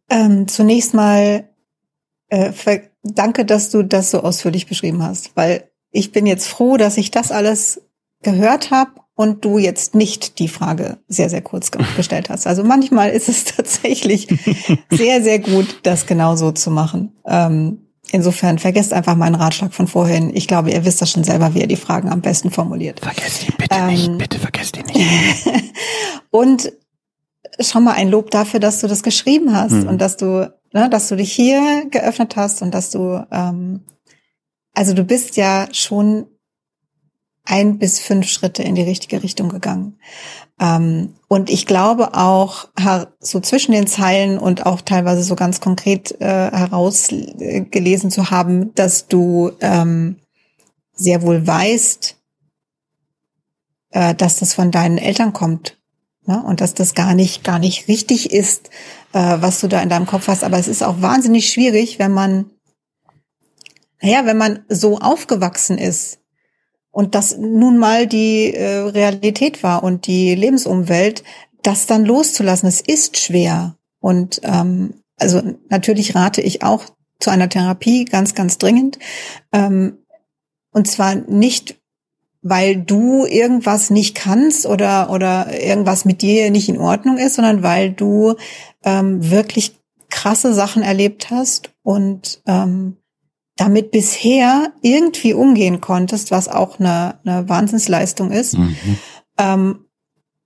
Ähm, 0.08 0.46
zunächst 0.46 0.94
mal 0.94 1.48
äh, 2.28 2.52
danke, 3.02 3.44
dass 3.44 3.70
du 3.70 3.82
das 3.82 4.10
so 4.10 4.20
ausführlich 4.22 4.66
beschrieben 4.66 5.02
hast, 5.02 5.32
weil 5.34 5.70
ich 5.90 6.12
bin 6.12 6.26
jetzt 6.26 6.48
froh, 6.48 6.76
dass 6.76 6.96
ich 6.96 7.10
das 7.10 7.32
alles 7.32 7.82
gehört 8.22 8.70
habe 8.70 8.92
und 9.14 9.44
du 9.44 9.58
jetzt 9.58 9.94
nicht 9.94 10.38
die 10.38 10.48
Frage 10.48 10.98
sehr, 11.08 11.28
sehr 11.28 11.42
kurz 11.42 11.70
gestellt 11.96 12.30
hast. 12.30 12.46
Also 12.46 12.64
manchmal 12.64 13.10
ist 13.10 13.28
es 13.28 13.44
tatsächlich 13.56 14.28
sehr, 14.90 15.22
sehr 15.22 15.38
gut, 15.38 15.80
das 15.82 16.06
genau 16.06 16.36
so 16.36 16.52
zu 16.52 16.70
machen. 16.70 17.12
Ähm, 17.26 17.88
insofern 18.12 18.58
vergesst 18.58 18.92
einfach 18.92 19.16
meinen 19.16 19.34
Ratschlag 19.34 19.74
von 19.74 19.86
vorhin. 19.86 20.34
Ich 20.34 20.46
glaube, 20.46 20.70
ihr 20.70 20.84
wisst 20.84 21.02
das 21.02 21.10
schon 21.10 21.24
selber, 21.24 21.54
wie 21.54 21.60
ihr 21.60 21.66
die 21.66 21.76
Fragen 21.76 22.08
am 22.08 22.20
besten 22.20 22.50
formuliert. 22.50 23.00
Vergesst 23.00 23.48
ihn 23.48 23.54
bitte 23.58 23.76
ähm, 23.76 23.86
nicht, 23.86 24.18
bitte 24.18 24.38
vergesst 24.38 24.76
ihn 24.76 24.86
nicht. 24.86 25.46
und 26.30 26.72
schon 27.60 27.84
mal 27.84 27.94
ein 27.94 28.08
Lob 28.08 28.30
dafür, 28.30 28.60
dass 28.60 28.80
du 28.80 28.86
das 28.86 29.02
geschrieben 29.02 29.54
hast 29.54 29.72
hm. 29.72 29.88
und 29.88 29.98
dass 29.98 30.16
du, 30.16 30.52
ne, 30.72 30.88
dass 30.90 31.08
du 31.08 31.16
dich 31.16 31.32
hier 31.32 31.86
geöffnet 31.90 32.36
hast 32.36 32.62
und 32.62 32.72
dass 32.72 32.90
du, 32.90 33.26
ähm, 33.30 33.84
also 34.74 34.94
du 34.94 35.04
bist 35.04 35.36
ja 35.36 35.68
schon 35.72 36.26
ein 37.44 37.78
bis 37.78 37.98
fünf 37.98 38.28
Schritte 38.28 38.62
in 38.62 38.74
die 38.74 38.82
richtige 38.82 39.22
Richtung 39.22 39.48
gegangen. 39.48 39.98
Ähm, 40.60 41.14
und 41.28 41.48
ich 41.50 41.66
glaube 41.66 42.14
auch, 42.14 42.68
so 43.20 43.40
zwischen 43.40 43.72
den 43.72 43.86
Zeilen 43.86 44.38
und 44.38 44.66
auch 44.66 44.82
teilweise 44.82 45.22
so 45.22 45.34
ganz 45.34 45.60
konkret 45.60 46.20
äh, 46.20 46.50
herausgelesen 46.50 48.10
zu 48.10 48.30
haben, 48.30 48.74
dass 48.74 49.08
du 49.08 49.52
ähm, 49.60 50.16
sehr 50.92 51.22
wohl 51.22 51.46
weißt, 51.46 52.16
äh, 53.92 54.14
dass 54.14 54.36
das 54.36 54.52
von 54.52 54.70
deinen 54.70 54.98
Eltern 54.98 55.32
kommt 55.32 55.78
Ne? 56.28 56.42
Und 56.42 56.60
dass 56.60 56.74
das 56.74 56.94
gar 56.94 57.14
nicht, 57.14 57.42
gar 57.42 57.58
nicht 57.58 57.88
richtig 57.88 58.30
ist, 58.32 58.68
äh, 59.12 59.36
was 59.40 59.60
du 59.60 59.68
da 59.68 59.80
in 59.82 59.88
deinem 59.88 60.06
Kopf 60.06 60.28
hast. 60.28 60.44
Aber 60.44 60.58
es 60.58 60.68
ist 60.68 60.82
auch 60.82 61.00
wahnsinnig 61.00 61.50
schwierig, 61.50 61.98
wenn 61.98 62.12
man, 62.12 62.50
naja, 64.00 64.26
wenn 64.26 64.38
man 64.38 64.64
so 64.68 64.98
aufgewachsen 64.98 65.78
ist 65.78 66.18
und 66.90 67.14
das 67.14 67.36
nun 67.36 67.78
mal 67.78 68.06
die 68.06 68.54
äh, 68.54 68.78
Realität 68.78 69.62
war 69.62 69.82
und 69.82 70.06
die 70.06 70.34
Lebensumwelt, 70.34 71.22
das 71.62 71.86
dann 71.86 72.04
loszulassen. 72.04 72.68
Es 72.68 72.80
ist 72.80 73.18
schwer. 73.18 73.76
Und 74.00 74.40
ähm, 74.44 74.94
also 75.16 75.42
natürlich 75.68 76.14
rate 76.14 76.40
ich 76.40 76.62
auch 76.62 76.84
zu 77.20 77.30
einer 77.30 77.48
Therapie 77.48 78.04
ganz, 78.04 78.34
ganz 78.34 78.58
dringend. 78.58 78.98
Ähm, 79.52 79.98
und 80.70 80.86
zwar 80.86 81.14
nicht, 81.14 81.76
weil 82.42 82.76
du 82.76 83.26
irgendwas 83.26 83.90
nicht 83.90 84.14
kannst 84.14 84.66
oder, 84.66 85.10
oder 85.10 85.60
irgendwas 85.60 86.04
mit 86.04 86.22
dir 86.22 86.50
nicht 86.50 86.68
in 86.68 86.78
Ordnung 86.78 87.18
ist, 87.18 87.34
sondern 87.34 87.62
weil 87.62 87.92
du 87.92 88.36
ähm, 88.84 89.30
wirklich 89.30 89.76
krasse 90.10 90.54
Sachen 90.54 90.82
erlebt 90.82 91.30
hast 91.30 91.70
und 91.82 92.40
ähm, 92.46 92.96
damit 93.56 93.90
bisher 93.90 94.72
irgendwie 94.82 95.34
umgehen 95.34 95.80
konntest, 95.80 96.30
was 96.30 96.48
auch 96.48 96.78
eine, 96.78 97.18
eine 97.24 97.48
Wahnsinnsleistung 97.48 98.30
ist. 98.30 98.56
Mhm. 98.56 98.76
Ähm, 99.36 99.84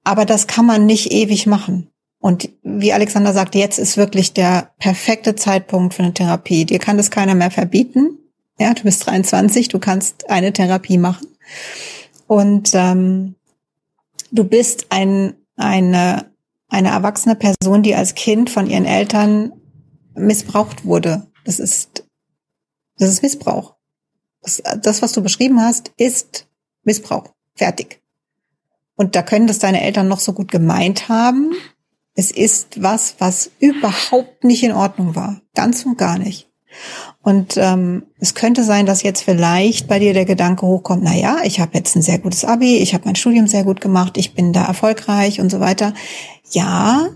aber 0.02 0.24
das 0.24 0.46
kann 0.46 0.66
man 0.66 0.86
nicht 0.86 1.12
ewig 1.12 1.46
machen. 1.46 1.88
Und 2.18 2.50
wie 2.62 2.92
Alexander 2.92 3.32
sagt, 3.32 3.54
jetzt 3.54 3.78
ist 3.78 3.96
wirklich 3.96 4.32
der 4.32 4.70
perfekte 4.78 5.34
Zeitpunkt 5.34 5.94
für 5.94 6.04
eine 6.04 6.14
Therapie. 6.14 6.64
Dir 6.64 6.78
kann 6.78 6.96
das 6.96 7.10
keiner 7.10 7.34
mehr 7.34 7.50
verbieten. 7.50 8.18
Ja, 8.58 8.74
du 8.74 8.84
bist 8.84 9.06
23, 9.06 9.68
du 9.68 9.78
kannst 9.78 10.30
eine 10.30 10.52
Therapie 10.52 10.98
machen. 10.98 11.26
Und 12.26 12.70
ähm, 12.74 13.34
du 14.30 14.44
bist 14.44 14.86
ein, 14.90 15.34
eine, 15.56 16.32
eine 16.68 16.88
erwachsene 16.88 17.36
Person, 17.36 17.82
die 17.82 17.94
als 17.94 18.14
Kind 18.14 18.50
von 18.50 18.66
ihren 18.68 18.86
Eltern 18.86 19.52
missbraucht 20.14 20.84
wurde. 20.84 21.26
Das 21.44 21.58
ist, 21.58 22.04
das 22.98 23.10
ist 23.10 23.22
Missbrauch. 23.22 23.74
Das, 24.42 24.62
das, 24.82 25.02
was 25.02 25.12
du 25.12 25.22
beschrieben 25.22 25.60
hast, 25.60 25.92
ist 25.96 26.48
Missbrauch. 26.84 27.32
Fertig. 27.54 28.02
Und 28.96 29.16
da 29.16 29.22
können 29.22 29.46
das 29.46 29.58
deine 29.58 29.82
Eltern 29.82 30.08
noch 30.08 30.20
so 30.20 30.32
gut 30.32 30.50
gemeint 30.50 31.08
haben. 31.08 31.52
Es 32.14 32.30
ist 32.30 32.82
was, 32.82 33.16
was 33.18 33.50
überhaupt 33.58 34.44
nicht 34.44 34.62
in 34.62 34.72
Ordnung 34.72 35.14
war. 35.14 35.40
Ganz 35.54 35.84
und 35.86 35.96
gar 35.96 36.18
nicht. 36.18 36.51
Und 37.22 37.56
ähm, 37.56 38.04
es 38.18 38.34
könnte 38.34 38.64
sein, 38.64 38.86
dass 38.86 39.02
jetzt 39.02 39.22
vielleicht 39.22 39.88
bei 39.88 39.98
dir 39.98 40.14
der 40.14 40.24
Gedanke 40.24 40.66
hochkommt, 40.66 41.02
na 41.04 41.14
ja, 41.14 41.38
ich 41.44 41.60
habe 41.60 41.76
jetzt 41.78 41.94
ein 41.96 42.02
sehr 42.02 42.18
gutes 42.18 42.44
Abi, 42.44 42.78
ich 42.78 42.94
habe 42.94 43.04
mein 43.04 43.16
Studium 43.16 43.46
sehr 43.46 43.64
gut 43.64 43.80
gemacht, 43.80 44.16
ich 44.16 44.34
bin 44.34 44.52
da 44.52 44.64
erfolgreich 44.64 45.40
und 45.40 45.50
so 45.50 45.60
weiter. 45.60 45.94
Ja, 46.50 47.08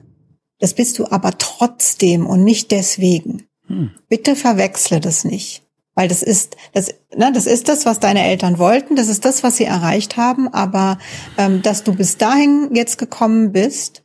das 0.59 0.75
bist 0.75 0.99
du 0.99 1.07
aber 1.11 1.37
trotzdem 1.39 2.27
und 2.27 2.45
nicht 2.45 2.71
deswegen. 2.71 3.47
Hm. 3.67 3.91
Bitte 4.09 4.37
verwechsle 4.37 5.01
das 5.01 5.25
nicht. 5.25 5.63
Weil 5.97 6.09
das 6.09 6.23
ist, 6.23 6.57
das, 6.75 6.95
ne, 7.17 7.33
das 7.33 7.47
ist 7.47 7.69
das, 7.69 7.87
was 7.87 8.01
deine 8.01 8.23
Eltern 8.23 8.59
wollten, 8.59 8.97
das 8.97 9.09
ist 9.09 9.25
das, 9.25 9.43
was 9.43 9.57
sie 9.57 9.65
erreicht 9.65 10.19
haben, 10.19 10.47
aber 10.47 10.99
ähm, 11.39 11.63
dass 11.63 11.85
du 11.85 11.95
bis 11.95 12.19
dahin 12.19 12.69
jetzt 12.75 12.99
gekommen 12.99 13.51
bist 13.51 14.03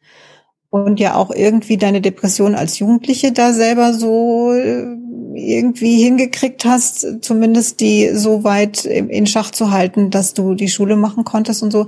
und 0.71 0.99
ja 1.01 1.15
auch 1.15 1.31
irgendwie 1.31 1.77
deine 1.77 2.01
Depression 2.01 2.55
als 2.55 2.79
Jugendliche 2.79 3.33
da 3.33 3.53
selber 3.53 3.93
so 3.93 4.53
äh, 4.53 4.95
irgendwie 5.35 6.01
hingekriegt 6.01 6.65
hast, 6.65 7.23
zumindest 7.23 7.81
die 7.81 8.09
so 8.15 8.43
weit 8.43 8.85
in 8.85 9.27
Schach 9.27 9.51
zu 9.51 9.71
halten, 9.71 10.09
dass 10.09 10.33
du 10.33 10.55
die 10.55 10.69
Schule 10.69 10.95
machen 10.95 11.25
konntest 11.25 11.61
und 11.61 11.71
so. 11.71 11.87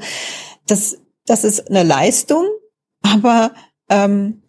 Das, 0.67 0.97
das 1.25 1.45
ist 1.45 1.69
eine 1.69 1.83
Leistung, 1.83 2.45
aber 3.01 3.53
ähm, 3.89 4.41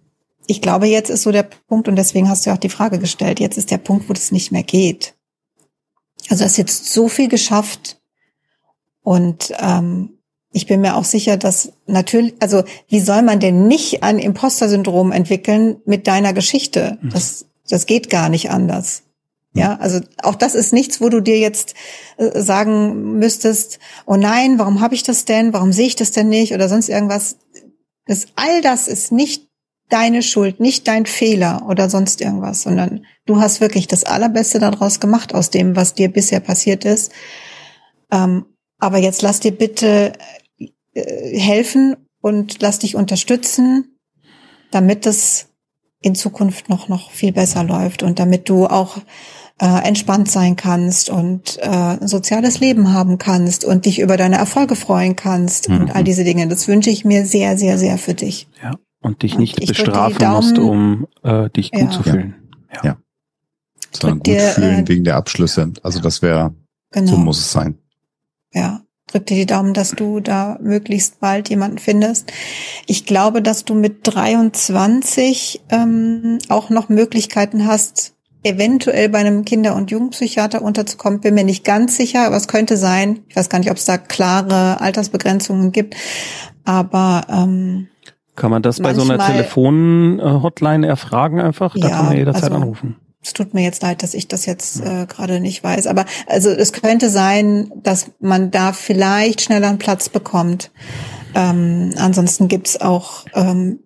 ich 0.47 0.61
glaube, 0.61 0.87
jetzt 0.87 1.11
ist 1.11 1.23
so 1.23 1.31
der 1.31 1.45
Punkt, 1.45 1.87
und 1.87 1.97
deswegen 1.97 2.29
hast 2.29 2.45
du 2.45 2.51
auch 2.51 2.59
die 2.59 2.69
Frage 2.69 2.99
gestellt, 2.99 3.39
jetzt 3.39 3.57
ist 3.57 3.71
der 3.71 3.79
Punkt, 3.79 4.09
wo 4.09 4.13
das 4.13 4.33
nicht 4.33 4.51
mehr 4.51 4.65
geht. 4.65 5.15
Also 6.29 6.43
du 6.43 6.47
hast 6.47 6.57
jetzt 6.57 6.93
so 6.93 7.09
viel 7.09 7.29
geschafft 7.29 8.01
und 9.03 9.53
ähm, 9.59 10.19
ich 10.55 10.67
bin 10.67 10.81
mir 10.81 10.97
auch 10.97 11.05
sicher, 11.05 11.37
dass 11.37 11.73
natürlich, 11.87 12.35
also 12.41 12.63
wie 12.89 13.01
soll 13.01 13.23
man 13.23 13.41
denn 13.41 13.69
nicht 13.69 14.03
ein 14.03 14.19
Imposter-Syndrom 14.19 15.13
entwickeln 15.13 15.77
mit 15.85 16.07
deiner 16.07 16.33
Geschichte? 16.33 16.99
Mhm. 17.03 17.11
Das 17.11 17.47
das 17.69 17.87
geht 17.87 18.11
gar 18.11 18.29
nicht 18.29 18.51
anders. 18.51 19.03
Ja, 19.57 19.77
also 19.77 20.01
auch 20.23 20.35
das 20.35 20.57
ist 20.57 20.73
nichts, 20.73 21.01
wo 21.01 21.09
du 21.09 21.21
dir 21.21 21.39
jetzt 21.39 21.75
äh, 22.17 22.41
sagen 22.41 23.19
müsstest, 23.19 23.79
oh 24.05 24.17
nein, 24.17 24.59
warum 24.59 24.81
habe 24.81 24.97
ich 24.97 25.05
das 25.05 25.27
denn? 25.27 25.53
Warum 25.53 25.73
sehe 25.73 25.87
ich 25.87 25.95
das 25.95 26.11
denn 26.11 26.29
nicht? 26.29 26.55
Oder 26.55 26.69
sonst 26.69 26.89
irgendwas. 26.89 27.37
Das, 28.07 28.27
all 28.35 28.63
das 28.63 28.89
ist 28.89 29.13
nicht 29.13 29.49
deine 29.89 30.23
Schuld, 30.23 30.59
nicht 30.59 30.89
dein 30.89 31.07
Fehler 31.07 31.67
oder 31.69 31.89
sonst 31.89 32.21
irgendwas, 32.21 32.63
sondern 32.63 33.07
du 33.27 33.39
hast 33.39 33.61
wirklich 33.61 33.87
das 33.87 34.03
Allerbeste 34.03 34.59
daraus 34.59 34.99
gemacht 34.99 35.35
aus 35.35 35.51
dem, 35.51 35.77
was 35.77 35.95
dir 35.95 36.09
bisher 36.09 36.41
passiert 36.41 36.85
ist. 36.85 37.13
Ähm, 38.11 38.47
aber 38.81 38.99
jetzt 38.99 39.23
lass 39.23 39.39
dir 39.39 39.53
bitte 39.53 40.15
äh, 40.95 41.39
helfen 41.39 41.97
und 42.21 42.63
lass 42.63 42.79
dich 42.79 42.97
unterstützen, 42.97 43.99
damit 44.71 45.07
das 45.07 45.49
in 46.01 46.15
Zukunft 46.15 46.69
noch, 46.69 46.89
noch 46.89 47.11
viel 47.11 47.33
besser 47.33 47.65
läuft 47.65 48.03
und 48.03 48.19
damit 48.19 48.49
du 48.49 48.67
auch 48.67 48.99
äh, 49.61 49.87
entspannt 49.87 50.31
sein 50.31 50.57
kannst 50.57 51.11
und 51.11 51.59
äh, 51.59 51.69
ein 51.69 52.09
soziales 52.09 52.61
Leben 52.61 52.93
haben 52.93 53.19
kannst 53.19 53.65
und 53.65 53.87
dich 53.87 54.01
über 54.01 54.17
deine 54.17 54.37
Erfolge 54.37 54.77
freuen 54.77 55.17
kannst 55.17 55.69
mhm. 55.69 55.81
und 55.81 55.95
all 55.95 56.05
diese 56.05 56.25
Dinge. 56.25 56.49
Das 56.49 56.69
wünsche 56.69 56.91
ich 56.91 57.05
mir 57.05 57.25
sehr, 57.25 57.57
sehr, 57.57 57.79
sehr 57.79 57.97
für 57.99 58.15
dich. 58.15 58.49
Ja, 58.63 58.73
und 59.01 59.23
dich 59.23 59.39
nicht 59.39 59.61
und 59.61 59.69
bestrafen 59.69 60.19
Daumen, 60.19 60.37
musst, 60.37 60.59
um 60.59 61.07
äh, 61.23 61.51
dich 61.51 61.71
gut 61.71 61.83
ja. 61.83 61.91
zu 61.91 62.03
fühlen. 62.03 62.35
Ja. 62.75 62.81
ja. 62.85 62.97
Sondern 63.93 64.19
gut 64.19 64.27
dir, 64.27 64.41
fühlen 64.41 64.85
äh, 64.85 64.89
wegen 64.89 65.05
der 65.05 65.17
Abschlüsse. 65.17 65.73
Also 65.83 66.01
das 66.01 66.21
wäre, 66.21 66.55
genau. 66.91 67.13
so 67.13 67.17
muss 67.17 67.39
es 67.39 67.53
sein. 67.53 67.79
Ja. 68.53 68.84
Drück 69.07 69.27
dir 69.27 69.37
die 69.37 69.47
Daumen, 69.47 69.75
dass 69.75 69.91
du 69.91 70.21
da 70.21 70.59
möglichst 70.61 71.21
bald 71.21 71.49
jemanden 71.49 71.79
findest. 71.79 72.33
Ich 72.87 73.07
glaube, 73.07 73.43
dass 73.43 73.65
du 73.65 73.75
mit 73.75 73.99
23 74.03 75.63
ähm, 75.71 76.39
auch 76.49 76.71
noch 76.71 76.89
Möglichkeiten 76.89 77.67
hast, 77.67 78.15
eventuell 78.43 79.09
bei 79.09 79.19
einem 79.19 79.45
Kinder- 79.45 79.75
und 79.75 79.91
Jugendpsychiater 79.91 80.63
unterzukommen. 80.63 81.21
Bin 81.21 81.35
mir 81.35 81.45
nicht 81.45 81.65
ganz 81.65 81.97
sicher, 81.97 82.27
aber 82.27 82.37
es 82.37 82.49
könnte 82.49 82.77
sein. 82.77 83.21
Ich 83.29 83.37
weiß 83.37 83.49
gar 83.49 83.59
nicht, 83.59 83.71
ob 83.71 83.77
es 83.77 83.85
da 83.85 83.99
klare 83.99 84.81
Altersbegrenzungen 84.81 85.73
gibt. 85.73 85.97
Aber 86.65 87.23
ähm, 87.31 87.89
kann 88.37 88.51
man 88.51 88.63
das 88.63 88.81
bei 88.81 88.95
so 88.95 89.03
einer 89.03 89.19
Telefon-Hotline 89.19 90.87
erfragen 90.87 91.41
einfach? 91.41 91.75
Da 91.79 91.89
ja, 91.89 91.97
kann 91.97 92.07
man 92.07 92.17
jederzeit 92.17 92.45
also, 92.45 92.57
anrufen. 92.57 92.97
Es 93.25 93.33
tut 93.33 93.55
mir 93.55 93.63
jetzt 93.63 93.83
leid, 93.83 94.03
dass 94.03 94.13
ich 94.13 94.29
das 94.29 94.45
jetzt 94.45 94.81
äh, 94.81 95.07
gerade 95.07 95.41
nicht 95.41 95.65
weiß. 95.65 95.87
Aber 95.87 96.05
also 96.27 96.51
es 96.51 96.73
könnte 96.73 97.09
sein, 97.09 97.73
dass 97.75 98.11
man 98.21 98.51
da 98.51 98.73
vielleicht 98.73 99.41
schneller 99.41 99.69
einen 99.69 99.79
Platz 99.79 100.11
bekommt. 100.11 100.71
Ähm, 101.35 101.95
ansonsten 101.97 102.49
gibt's 102.49 102.81
auch 102.81 103.25
ähm, 103.35 103.81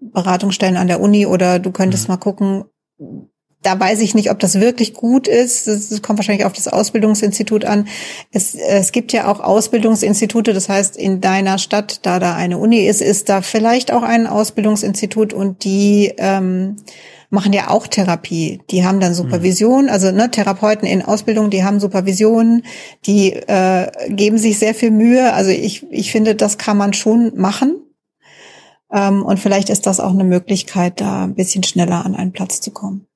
Beratungsstellen 0.00 0.76
an 0.76 0.88
der 0.88 1.00
Uni 1.00 1.24
oder 1.24 1.60
du 1.60 1.70
könntest 1.70 2.08
mhm. 2.08 2.14
mal 2.14 2.18
gucken, 2.18 2.64
da 3.62 3.78
weiß 3.78 4.00
ich 4.00 4.14
nicht, 4.14 4.30
ob 4.30 4.40
das 4.40 4.58
wirklich 4.58 4.92
gut 4.92 5.28
ist. 5.28 5.68
Das 5.68 6.02
kommt 6.02 6.18
wahrscheinlich 6.18 6.44
auf 6.44 6.52
das 6.52 6.66
Ausbildungsinstitut 6.66 7.64
an. 7.64 7.86
Es, 8.32 8.54
es 8.56 8.90
gibt 8.90 9.12
ja 9.12 9.30
auch 9.30 9.38
Ausbildungsinstitute, 9.38 10.52
das 10.52 10.68
heißt, 10.68 10.96
in 10.96 11.20
deiner 11.20 11.58
Stadt, 11.58 12.00
da 12.04 12.18
da 12.18 12.34
eine 12.34 12.58
Uni 12.58 12.86
ist, 12.86 13.00
ist 13.00 13.28
da 13.28 13.40
vielleicht 13.40 13.92
auch 13.92 14.02
ein 14.02 14.26
Ausbildungsinstitut 14.26 15.32
und 15.32 15.62
die 15.62 16.12
ähm, 16.18 16.76
machen 17.32 17.54
ja 17.54 17.70
auch 17.70 17.86
Therapie. 17.86 18.60
Die 18.70 18.84
haben 18.84 19.00
dann 19.00 19.14
Supervision, 19.14 19.88
also 19.88 20.12
ne, 20.12 20.30
Therapeuten 20.30 20.86
in 20.86 21.02
Ausbildung, 21.02 21.48
die 21.48 21.64
haben 21.64 21.80
Supervision, 21.80 22.62
die 23.06 23.32
äh, 23.32 23.90
geben 24.10 24.36
sich 24.36 24.58
sehr 24.58 24.74
viel 24.74 24.90
Mühe. 24.90 25.32
Also 25.32 25.50
ich, 25.50 25.86
ich 25.90 26.12
finde, 26.12 26.34
das 26.34 26.58
kann 26.58 26.76
man 26.76 26.92
schon 26.92 27.32
machen. 27.36 27.80
Ähm, 28.92 29.22
und 29.22 29.40
vielleicht 29.40 29.70
ist 29.70 29.86
das 29.86 29.98
auch 29.98 30.12
eine 30.12 30.24
Möglichkeit, 30.24 31.00
da 31.00 31.24
ein 31.24 31.34
bisschen 31.34 31.62
schneller 31.62 32.04
an 32.04 32.14
einen 32.14 32.32
Platz 32.32 32.60
zu 32.60 32.70
kommen. 32.70 33.06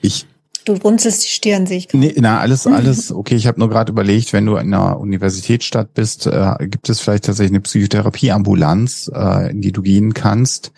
Ich 0.00 0.26
Du 0.64 0.72
runzelst 0.72 1.22
die 1.22 1.28
Stirn, 1.28 1.64
sehe 1.66 1.78
ich 1.78 1.86
gerade. 1.86 2.04
Nee, 2.04 2.14
na, 2.16 2.40
alles, 2.40 2.66
alles 2.66 3.12
okay. 3.12 3.36
Ich 3.36 3.46
habe 3.46 3.60
nur 3.60 3.68
gerade 3.68 3.92
überlegt, 3.92 4.32
wenn 4.32 4.46
du 4.46 4.56
in 4.56 4.74
einer 4.74 4.98
Universitätsstadt 4.98 5.94
bist, 5.94 6.26
äh, 6.26 6.54
gibt 6.62 6.88
es 6.88 6.98
vielleicht 6.98 7.26
tatsächlich 7.26 7.52
eine 7.52 7.60
Psychotherapieambulanz, 7.60 9.08
äh, 9.14 9.50
in 9.52 9.60
die 9.60 9.70
du 9.70 9.82
gehen 9.82 10.12
kannst. 10.12 10.72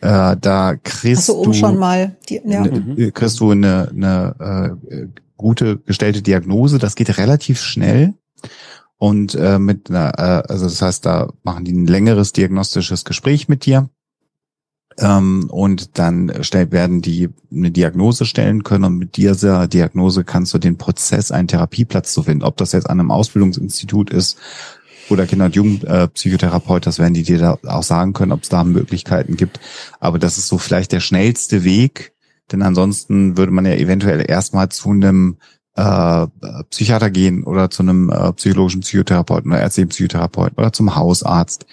Äh, 0.00 0.36
da 0.40 0.76
kriegst 0.82 1.26
so, 1.26 1.36
um 1.36 1.46
du 1.46 1.52
schon 1.54 1.78
mal 1.78 2.16
die, 2.28 2.40
ja. 2.44 2.62
ne, 2.62 2.70
mhm. 2.96 3.14
kriegst 3.14 3.40
du 3.40 3.50
eine, 3.50 3.88
eine 3.90 4.78
äh, 4.88 5.06
gute 5.36 5.78
gestellte 5.78 6.22
Diagnose. 6.22 6.78
Das 6.78 6.94
geht 6.94 7.16
relativ 7.18 7.60
schnell. 7.60 8.14
Und 8.98 9.34
äh, 9.34 9.58
mit 9.58 9.90
einer, 9.90 10.18
äh, 10.18 10.42
also 10.48 10.64
das 10.64 10.80
heißt, 10.80 11.04
da 11.04 11.32
machen 11.42 11.64
die 11.64 11.72
ein 11.72 11.86
längeres 11.86 12.32
diagnostisches 12.32 13.04
Gespräch 13.04 13.48
mit 13.48 13.66
dir 13.66 13.90
ähm, 14.98 15.48
und 15.50 15.98
dann 15.98 16.32
stell, 16.40 16.72
werden 16.72 17.02
die 17.02 17.28
eine 17.52 17.70
Diagnose 17.70 18.24
stellen 18.24 18.62
können 18.62 18.84
und 18.84 18.96
mit 18.96 19.16
dieser 19.16 19.68
Diagnose 19.68 20.24
kannst 20.24 20.54
du 20.54 20.58
den 20.58 20.78
Prozess, 20.78 21.30
einen 21.30 21.48
Therapieplatz 21.48 22.12
zu 22.12 22.22
finden. 22.22 22.44
Ob 22.44 22.56
das 22.56 22.72
jetzt 22.72 22.88
an 22.88 23.00
einem 23.00 23.10
Ausbildungsinstitut 23.10 24.10
ist 24.10 24.38
oder 25.08 25.26
Kinder- 25.26 25.46
und 25.46 25.56
Jugendpsychotherapeut, 25.56 26.86
das 26.86 26.98
werden 26.98 27.14
die 27.14 27.22
dir 27.22 27.38
da 27.38 27.58
auch 27.66 27.82
sagen 27.82 28.12
können, 28.12 28.32
ob 28.32 28.42
es 28.42 28.48
da 28.48 28.64
Möglichkeiten 28.64 29.36
gibt. 29.36 29.60
Aber 30.00 30.18
das 30.18 30.38
ist 30.38 30.48
so 30.48 30.58
vielleicht 30.58 30.92
der 30.92 31.00
schnellste 31.00 31.64
Weg, 31.64 32.12
denn 32.52 32.62
ansonsten 32.62 33.36
würde 33.36 33.52
man 33.52 33.66
ja 33.66 33.74
eventuell 33.74 34.24
erstmal 34.28 34.68
zu 34.68 34.90
einem 34.90 35.38
äh, 35.74 36.26
Psychiater 36.70 37.10
gehen 37.10 37.44
oder 37.44 37.70
zu 37.70 37.82
einem 37.82 38.10
äh, 38.10 38.32
psychologischen 38.32 38.80
Psychotherapeuten 38.80 39.50
oder 39.50 39.60
ärztlichen 39.60 39.90
Psychotherapeuten 39.90 40.58
oder 40.58 40.72
zum 40.72 40.96
Hausarzt. 40.96 41.66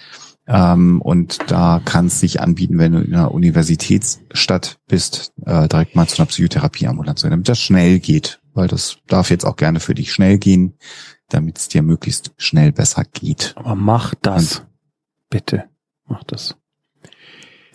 Ähm, 0.46 1.00
und 1.00 1.38
da 1.50 1.80
kann 1.84 2.06
es 2.06 2.20
sich 2.20 2.40
anbieten, 2.40 2.78
wenn 2.78 2.92
du 2.92 2.98
in 3.00 3.14
einer 3.14 3.32
Universitätsstadt 3.32 4.78
bist, 4.86 5.32
äh, 5.46 5.68
direkt 5.68 5.96
mal 5.96 6.06
zu 6.06 6.18
einer 6.18 6.26
Psychotherapieambulanz, 6.26 7.22
damit 7.22 7.48
das 7.48 7.60
schnell 7.60 7.98
geht, 7.98 8.40
weil 8.52 8.68
das 8.68 8.98
darf 9.06 9.30
jetzt 9.30 9.46
auch 9.46 9.56
gerne 9.56 9.80
für 9.80 9.94
dich 9.94 10.12
schnell 10.12 10.36
gehen, 10.36 10.74
damit 11.28 11.58
es 11.58 11.68
dir 11.68 11.82
möglichst 11.82 12.32
schnell 12.36 12.72
besser 12.72 13.04
geht. 13.04 13.54
Aber 13.56 13.74
mach 13.74 14.14
das. 14.22 14.60
Und 14.60 14.68
Bitte. 15.30 15.64
Mach 16.06 16.24
das. 16.24 16.56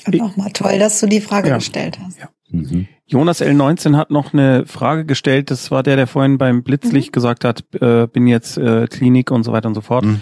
Nochmal 0.07 0.51
toll, 0.53 0.79
dass 0.79 0.99
du 0.99 1.07
die 1.07 1.21
Frage 1.21 1.49
ja. 1.49 1.55
gestellt 1.55 1.99
hast. 1.99 2.19
Ja. 2.19 2.29
Mhm. 2.49 2.87
Jonas 3.05 3.41
L19 3.41 3.95
hat 3.95 4.11
noch 4.11 4.33
eine 4.33 4.65
Frage 4.65 5.05
gestellt. 5.05 5.51
Das 5.51 5.71
war 5.71 5.83
der, 5.83 5.97
der 5.97 6.07
vorhin 6.07 6.37
beim 6.37 6.63
Blitzlicht 6.63 7.09
mhm. 7.09 7.13
gesagt 7.13 7.43
hat, 7.43 7.63
äh, 7.81 8.07
bin 8.07 8.27
jetzt 8.27 8.57
äh, 8.57 8.87
Klinik 8.87 9.29
und 9.31 9.43
so 9.43 9.51
weiter 9.51 9.67
und 9.67 9.75
so 9.75 9.81
fort. 9.81 10.05
Mhm 10.05 10.21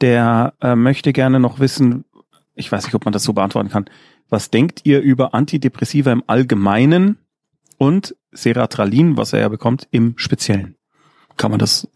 der 0.00 0.54
äh, 0.60 0.74
möchte 0.74 1.12
gerne 1.12 1.40
noch 1.40 1.58
wissen, 1.58 2.04
ich 2.54 2.70
weiß 2.70 2.84
nicht, 2.84 2.94
ob 2.94 3.04
man 3.04 3.12
das 3.12 3.24
so 3.24 3.32
beantworten 3.32 3.70
kann, 3.70 3.86
was 4.28 4.50
denkt 4.50 4.80
ihr 4.84 5.00
über 5.00 5.34
Antidepressiva 5.34 6.12
im 6.12 6.24
Allgemeinen 6.26 7.18
und 7.78 8.16
Seratralin, 8.32 9.16
was 9.16 9.32
er 9.32 9.40
ja 9.40 9.48
bekommt, 9.48 9.86
im 9.90 10.14
Speziellen? 10.16 10.76
Kann 11.36 11.50
man 11.50 11.60
das, 11.60 11.88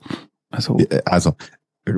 also. 0.50 0.78
Äh, 0.78 1.02
also, 1.04 1.34
äh, 1.84 1.92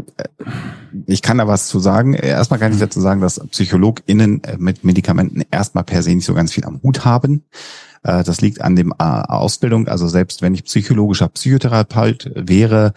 ich 1.06 1.22
kann 1.22 1.38
da 1.38 1.48
was 1.48 1.66
zu 1.68 1.80
sagen. 1.80 2.14
Erstmal 2.14 2.60
kann 2.60 2.72
ich 2.72 2.78
dazu 2.78 3.00
sagen, 3.00 3.20
dass 3.20 3.40
PsychologInnen 3.40 4.44
äh, 4.44 4.56
mit 4.58 4.84
Medikamenten 4.84 5.42
erstmal 5.50 5.84
per 5.84 6.02
se 6.02 6.14
nicht 6.14 6.26
so 6.26 6.34
ganz 6.34 6.52
viel 6.52 6.64
am 6.64 6.80
Hut 6.82 7.04
haben. 7.04 7.44
Das 8.04 8.40
liegt 8.40 8.60
an 8.60 8.74
dem 8.74 8.92
Ausbildung. 8.92 9.86
Also 9.86 10.08
selbst 10.08 10.42
wenn 10.42 10.56
ich 10.56 10.64
psychologischer 10.64 11.28
Psychotherapeut 11.28 12.32
wäre, 12.34 12.94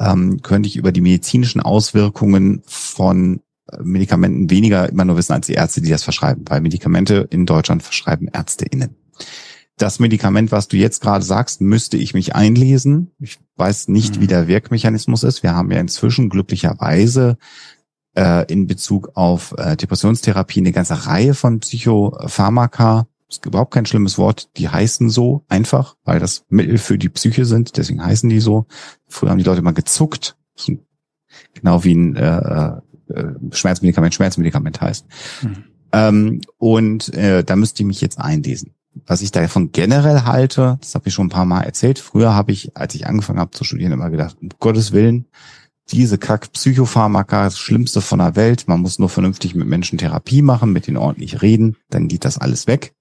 ähm, 0.00 0.42
könnte 0.42 0.68
ich 0.68 0.76
über 0.76 0.92
die 0.92 1.00
medizinischen 1.00 1.60
Auswirkungen 1.60 2.62
von 2.66 3.40
äh, 3.70 3.82
Medikamenten 3.82 4.50
weniger 4.50 4.88
immer 4.88 5.04
nur 5.04 5.16
wissen 5.16 5.32
als 5.32 5.46
die 5.46 5.54
Ärzte, 5.54 5.80
die 5.80 5.90
das 5.90 6.02
verschreiben, 6.02 6.44
weil 6.48 6.60
Medikamente 6.60 7.26
in 7.30 7.46
Deutschland 7.46 7.82
verschreiben 7.82 8.28
ÄrzteInnen. 8.28 8.96
Das 9.78 9.98
Medikament, 9.98 10.52
was 10.52 10.68
du 10.68 10.76
jetzt 10.76 11.00
gerade 11.00 11.24
sagst, 11.24 11.60
müsste 11.60 11.96
ich 11.96 12.12
mich 12.12 12.34
einlesen. 12.34 13.12
Ich 13.18 13.38
weiß 13.56 13.88
nicht, 13.88 14.16
mhm. 14.16 14.20
wie 14.20 14.26
der 14.26 14.48
Wirkmechanismus 14.48 15.22
ist. 15.22 15.42
Wir 15.42 15.54
haben 15.54 15.70
ja 15.70 15.78
inzwischen 15.78 16.28
glücklicherweise 16.28 17.38
äh, 18.16 18.44
in 18.52 18.66
Bezug 18.66 19.12
auf 19.14 19.54
äh, 19.56 19.76
Depressionstherapie 19.76 20.60
eine 20.60 20.72
ganze 20.72 21.06
Reihe 21.06 21.34
von 21.34 21.60
Psychopharmaka 21.60 23.06
ist 23.28 23.44
überhaupt 23.44 23.74
kein 23.74 23.86
schlimmes 23.86 24.18
Wort. 24.18 24.48
Die 24.56 24.68
heißen 24.68 25.10
so 25.10 25.44
einfach, 25.48 25.96
weil 26.04 26.18
das 26.18 26.44
Mittel 26.48 26.78
für 26.78 26.98
die 26.98 27.10
Psyche 27.10 27.44
sind. 27.44 27.76
Deswegen 27.76 28.04
heißen 28.04 28.28
die 28.28 28.40
so. 28.40 28.66
Früher 29.06 29.30
haben 29.30 29.38
die 29.38 29.44
Leute 29.44 29.62
mal 29.62 29.72
gezuckt. 29.72 30.36
Genau 31.54 31.84
wie 31.84 31.94
ein 31.94 32.16
äh, 32.16 32.80
äh, 33.08 33.34
Schmerzmedikament 33.52 34.14
Schmerzmedikament 34.14 34.80
heißt. 34.80 35.06
Mhm. 35.42 35.64
Ähm, 35.92 36.40
und 36.56 37.14
äh, 37.14 37.44
da 37.44 37.56
müsste 37.56 37.82
ich 37.82 37.86
mich 37.86 38.00
jetzt 38.00 38.18
einlesen. 38.18 38.74
Was 39.06 39.22
ich 39.22 39.30
davon 39.30 39.72
generell 39.72 40.22
halte, 40.22 40.78
das 40.80 40.94
habe 40.94 41.08
ich 41.08 41.14
schon 41.14 41.26
ein 41.26 41.30
paar 41.30 41.44
Mal 41.44 41.62
erzählt. 41.62 41.98
Früher 41.98 42.34
habe 42.34 42.52
ich, 42.52 42.76
als 42.76 42.94
ich 42.94 43.06
angefangen 43.06 43.40
habe 43.40 43.50
zu 43.50 43.64
studieren, 43.64 43.92
immer 43.92 44.10
gedacht, 44.10 44.36
um 44.40 44.48
Gottes 44.58 44.92
Willen, 44.92 45.26
diese 45.90 46.18
Kack-Psychopharmaka, 46.18 47.44
das 47.44 47.58
Schlimmste 47.58 48.00
von 48.00 48.18
der 48.18 48.36
Welt. 48.36 48.68
Man 48.68 48.80
muss 48.80 48.98
nur 48.98 49.08
vernünftig 49.08 49.54
mit 49.54 49.66
Menschen 49.66 49.98
Therapie 49.98 50.42
machen, 50.42 50.72
mit 50.72 50.86
denen 50.86 50.96
ordentlich 50.96 51.42
reden, 51.42 51.76
dann 51.90 52.08
geht 52.08 52.24
das 52.24 52.38
alles 52.38 52.66
weg. 52.66 52.94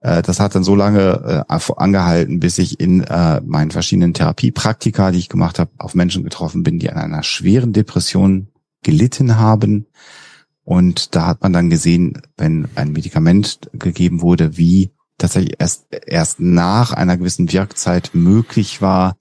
Äh, 0.00 0.22
das 0.22 0.40
hat 0.40 0.54
dann 0.54 0.64
so 0.64 0.74
lange 0.74 1.44
äh, 1.48 1.72
angehalten, 1.76 2.40
bis 2.40 2.58
ich 2.58 2.80
in 2.80 3.02
äh, 3.02 3.40
meinen 3.44 3.70
verschiedenen 3.70 4.14
Therapiepraktika, 4.14 5.10
die 5.10 5.18
ich 5.18 5.28
gemacht 5.28 5.58
habe, 5.58 5.70
auf 5.78 5.94
Menschen 5.94 6.24
getroffen 6.24 6.62
bin, 6.62 6.78
die 6.78 6.90
an 6.90 6.98
einer 6.98 7.22
schweren 7.22 7.72
Depression 7.72 8.48
gelitten 8.82 9.36
haben. 9.36 9.86
Und 10.62 11.14
da 11.14 11.26
hat 11.26 11.42
man 11.42 11.52
dann 11.52 11.70
gesehen, 11.70 12.20
wenn 12.36 12.68
ein 12.74 12.92
Medikament 12.92 13.70
gegeben 13.72 14.20
wurde, 14.20 14.56
wie 14.58 14.92
tatsächlich 15.18 15.56
erst, 15.58 15.86
erst 16.06 16.40
nach 16.40 16.92
einer 16.92 17.16
gewissen 17.16 17.52
Wirkzeit 17.52 18.10
möglich 18.14 18.80
war, 18.80 19.16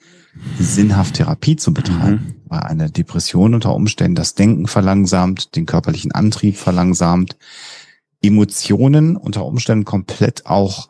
sinnhaft 0.59 1.15
Therapie 1.15 1.55
zu 1.55 1.73
betreiben. 1.73 2.11
Mhm. 2.11 2.35
Weil 2.45 2.59
eine 2.61 2.89
Depression 2.89 3.53
unter 3.53 3.73
Umständen 3.73 4.15
das 4.15 4.35
Denken 4.35 4.67
verlangsamt, 4.67 5.55
den 5.55 5.65
körperlichen 5.65 6.11
Antrieb 6.11 6.55
verlangsamt, 6.55 7.35
Emotionen 8.21 9.17
unter 9.17 9.45
Umständen 9.45 9.85
komplett 9.85 10.45
auch 10.45 10.89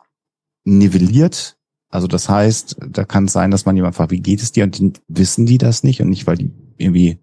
nivelliert. 0.64 1.56
Also 1.90 2.06
das 2.06 2.28
heißt, 2.28 2.76
da 2.90 3.04
kann 3.04 3.24
es 3.24 3.32
sein, 3.32 3.50
dass 3.50 3.64
man 3.64 3.76
jemand 3.76 3.96
fragt, 3.96 4.10
wie 4.10 4.20
geht 4.20 4.42
es 4.42 4.52
dir? 4.52 4.64
Und 4.64 5.00
wissen 5.08 5.46
die 5.46 5.58
das 5.58 5.82
nicht 5.82 6.00
und 6.00 6.10
nicht, 6.10 6.26
weil 6.26 6.36
die 6.36 6.52
irgendwie 6.76 7.18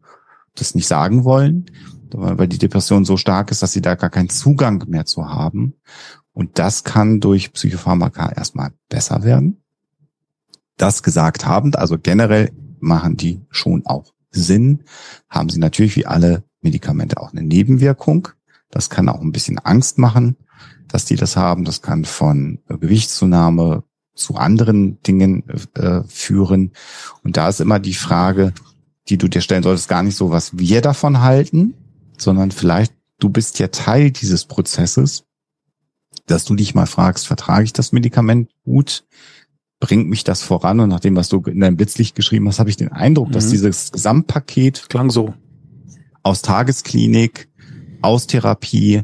das 0.56 0.76
nicht 0.76 0.88
sagen 0.88 1.24
wollen, 1.24 1.66
weil 2.12 2.48
die 2.48 2.58
Depression 2.58 3.06
so 3.06 3.18
stark 3.18 3.52
ist, 3.52 3.62
dass 3.62 3.74
sie 3.74 3.82
da 3.82 3.96
gar 3.96 4.10
keinen 4.10 4.30
Zugang 4.30 4.84
mehr 4.88 5.06
zu 5.06 5.30
haben. 5.30 5.76
Und 6.36 6.60
das 6.60 6.84
kann 6.84 7.20
durch 7.20 7.52
Psychopharmaka 7.54 8.32
erstmal 8.34 8.74
besser 8.90 9.24
werden 9.24 9.66
das 10.78 11.04
gesagt 11.04 11.46
habend, 11.46 11.78
also 11.78 11.98
generell 11.98 12.52
machen 12.80 13.18
die 13.18 13.42
schon 13.50 13.86
auch 13.86 14.14
Sinn, 14.32 14.84
haben 15.30 15.50
sie 15.50 15.60
natürlich 15.60 15.96
wie 15.96 16.06
alle 16.06 16.44
Medikamente 16.62 17.18
auch 17.18 17.32
eine 17.32 17.44
Nebenwirkung. 17.44 18.30
Das 18.70 18.90
kann 18.90 19.08
auch 19.08 19.22
ein 19.22 19.32
bisschen 19.32 19.60
Angst 19.60 19.98
machen, 19.98 20.36
dass 20.88 21.06
die 21.06 21.16
das 21.16 21.38
haben. 21.38 21.64
Das 21.64 21.82
kann 21.82 22.04
von 22.04 22.60
Gewichtszunahme 22.68 23.84
zu 24.14 24.36
anderen 24.36 25.02
Dingen 25.04 25.44
äh, 25.76 26.02
führen. 26.08 26.72
Und 27.24 27.38
da 27.38 27.48
ist 27.48 27.62
immer 27.62 27.80
die 27.80 27.94
Frage, 27.94 28.54
die 29.08 29.18
du 29.18 29.28
dir 29.28 29.42
stellen 29.42 29.64
solltest, 29.64 29.88
gar 29.88 30.04
nicht 30.04 30.16
so, 30.16 30.32
was 30.32 30.58
wir 30.58 30.82
davon 30.82 31.22
halten, 31.22 31.76
sondern 32.18 32.52
vielleicht 32.52 32.94
du 33.20 33.30
bist 33.30 33.60
ja 33.60 33.68
Teil 33.68 34.12
dieses 34.12 34.46
Prozesses, 34.46 35.25
dass 36.28 36.46
du 36.46 36.56
dich 36.56 36.76
mal 36.76 36.86
fragst, 36.86 37.28
vertrage 37.28 37.64
ich 37.64 37.74
das 37.74 37.92
Medikament 37.92 38.50
gut? 38.64 39.06
Bringt 39.80 40.10
mich 40.10 40.24
das 40.24 40.42
voran? 40.42 40.80
Und 40.80 40.90
nach 40.90 41.00
dem, 41.00 41.16
was 41.16 41.30
du 41.30 41.42
in 41.42 41.60
deinem 41.60 41.78
Blitzlicht 41.78 42.16
geschrieben 42.16 42.48
hast, 42.48 42.60
habe 42.60 42.70
ich 42.70 42.78
den 42.78 42.92
Eindruck, 42.92 43.30
mhm. 43.30 43.34
dass 43.34 43.50
dieses 43.50 43.92
Gesamtpaket 43.92 44.90
klang 44.90 45.10
so 45.10 45.34
aus 46.24 46.42
Tagesklinik, 46.42 47.50
aus 48.02 48.26
Therapie, 48.26 49.04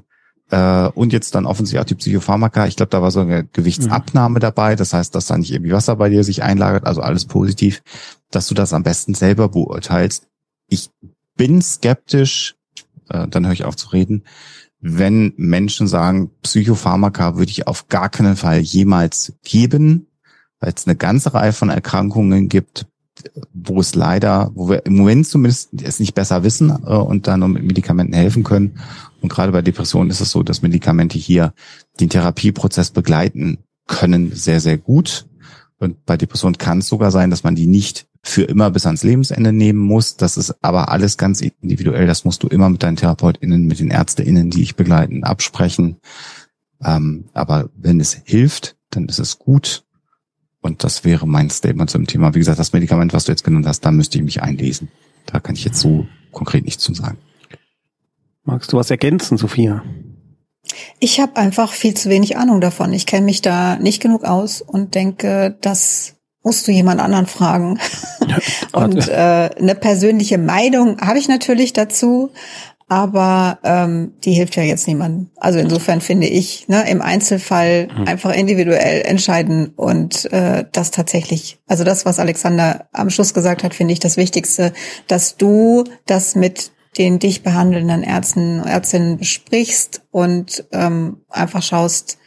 äh, 0.51 0.89
und 0.89 1.13
jetzt 1.13 1.33
dann 1.33 1.45
offensichtlich 1.45 1.81
auch 1.81 1.85
die 1.85 1.95
Psychopharmaka. 1.95 2.67
Ich 2.67 2.75
glaube, 2.75 2.89
da 2.89 3.01
war 3.01 3.09
so 3.09 3.21
eine 3.21 3.45
Gewichtsabnahme 3.45 4.35
mhm. 4.35 4.41
dabei. 4.41 4.75
Das 4.75 4.93
heißt, 4.93 5.15
dass 5.15 5.25
da 5.27 5.37
nicht 5.37 5.51
irgendwie 5.51 5.71
Wasser 5.71 5.95
bei 5.95 6.09
dir 6.09 6.23
sich 6.23 6.43
einlagert, 6.43 6.85
also 6.85 7.01
alles 7.01 7.25
positiv, 7.25 7.81
dass 8.29 8.47
du 8.47 8.53
das 8.53 8.73
am 8.73 8.83
besten 8.83 9.13
selber 9.13 9.49
beurteilst. 9.49 10.27
Ich 10.67 10.89
bin 11.35 11.61
skeptisch, 11.61 12.55
äh, 13.09 13.27
dann 13.27 13.45
höre 13.45 13.53
ich 13.53 13.63
auf 13.63 13.77
zu 13.77 13.89
reden, 13.89 14.23
wenn 14.81 15.33
Menschen 15.37 15.87
sagen, 15.87 16.31
Psychopharmaka 16.41 17.37
würde 17.37 17.51
ich 17.51 17.67
auf 17.67 17.87
gar 17.87 18.09
keinen 18.09 18.35
Fall 18.35 18.59
jemals 18.59 19.33
geben, 19.43 20.07
weil 20.59 20.73
es 20.75 20.87
eine 20.87 20.95
ganze 20.95 21.33
Reihe 21.33 21.53
von 21.53 21.69
Erkrankungen 21.69 22.49
gibt, 22.49 22.87
wo 23.53 23.79
es 23.79 23.93
leider, 23.93 24.51
wo 24.55 24.69
wir 24.69 24.85
im 24.85 24.95
Moment 24.95 25.27
zumindest 25.27 25.69
es 25.83 25.99
nicht 25.99 26.15
besser 26.15 26.43
wissen 26.43 26.71
äh, 26.71 26.95
und 26.95 27.27
dann 27.27 27.51
mit 27.51 27.63
Medikamenten 27.63 28.13
helfen 28.13 28.43
können. 28.43 28.79
Und 29.21 29.29
gerade 29.29 29.51
bei 29.51 29.61
Depressionen 29.61 30.09
ist 30.09 30.21
es 30.21 30.31
so, 30.31 30.41
dass 30.41 30.63
Medikamente 30.63 31.19
hier 31.19 31.53
den 31.99 32.09
Therapieprozess 32.09 32.89
begleiten 32.89 33.59
können 33.87 34.31
sehr, 34.33 34.59
sehr 34.59 34.77
gut. 34.77 35.27
Und 35.77 36.05
bei 36.05 36.17
Depressionen 36.17 36.57
kann 36.57 36.79
es 36.79 36.87
sogar 36.87 37.11
sein, 37.11 37.29
dass 37.29 37.43
man 37.43 37.55
die 37.55 37.67
nicht 37.67 38.07
für 38.23 38.43
immer 38.43 38.69
bis 38.69 38.85
ans 38.85 39.03
Lebensende 39.03 39.51
nehmen 39.51 39.79
muss. 39.79 40.15
Das 40.15 40.37
ist 40.37 40.55
aber 40.63 40.89
alles 40.89 41.17
ganz 41.17 41.41
individuell. 41.41 42.05
Das 42.05 42.23
musst 42.23 42.43
du 42.43 42.47
immer 42.47 42.69
mit 42.69 42.83
deinen 42.83 42.97
TherapeutInnen, 42.97 43.65
mit 43.65 43.79
den 43.79 43.91
ÄrzteInnen, 43.91 44.51
die 44.51 44.61
ich 44.61 44.75
begleiten, 44.75 45.23
absprechen. 45.23 45.97
Ähm, 46.83 47.25
aber 47.33 47.69
wenn 47.75 47.99
es 47.99 48.13
hilft, 48.23 48.75
dann 48.91 49.05
ist 49.05 49.19
es 49.19 49.39
gut. 49.39 49.83
Und 50.61 50.83
das 50.83 51.03
wäre 51.03 51.27
mein 51.27 51.49
Statement 51.49 51.89
zum 51.89 52.05
Thema. 52.05 52.35
Wie 52.35 52.39
gesagt, 52.39 52.59
das 52.59 52.73
Medikament, 52.73 53.13
was 53.13 53.25
du 53.25 53.31
jetzt 53.31 53.43
genannt 53.43 53.65
hast, 53.65 53.81
da 53.81 53.91
müsste 53.91 54.19
ich 54.19 54.23
mich 54.23 54.43
einlesen. 54.43 54.89
Da 55.25 55.39
kann 55.39 55.55
ich 55.55 55.65
jetzt 55.65 55.79
so 55.79 56.05
konkret 56.31 56.65
nichts 56.65 56.83
zu 56.83 56.93
sagen. 56.93 57.17
Magst 58.43 58.71
du 58.71 58.77
was 58.77 58.91
ergänzen, 58.91 59.37
Sophia? 59.37 59.83
Ich 60.99 61.19
habe 61.19 61.37
einfach 61.37 61.73
viel 61.73 61.95
zu 61.95 62.09
wenig 62.09 62.37
Ahnung 62.37 62.61
davon. 62.61 62.93
Ich 62.93 63.07
kenne 63.07 63.25
mich 63.25 63.41
da 63.41 63.77
nicht 63.77 64.01
genug 64.01 64.23
aus 64.23 64.61
und 64.61 64.93
denke, 64.93 65.57
das 65.61 66.20
musst 66.43 66.67
du 66.67 66.71
jemand 66.71 66.99
anderen 66.99 67.27
fragen. 67.27 67.79
und 68.73 69.07
äh, 69.07 69.49
eine 69.57 69.75
persönliche 69.75 70.37
Meinung 70.37 70.99
habe 70.99 71.19
ich 71.19 71.27
natürlich 71.27 71.73
dazu, 71.73 72.31
aber 72.91 73.59
ähm, 73.63 74.15
die 74.25 74.33
hilft 74.33 74.57
ja 74.57 74.63
jetzt 74.63 74.85
niemandem. 74.85 75.29
Also 75.37 75.59
insofern 75.59 76.01
finde 76.01 76.27
ich, 76.27 76.67
ne, 76.67 76.89
im 76.89 77.01
Einzelfall 77.01 77.87
mhm. 77.87 78.05
einfach 78.05 78.35
individuell 78.35 79.03
entscheiden 79.03 79.69
und 79.77 80.29
äh, 80.33 80.65
das 80.73 80.91
tatsächlich, 80.91 81.59
also 81.67 81.85
das, 81.85 82.05
was 82.05 82.19
Alexander 82.19 82.89
am 82.91 83.09
Schluss 83.09 83.33
gesagt 83.33 83.63
hat, 83.63 83.73
finde 83.73 83.93
ich 83.93 83.99
das 83.99 84.17
Wichtigste, 84.17 84.73
dass 85.07 85.37
du 85.37 85.85
das 86.05 86.35
mit 86.35 86.71
den 86.97 87.19
dich 87.19 87.43
behandelnden 87.43 88.03
Ärzten, 88.03 88.61
Ärztinnen 88.61 89.17
besprichst 89.17 90.01
und 90.11 90.65
ähm, 90.73 91.21
einfach 91.29 91.63
schaust, 91.63 92.17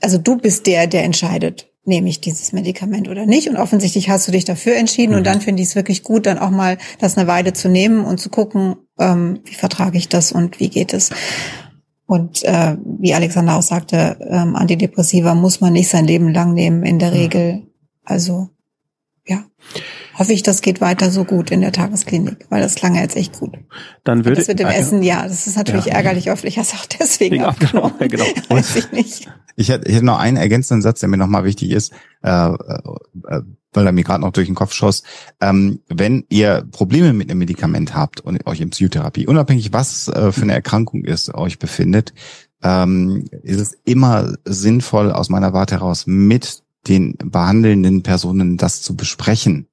also 0.00 0.16
du 0.16 0.38
bist 0.38 0.66
der, 0.66 0.86
der 0.86 1.04
entscheidet 1.04 1.69
nehme 1.84 2.08
ich 2.08 2.20
dieses 2.20 2.52
Medikament 2.52 3.08
oder 3.08 3.26
nicht. 3.26 3.48
Und 3.48 3.56
offensichtlich 3.56 4.10
hast 4.10 4.28
du 4.28 4.32
dich 4.32 4.44
dafür 4.44 4.76
entschieden. 4.76 5.12
Mhm. 5.12 5.18
Und 5.18 5.26
dann 5.26 5.40
finde 5.40 5.62
ich 5.62 5.70
es 5.70 5.76
wirklich 5.76 6.02
gut, 6.02 6.26
dann 6.26 6.38
auch 6.38 6.50
mal 6.50 6.78
das 6.98 7.16
eine 7.16 7.26
Weile 7.26 7.52
zu 7.52 7.68
nehmen 7.68 8.04
und 8.04 8.18
zu 8.18 8.30
gucken, 8.30 8.76
ähm, 8.98 9.40
wie 9.44 9.54
vertrage 9.54 9.98
ich 9.98 10.08
das 10.08 10.32
und 10.32 10.60
wie 10.60 10.68
geht 10.68 10.92
es. 10.92 11.10
Und 12.06 12.42
äh, 12.42 12.76
wie 12.84 13.14
Alexander 13.14 13.56
auch 13.56 13.62
sagte, 13.62 14.18
ähm, 14.28 14.56
Antidepressiva 14.56 15.34
muss 15.34 15.60
man 15.60 15.72
nicht 15.72 15.88
sein 15.88 16.06
Leben 16.06 16.32
lang 16.34 16.54
nehmen 16.54 16.84
in 16.84 16.98
der 16.98 17.10
mhm. 17.10 17.16
Regel. 17.16 17.62
Also 18.04 18.48
ja, 19.26 19.44
hoffe 20.20 20.34
ich, 20.34 20.42
das 20.42 20.60
geht 20.60 20.82
weiter 20.82 21.10
so 21.10 21.24
gut 21.24 21.50
in 21.50 21.62
der 21.62 21.72
Tagesklinik, 21.72 22.44
weil 22.50 22.60
das 22.60 22.74
klang 22.74 22.94
jetzt 22.94 23.16
echt 23.16 23.40
gut. 23.40 23.56
Dann 24.04 24.26
würde 24.26 24.36
das 24.36 24.48
mit 24.48 24.58
dem 24.58 24.68
äh, 24.68 24.74
Essen, 24.74 25.02
ja, 25.02 25.22
das 25.22 25.46
ist 25.46 25.56
natürlich 25.56 25.86
ja. 25.86 25.94
ärgerlich. 25.94 26.30
Oft 26.30 26.44
ich 26.44 26.58
habe 26.58 26.68
es 26.70 26.74
auch 26.74 26.84
deswegen 26.84 27.42
abgenommen. 27.42 27.94
Ja, 27.98 28.06
genau. 28.06 28.24
Weiß 28.50 28.76
ich 28.76 28.92
nicht. 28.92 29.30
Ich 29.56 29.70
hätte, 29.70 29.88
ich 29.88 29.94
hätte 29.94 30.04
noch 30.04 30.18
einen 30.18 30.36
ergänzenden 30.36 30.82
Satz, 30.82 31.00
der 31.00 31.08
mir 31.08 31.16
nochmal 31.16 31.44
wichtig 31.44 31.70
ist, 31.70 31.92
äh, 32.22 32.28
äh, 32.28 33.40
weil 33.72 33.86
er 33.86 33.92
mir 33.92 34.04
gerade 34.04 34.20
noch 34.20 34.32
durch 34.32 34.46
den 34.46 34.54
Kopf 34.54 34.74
schoss. 34.74 35.04
Ähm, 35.40 35.80
wenn 35.88 36.26
ihr 36.28 36.66
Probleme 36.70 37.14
mit 37.14 37.30
einem 37.30 37.38
Medikament 37.38 37.94
habt 37.94 38.20
und 38.20 38.46
euch 38.46 38.60
in 38.60 38.70
Psychotherapie, 38.70 39.26
unabhängig 39.26 39.72
was 39.72 40.08
äh, 40.08 40.32
für 40.32 40.42
eine 40.42 40.52
Erkrankung 40.52 41.04
ist, 41.04 41.32
euch 41.32 41.58
befindet, 41.58 42.12
ähm, 42.62 43.24
ist 43.42 43.60
es 43.60 43.72
immer 43.86 44.34
sinnvoll 44.44 45.12
aus 45.12 45.30
meiner 45.30 45.54
Warte 45.54 45.76
heraus 45.76 46.06
mit 46.06 46.62
den 46.88 47.16
behandelnden 47.16 48.02
Personen 48.02 48.56
das 48.56 48.82
zu 48.82 48.96
besprechen. 48.96 49.66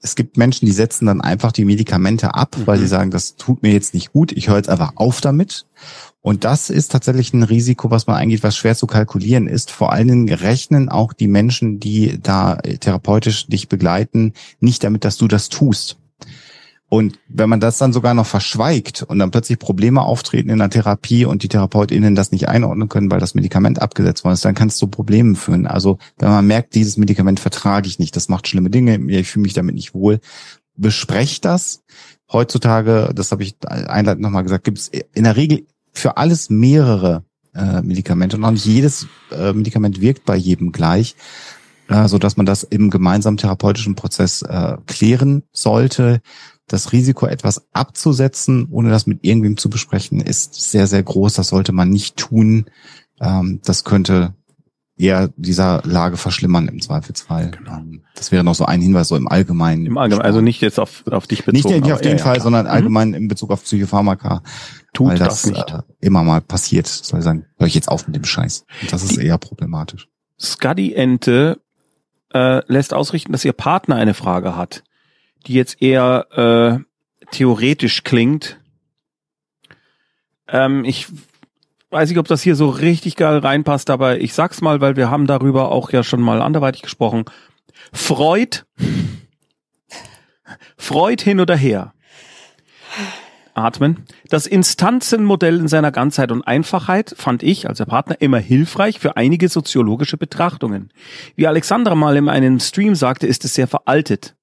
Es 0.00 0.14
gibt 0.14 0.36
Menschen, 0.36 0.66
die 0.66 0.72
setzen 0.72 1.06
dann 1.06 1.20
einfach 1.20 1.50
die 1.50 1.64
Medikamente 1.64 2.34
ab, 2.34 2.56
mhm. 2.56 2.66
weil 2.66 2.78
sie 2.78 2.86
sagen, 2.86 3.10
das 3.10 3.36
tut 3.36 3.62
mir 3.62 3.72
jetzt 3.72 3.94
nicht 3.94 4.12
gut, 4.12 4.30
ich 4.32 4.48
höre 4.48 4.56
jetzt 4.56 4.68
einfach 4.68 4.92
auf 4.94 5.20
damit. 5.20 5.66
Und 6.20 6.44
das 6.44 6.70
ist 6.70 6.92
tatsächlich 6.92 7.32
ein 7.32 7.42
Risiko, 7.42 7.90
was 7.90 8.06
man 8.06 8.16
eingeht, 8.16 8.42
was 8.42 8.56
schwer 8.56 8.76
zu 8.76 8.86
kalkulieren 8.86 9.46
ist. 9.46 9.70
Vor 9.70 9.92
allen 9.92 10.08
Dingen 10.08 10.28
rechnen 10.28 10.88
auch 10.88 11.12
die 11.12 11.28
Menschen, 11.28 11.80
die 11.80 12.18
da 12.22 12.56
therapeutisch 12.56 13.46
dich 13.46 13.68
begleiten, 13.68 14.34
nicht 14.60 14.84
damit, 14.84 15.04
dass 15.04 15.16
du 15.16 15.26
das 15.26 15.48
tust. 15.48 15.96
Und 16.90 17.18
wenn 17.28 17.50
man 17.50 17.60
das 17.60 17.76
dann 17.76 17.92
sogar 17.92 18.14
noch 18.14 18.26
verschweigt 18.26 19.02
und 19.02 19.18
dann 19.18 19.30
plötzlich 19.30 19.58
Probleme 19.58 20.00
auftreten 20.02 20.48
in 20.48 20.58
der 20.58 20.70
Therapie 20.70 21.26
und 21.26 21.42
die 21.42 21.48
TherapeutInnen 21.48 22.14
das 22.14 22.32
nicht 22.32 22.48
einordnen 22.48 22.88
können, 22.88 23.10
weil 23.10 23.20
das 23.20 23.34
Medikament 23.34 23.82
abgesetzt 23.82 24.24
worden 24.24 24.34
ist, 24.34 24.44
dann 24.44 24.54
kann 24.54 24.68
es 24.68 24.78
zu 24.78 24.86
Problemen 24.86 25.36
führen. 25.36 25.66
Also 25.66 25.98
wenn 26.18 26.30
man 26.30 26.46
merkt, 26.46 26.74
dieses 26.74 26.96
Medikament 26.96 27.40
vertrage 27.40 27.88
ich 27.88 27.98
nicht, 27.98 28.16
das 28.16 28.30
macht 28.30 28.48
schlimme 28.48 28.70
Dinge, 28.70 28.98
ich 29.10 29.28
fühle 29.28 29.42
mich 29.42 29.52
damit 29.52 29.74
nicht 29.74 29.92
wohl, 29.92 30.20
besprecht 30.76 31.44
das. 31.44 31.82
Heutzutage, 32.32 33.10
das 33.14 33.32
habe 33.32 33.42
ich 33.42 33.56
einleitend 33.66 34.22
nochmal 34.22 34.42
gesagt, 34.42 34.64
gibt 34.64 34.78
es 34.78 34.88
in 34.88 35.24
der 35.24 35.36
Regel 35.36 35.66
für 35.92 36.16
alles 36.16 36.48
mehrere 36.48 37.24
äh, 37.54 37.82
Medikamente 37.82 38.36
und 38.36 38.44
auch 38.44 38.50
nicht 38.50 38.66
jedes 38.66 39.06
äh, 39.30 39.52
Medikament 39.52 40.00
wirkt 40.00 40.24
bei 40.24 40.36
jedem 40.36 40.72
gleich, 40.72 41.16
äh, 41.88 42.08
so 42.08 42.18
dass 42.18 42.36
man 42.36 42.46
das 42.46 42.62
im 42.62 42.90
gemeinsamen 42.90 43.36
therapeutischen 43.36 43.94
Prozess 43.94 44.42
äh, 44.42 44.76
klären 44.86 45.42
sollte. 45.52 46.20
Das 46.68 46.92
Risiko, 46.92 47.26
etwas 47.26 47.66
abzusetzen, 47.72 48.68
ohne 48.70 48.90
das 48.90 49.06
mit 49.06 49.20
irgendwem 49.22 49.56
zu 49.56 49.70
besprechen, 49.70 50.20
ist 50.20 50.70
sehr, 50.70 50.86
sehr 50.86 51.02
groß. 51.02 51.34
Das 51.34 51.48
sollte 51.48 51.72
man 51.72 51.90
nicht 51.90 52.16
tun. 52.16 52.66
Ähm, 53.20 53.60
das 53.64 53.84
könnte 53.84 54.34
eher 54.98 55.30
dieser 55.36 55.82
Lage 55.84 56.16
verschlimmern 56.16 56.68
im 56.68 56.82
Zweifelsfall. 56.82 57.52
Genau. 57.52 57.78
Ähm, 57.78 58.02
das 58.14 58.32
wäre 58.32 58.44
noch 58.44 58.54
so 58.54 58.66
ein 58.66 58.80
Hinweis 58.80 59.08
so 59.08 59.16
im 59.16 59.28
Allgemeinen. 59.28 59.86
Im 59.86 59.96
Allgemeinen, 59.96 60.26
also 60.26 60.40
nicht 60.40 60.60
jetzt 60.60 60.78
auf, 60.78 61.04
auf 61.06 61.26
dich 61.26 61.44
bezogen. 61.44 61.74
Nicht, 61.74 61.84
nicht 61.84 61.92
auf 61.92 62.00
den 62.00 62.18
ja, 62.18 62.24
Fall, 62.24 62.36
ja, 62.36 62.42
sondern 62.42 62.66
mhm. 62.66 62.72
allgemein 62.72 63.14
in 63.14 63.28
Bezug 63.28 63.50
auf 63.50 63.62
Psychopharmaka. 63.62 64.42
Tut 64.92 65.08
weil 65.08 65.18
das, 65.18 65.42
das 65.42 65.52
nicht. 65.52 65.70
Äh, 65.70 65.82
immer 66.00 66.24
mal 66.24 66.40
passiert. 66.40 66.86
Soll 66.86 67.20
ich 67.20 67.24
sagen, 67.24 67.46
höre 67.56 67.68
ich 67.68 67.74
jetzt 67.74 67.88
auf 67.88 68.06
mit 68.06 68.16
dem 68.16 68.24
Scheiß. 68.24 68.64
Und 68.82 68.92
das 68.92 69.02
ist 69.02 69.16
Die 69.16 69.24
eher 69.24 69.38
problematisch. 69.38 70.08
Scuddy 70.40 70.94
Ente 70.94 71.60
äh, 72.32 72.60
lässt 72.70 72.92
ausrichten, 72.92 73.32
dass 73.32 73.44
ihr 73.44 73.52
Partner 73.52 73.96
eine 73.96 74.14
Frage 74.14 74.56
hat, 74.56 74.82
die 75.46 75.54
jetzt 75.54 75.80
eher 75.80 76.26
äh, 76.80 77.28
theoretisch 77.30 78.04
klingt. 78.04 78.58
Ähm, 80.48 80.84
ich 80.84 81.06
weiß 81.90 82.08
nicht, 82.08 82.18
ob 82.18 82.28
das 82.28 82.42
hier 82.42 82.56
so 82.56 82.68
richtig 82.68 83.16
geil 83.16 83.38
reinpasst, 83.38 83.90
aber 83.90 84.20
ich 84.20 84.34
sag's 84.34 84.60
mal, 84.60 84.80
weil 84.80 84.96
wir 84.96 85.10
haben 85.10 85.26
darüber 85.26 85.70
auch 85.70 85.90
ja 85.90 86.02
schon 86.02 86.20
mal 86.20 86.42
anderweitig 86.42 86.82
gesprochen. 86.82 87.24
Freud, 87.92 88.62
Freud 90.76 91.22
hin 91.22 91.40
oder 91.40 91.56
her. 91.56 91.92
Atmen. 93.54 94.04
Das 94.28 94.46
Instanzenmodell 94.46 95.58
in 95.58 95.68
seiner 95.68 95.90
Ganzheit 95.90 96.30
und 96.30 96.46
Einfachheit 96.46 97.14
fand 97.16 97.42
ich 97.42 97.68
als 97.68 97.84
Partner 97.84 98.16
immer 98.20 98.38
hilfreich 98.38 99.00
für 99.00 99.16
einige 99.16 99.48
soziologische 99.48 100.16
Betrachtungen. 100.16 100.92
Wie 101.34 101.46
Alexandra 101.46 101.94
mal 101.94 102.16
in 102.16 102.28
einem 102.28 102.60
Stream 102.60 102.94
sagte, 102.94 103.26
ist 103.26 103.44
es 103.44 103.54
sehr 103.54 103.66
veraltet. 103.66 104.36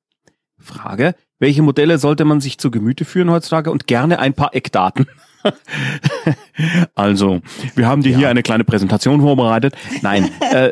Frage, 0.65 1.15
welche 1.39 1.61
Modelle 1.61 1.97
sollte 1.97 2.25
man 2.25 2.41
sich 2.41 2.57
zu 2.57 2.71
Gemüte 2.71 3.05
führen 3.05 3.29
heutzutage 3.29 3.71
und 3.71 3.87
gerne 3.87 4.19
ein 4.19 4.33
paar 4.33 4.53
Eckdaten? 4.55 5.07
also, 6.95 7.41
wir 7.75 7.87
haben 7.87 8.01
dir 8.01 8.13
ja. 8.13 8.17
hier 8.17 8.29
eine 8.29 8.43
kleine 8.43 8.63
Präsentation 8.63 9.21
vorbereitet. 9.21 9.75
Nein. 10.01 10.29
äh, 10.51 10.71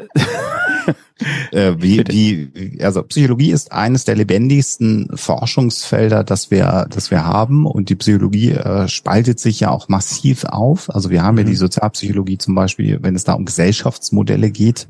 äh, 1.52 1.76
wie, 1.80 2.04
wie, 2.08 2.84
also 2.84 3.04
Psychologie 3.04 3.52
ist 3.52 3.72
eines 3.72 4.06
der 4.06 4.16
lebendigsten 4.16 5.10
Forschungsfelder, 5.16 6.24
das 6.24 6.52
wir, 6.52 6.88
das 6.89 7.12
wir 7.12 7.26
haben. 7.26 7.66
Und 7.66 7.89
die 7.89 7.96
Psychologie 7.96 8.52
äh, 8.52 8.88
spaltet 8.88 9.39
sich 9.39 9.62
ja 9.62 9.70
auch 9.70 9.89
massiv 9.89 10.46
auf. 10.46 10.94
Also 10.94 11.10
wir 11.10 11.24
haben 11.24 11.36
mhm. 11.36 11.41
ja 11.41 11.46
die 11.46 11.56
Sozialpsychologie 11.56 12.38
zum 12.38 12.56
Beispiel, 12.56 13.00
wenn 13.02 13.16
es 13.16 13.24
da 13.24 13.34
um 13.34 13.46
Gesellschaftsmodelle 13.46 14.52
geht. 14.52 14.88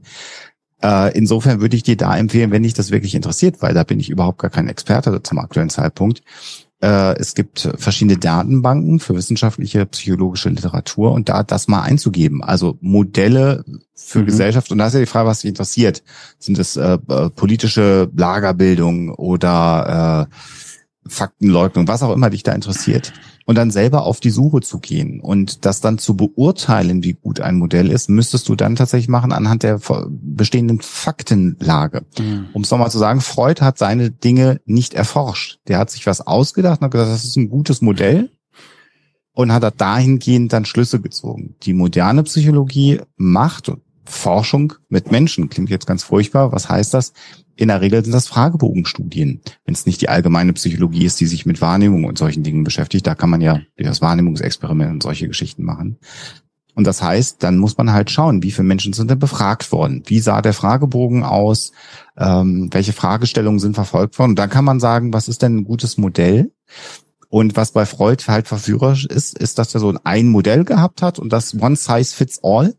Äh, 0.83 1.17
insofern 1.17 1.61
würde 1.61 1.77
ich 1.77 1.83
dir 1.83 1.95
da 1.95 2.15
empfehlen, 2.17 2.51
wenn 2.51 2.63
dich 2.63 2.73
das 2.73 2.91
wirklich 2.91 3.15
interessiert, 3.15 3.61
weil 3.61 3.73
da 3.73 3.83
bin 3.83 3.99
ich 3.99 4.09
überhaupt 4.09 4.39
gar 4.39 4.51
kein 4.51 4.67
Experte 4.67 5.23
zum 5.23 5.39
aktuellen 5.39 5.69
Zeitpunkt. 5.69 6.21
Äh, 6.81 7.17
es 7.17 7.33
gibt 7.33 7.69
verschiedene 7.77 8.17
Datenbanken 8.17 8.99
für 8.99 9.15
wissenschaftliche 9.15 9.85
psychologische 9.85 10.49
Literatur 10.49 11.13
und 11.13 11.29
da 11.29 11.43
das 11.43 11.69
mal 11.69 11.81
einzugeben. 11.81 12.43
Also 12.43 12.77
Modelle 12.81 13.63
für 13.95 14.19
mhm. 14.19 14.25
Gesellschaft. 14.25 14.71
Und 14.71 14.79
da 14.79 14.87
ist 14.87 14.93
ja 14.93 14.99
die 14.99 15.05
Frage, 15.05 15.29
was 15.29 15.39
dich 15.39 15.49
interessiert. 15.49 16.03
Sind 16.39 16.59
es 16.59 16.75
äh, 16.75 16.97
äh 17.07 17.29
politische 17.29 18.09
Lagerbildung 18.13 19.11
oder 19.11 20.27
äh, 20.29 20.35
Faktenleugnung, 21.07 21.87
was 21.87 22.03
auch 22.03 22.13
immer 22.13 22.29
dich 22.29 22.43
da 22.43 22.53
interessiert. 22.53 23.13
Und 23.45 23.57
dann 23.57 23.71
selber 23.71 24.03
auf 24.03 24.21
die 24.21 24.29
Suche 24.29 24.61
zu 24.61 24.79
gehen 24.79 25.19
und 25.19 25.65
das 25.65 25.81
dann 25.81 25.97
zu 25.97 26.15
beurteilen, 26.15 27.03
wie 27.03 27.13
gut 27.13 27.41
ein 27.41 27.57
Modell 27.57 27.91
ist, 27.91 28.09
müsstest 28.09 28.47
du 28.47 28.55
dann 28.55 28.77
tatsächlich 28.77 29.09
machen 29.09 29.33
anhand 29.33 29.63
der 29.63 29.81
bestehenden 30.09 30.79
Faktenlage. 30.79 32.05
Mhm. 32.17 32.47
Um 32.53 32.61
es 32.61 32.71
nochmal 32.71 32.89
zu 32.89 32.99
sagen, 32.99 33.19
Freud 33.19 33.61
hat 33.61 33.77
seine 33.77 34.11
Dinge 34.11 34.61
nicht 34.65 34.93
erforscht. 34.93 35.59
Der 35.67 35.77
hat 35.77 35.89
sich 35.89 36.07
was 36.07 36.25
ausgedacht 36.25 36.79
und 36.79 36.85
hat 36.85 36.91
gesagt, 36.91 37.11
das 37.11 37.25
ist 37.25 37.35
ein 37.35 37.49
gutes 37.49 37.81
Modell 37.81 38.29
und 39.33 39.51
hat 39.51 39.81
dahingehend 39.81 40.53
dann 40.53 40.63
Schlüsse 40.63 41.01
gezogen. 41.01 41.55
Die 41.63 41.73
moderne 41.73 42.23
Psychologie 42.23 43.01
macht 43.17 43.71
Forschung 44.05 44.73
mit 44.89 45.11
Menschen. 45.11 45.49
Klingt 45.49 45.69
jetzt 45.69 45.87
ganz 45.87 46.03
furchtbar. 46.03 46.51
Was 46.51 46.69
heißt 46.69 46.93
das? 46.93 47.13
In 47.55 47.67
der 47.67 47.81
Regel 47.81 48.03
sind 48.03 48.13
das 48.13 48.27
Fragebogenstudien. 48.27 49.41
Wenn 49.65 49.73
es 49.73 49.85
nicht 49.85 50.01
die 50.01 50.09
allgemeine 50.09 50.53
Psychologie 50.53 51.05
ist, 51.05 51.19
die 51.19 51.27
sich 51.27 51.45
mit 51.45 51.61
Wahrnehmung 51.61 52.05
und 52.05 52.17
solchen 52.17 52.43
Dingen 52.43 52.63
beschäftigt, 52.63 53.05
da 53.05 53.13
kann 53.15 53.29
man 53.29 53.41
ja 53.41 53.59
das 53.77 54.01
Wahrnehmungsexperiment 54.01 54.91
und 54.91 55.03
solche 55.03 55.27
Geschichten 55.27 55.63
machen. 55.63 55.99
Und 56.75 56.87
das 56.87 57.03
heißt, 57.03 57.43
dann 57.43 57.57
muss 57.57 57.77
man 57.77 57.93
halt 57.93 58.09
schauen, 58.09 58.41
wie 58.41 58.51
viele 58.51 58.67
Menschen 58.67 58.93
sind 58.93 59.09
denn 59.09 59.19
befragt 59.19 59.71
worden? 59.71 60.03
Wie 60.07 60.19
sah 60.19 60.41
der 60.41 60.53
Fragebogen 60.53 61.23
aus? 61.23 61.71
Ähm, 62.17 62.69
welche 62.71 62.93
Fragestellungen 62.93 63.59
sind 63.59 63.75
verfolgt 63.75 64.17
worden? 64.17 64.31
Und 64.31 64.39
dann 64.39 64.49
kann 64.49 64.65
man 64.65 64.79
sagen, 64.79 65.13
was 65.13 65.27
ist 65.27 65.43
denn 65.43 65.57
ein 65.57 65.63
gutes 65.65 65.97
Modell? 65.97 66.51
Und 67.29 67.55
was 67.55 67.71
bei 67.71 67.85
Freud 67.85 68.23
halt 68.27 68.47
verführerisch 68.47 69.05
ist, 69.05 69.37
ist, 69.37 69.59
dass 69.59 69.73
er 69.73 69.79
so 69.79 69.93
ein 70.03 70.27
Modell 70.29 70.65
gehabt 70.65 71.01
hat 71.01 71.19
und 71.19 71.31
das 71.31 71.53
One 71.59 71.75
Size 71.75 72.15
Fits 72.15 72.39
All. 72.43 72.75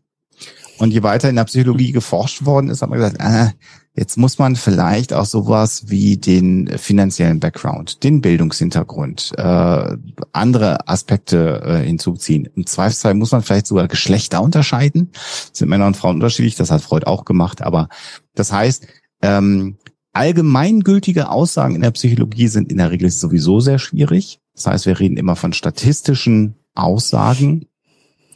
Und 0.77 0.91
je 0.91 1.03
weiter 1.03 1.29
in 1.29 1.37
der 1.37 1.45
Psychologie 1.45 1.93
geforscht 1.93 2.45
worden 2.45 2.69
ist, 2.69 2.81
hat 2.81 2.89
man 2.89 2.99
gesagt, 2.99 3.17
äh, 3.19 3.51
jetzt 3.95 4.17
muss 4.17 4.37
man 4.37 4.55
vielleicht 4.55 5.13
auch 5.13 5.25
sowas 5.25 5.85
wie 5.87 6.17
den 6.17 6.67
finanziellen 6.77 7.39
Background, 7.39 8.03
den 8.03 8.21
Bildungshintergrund, 8.21 9.31
äh, 9.37 9.97
andere 10.33 10.87
Aspekte 10.87 11.61
äh, 11.63 11.85
hinzuziehen. 11.85 12.49
Im 12.55 12.65
Zweifelsfall 12.65 13.13
muss 13.13 13.31
man 13.31 13.41
vielleicht 13.41 13.67
sogar 13.67 13.87
Geschlechter 13.87 14.41
unterscheiden. 14.41 15.11
Sind 15.53 15.69
Männer 15.69 15.87
und 15.87 15.97
Frauen 15.97 16.15
unterschiedlich, 16.15 16.55
das 16.55 16.71
hat 16.71 16.81
Freud 16.81 17.05
auch 17.05 17.25
gemacht. 17.25 17.61
Aber 17.61 17.87
das 18.33 18.51
heißt, 18.51 18.85
ähm, 19.21 19.77
allgemeingültige 20.11 21.29
Aussagen 21.29 21.75
in 21.75 21.81
der 21.81 21.91
Psychologie 21.91 22.47
sind 22.47 22.71
in 22.71 22.77
der 22.77 22.91
Regel 22.91 23.09
sowieso 23.09 23.59
sehr 23.59 23.79
schwierig. 23.79 24.39
Das 24.53 24.67
heißt, 24.67 24.85
wir 24.85 24.99
reden 24.99 25.17
immer 25.17 25.35
von 25.35 25.53
statistischen 25.53 26.55
Aussagen 26.73 27.67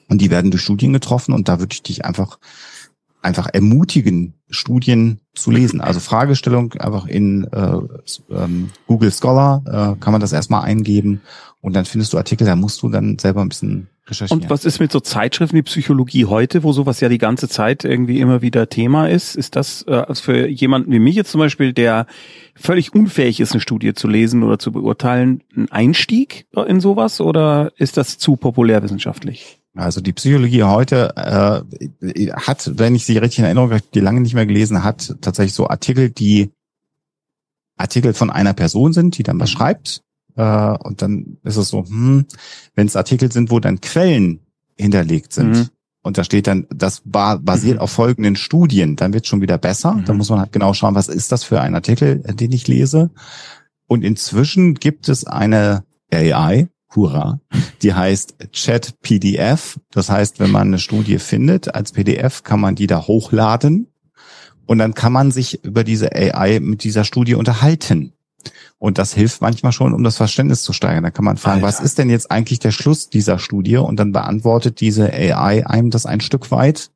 und 0.08 0.22
die 0.22 0.32
werden 0.32 0.52
durch 0.52 0.64
Studien 0.64 0.94
getroffen 0.94 1.34
und 1.34 1.48
da 1.48 1.60
würde 1.60 1.74
ich 1.74 1.84
dich 1.84 2.06
einfach 2.06 2.40
einfach 3.22 3.48
ermutigen, 3.52 4.34
Studien 4.50 5.20
zu 5.36 5.52
lesen. 5.52 5.82
Also 5.82 6.00
Fragestellung 6.00 6.74
einfach 6.74 7.06
in 7.06 7.46
äh, 7.46 7.78
ähm, 8.32 8.70
Google 8.88 9.12
Scholar 9.12 9.62
äh, 9.66 10.00
kann 10.00 10.12
man 10.12 10.22
das 10.22 10.32
erstmal 10.32 10.64
eingeben 10.64 11.22
und 11.62 11.76
dann 11.76 11.86
findest 11.86 12.14
du 12.14 12.18
Artikel, 12.18 12.48
da 12.48 12.56
musst 12.56 12.82
du 12.82 12.90
dann 12.90 13.20
selber 13.20 13.42
ein 13.42 13.50
bisschen 13.50 13.90
recherchieren. 14.08 14.44
Und 14.44 14.50
was 14.50 14.64
ist 14.64 14.80
mit 14.80 14.92
so 14.92 15.02
Zeitschriften 15.02 15.58
wie 15.58 15.62
Psychologie 15.62 16.26
heute, 16.26 16.64
wo 16.64 16.72
sowas 16.72 17.02
ja 17.02 17.10
die 17.10 17.18
ganze 17.18 17.50
Zeit 17.50 17.84
irgendwie 17.84 18.22
immer 18.22 18.42
wieder 18.42 18.70
Thema 18.70 19.10
ist? 19.10 19.36
Ist 19.36 19.58
das 19.58 19.86
äh, 19.88 19.92
also 19.92 20.24
für 20.24 20.48
jemanden 20.48 20.92
wie 20.92 21.00
mich 21.00 21.16
jetzt 21.16 21.32
zum 21.32 21.40
Beispiel, 21.40 21.74
der 21.74 22.08
völlig 22.56 22.94
unfähig 22.94 23.42
ist, 23.42 23.52
eine 23.52 23.62
Studie 23.62 23.94
zu 23.94 24.08
lesen 24.08 24.44
oder 24.44 24.58
zu 24.58 24.72
beurteilen, 24.72 25.44
ein 25.56 25.70
Einstieg 25.70 26.46
in 26.68 26.80
sowas 26.80 27.20
oder 27.20 27.74
ist 27.76 27.98
das 27.98 28.18
zu 28.18 28.38
populärwissenschaftlich? 28.38 29.59
Also 29.76 30.02
die 30.02 30.14
Psychologie 30.14 30.64
heute 30.64 31.16
äh, 31.16 32.32
hat, 32.32 32.72
wenn 32.78 32.96
ich 32.96 33.06
sie 33.06 33.18
richtig 33.18 33.40
in 33.40 33.46
Erinnerung 33.46 33.72
habe, 33.72 33.84
die 33.94 34.00
lange 34.00 34.22
nicht 34.22 34.34
mehr 34.34 34.46
gelesen, 34.46 34.84
hat 34.84 35.16
tatsächlich 35.22 35.54
so 35.54 35.70
Artikel, 35.70 36.10
die 36.10 36.52
Artikel 37.78 38.14
von 38.14 38.30
einer 38.30 38.54
Person 38.54 38.94
sind, 38.94 39.18
die 39.18 39.24
dann 39.24 39.40
was 39.40 39.52
mhm. 39.52 39.58
schreibt. 39.58 40.04
Äh, 40.36 40.78
und 40.80 41.02
dann 41.02 41.38
ist 41.44 41.58
es 41.58 41.70
so, 41.70 41.86
hm, 41.86 42.26
wenn 42.76 42.88
es 42.88 42.96
Artikel 42.96 43.32
sind, 43.32 43.52
wo 43.52 43.60
dann 43.60 43.80
Quellen 43.80 44.42
hinterlegt 44.76 45.34
sind. 45.34 45.52
Mhm. 45.52 45.70
Und 46.02 46.18
da 46.18 46.24
steht 46.24 46.48
dann, 46.48 46.66
das 46.74 47.02
basiert 47.06 47.76
mhm. 47.76 47.82
auf 47.82 47.92
folgenden 47.92 48.36
Studien, 48.36 48.96
dann 48.96 49.14
wird 49.14 49.28
schon 49.28 49.42
wieder 49.42 49.58
besser. 49.58 49.94
Mhm. 49.94 50.06
Da 50.06 50.14
muss 50.14 50.30
man 50.30 50.40
halt 50.40 50.52
genau 50.52 50.74
schauen, 50.74 50.96
was 50.96 51.08
ist 51.08 51.32
das 51.32 51.44
für 51.44 51.62
ein 51.62 51.76
Artikel, 51.76 52.20
den 52.20 52.52
ich 52.52 52.68
lese. 52.68 53.12
Und 53.88 54.04
inzwischen 54.04 54.76
gibt 54.76 55.10
es 55.10 55.26
eine 55.26 55.84
AI, 56.12 56.70
Hurra. 56.96 57.40
Die 57.82 57.94
heißt 57.94 58.52
Chat 58.52 59.02
PDF. 59.02 59.80
Das 59.92 60.10
heißt, 60.10 60.40
wenn 60.40 60.52
man 60.52 60.68
eine 60.68 60.80
Studie 60.80 61.20
findet 61.20 61.74
als 61.74 61.92
PDF, 61.92 62.44
kann 62.44 62.60
man 62.60 62.76
die 62.76 62.88
da 62.88 63.08
hochladen 63.08 63.88
und 64.66 64.78
dann 64.78 64.94
kann 64.94 65.14
man 65.14 65.32
sich 65.32 65.64
über 65.64 65.84
diese 65.84 66.14
AI 66.14 66.60
mit 66.60 66.84
dieser 66.84 67.04
Studie 67.04 67.36
unterhalten. 67.36 68.14
Und 68.78 68.98
das 68.98 69.14
hilft 69.14 69.42
manchmal 69.42 69.74
schon, 69.74 69.94
um 69.94 70.04
das 70.04 70.16
Verständnis 70.16 70.64
zu 70.64 70.72
steigern. 70.72 71.04
Da 71.04 71.12
kann 71.12 71.26
man 71.26 71.38
fragen, 71.38 71.64
Alter. 71.64 71.68
was 71.68 71.84
ist 71.84 71.98
denn 71.98 72.10
jetzt 72.10 72.32
eigentlich 72.32 72.60
der 72.60 72.72
Schluss 72.72 73.10
dieser 73.10 73.38
Studie? 73.38 73.78
Und 73.78 74.00
dann 74.00 74.14
beantwortet 74.14 74.80
diese 74.80 75.12
AI 75.12 75.66
einem 75.68 75.90
das 75.90 76.06
ein 76.06 76.22
Stück 76.22 76.50
weit 76.52 76.92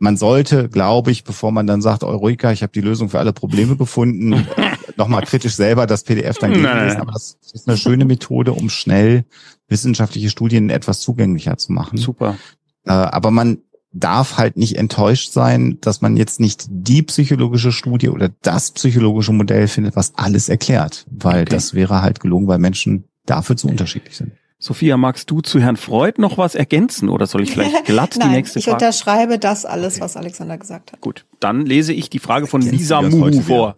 man 0.00 0.16
sollte, 0.16 0.68
glaube 0.68 1.10
ich, 1.10 1.24
bevor 1.24 1.52
man 1.52 1.66
dann 1.66 1.82
sagt, 1.82 2.02
Eureka, 2.02 2.50
ich 2.52 2.62
habe 2.62 2.72
die 2.72 2.80
Lösung 2.80 3.10
für 3.10 3.18
alle 3.18 3.34
Probleme 3.34 3.76
gefunden, 3.76 4.46
nochmal 4.96 5.22
kritisch 5.22 5.54
selber 5.54 5.86
das 5.86 6.04
PDF 6.04 6.38
dann 6.38 6.52
gelesen. 6.52 7.00
Aber 7.00 7.12
das 7.12 7.38
ist 7.52 7.68
eine 7.68 7.76
schöne 7.76 8.04
Methode, 8.04 8.52
um 8.52 8.70
schnell 8.70 9.24
wissenschaftliche 9.68 10.30
Studien 10.30 10.70
etwas 10.70 11.00
zugänglicher 11.00 11.56
zu 11.56 11.72
machen. 11.72 11.98
Super. 11.98 12.36
Äh, 12.84 12.92
aber 12.92 13.30
man 13.30 13.58
darf 13.92 14.38
halt 14.38 14.56
nicht 14.56 14.76
enttäuscht 14.76 15.32
sein, 15.32 15.78
dass 15.80 16.00
man 16.00 16.16
jetzt 16.16 16.40
nicht 16.40 16.66
die 16.68 17.02
psychologische 17.02 17.72
Studie 17.72 18.08
oder 18.08 18.30
das 18.42 18.70
psychologische 18.70 19.32
Modell 19.32 19.66
findet, 19.68 19.96
was 19.96 20.14
alles 20.16 20.48
erklärt, 20.48 21.06
weil 21.10 21.42
okay. 21.42 21.50
das 21.50 21.74
wäre 21.74 22.02
halt 22.02 22.20
gelungen, 22.20 22.46
weil 22.46 22.58
Menschen 22.58 23.04
dafür 23.26 23.56
zu 23.56 23.68
unterschiedlich 23.68 24.16
sind. 24.16 24.32
Sophia, 24.62 24.98
magst 24.98 25.30
du 25.30 25.40
zu 25.40 25.58
Herrn 25.58 25.78
Freud 25.78 26.20
noch 26.20 26.36
was 26.36 26.54
ergänzen 26.54 27.08
oder 27.08 27.26
soll 27.26 27.42
ich 27.42 27.52
vielleicht 27.52 27.84
glatt 27.86 28.16
Nein, 28.18 28.28
die 28.28 28.36
nächste 28.36 28.60
Frage? 28.60 28.68
Ich 28.68 28.72
unterschreibe 28.74 29.38
das 29.38 29.64
alles, 29.64 30.00
was 30.00 30.16
Alexander 30.16 30.58
gesagt 30.58 30.92
hat. 30.92 31.00
Gut, 31.00 31.24
dann 31.40 31.64
lese 31.64 31.94
ich 31.94 32.10
die 32.10 32.18
Frage 32.18 32.46
von 32.46 32.60
Lisa 32.60 33.00
Muhu 33.00 33.40
vor. 33.40 33.76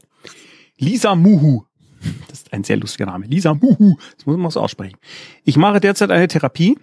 Lisa 0.83 1.15
Muhu. 1.15 1.63
Das 2.29 2.41
ist 2.41 2.53
ein 2.53 2.65
sehr 2.65 2.77
lustiger 2.77 3.07
Name. 3.07 3.27
Lisa 3.27 3.55
Muhu. 3.55 3.95
Das 4.17 4.27
muss 4.27 4.37
man 4.37 4.51
so 4.51 4.61
aussprechen. 4.61 4.99
Ich 5.45 5.57
mache 5.57 5.79
derzeit 5.79 6.11
eine 6.11 6.27
Therapie, 6.27 6.77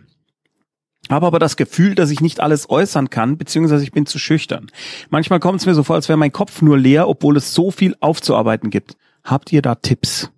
habe 1.10 1.28
aber 1.28 1.38
das 1.38 1.58
Gefühl, 1.58 1.96
dass 1.96 2.10
ich 2.10 2.22
nicht 2.22 2.40
alles 2.40 2.70
äußern 2.70 3.10
kann, 3.10 3.38
beziehungsweise 3.38 3.84
ich 3.84 3.92
bin 3.92 4.06
zu 4.06 4.18
schüchtern. 4.18 4.72
Manchmal 5.10 5.42
kommt 5.42 5.60
es 5.60 5.66
mir 5.66 5.76
so 5.76 5.84
vor, 5.84 5.98
als 5.98 6.08
wäre 6.08 6.18
mein 6.18 6.32
Kopf 6.32 6.62
nur 6.62 6.78
leer, 6.78 7.10
obwohl 7.10 7.36
es 7.36 7.54
so 7.54 7.72
viel 7.72 7.96
aufzuarbeiten 8.00 8.70
gibt. 8.70 8.96
Habt 9.24 9.52
ihr 9.52 9.62
da 9.62 9.76
Tipps? 9.76 10.32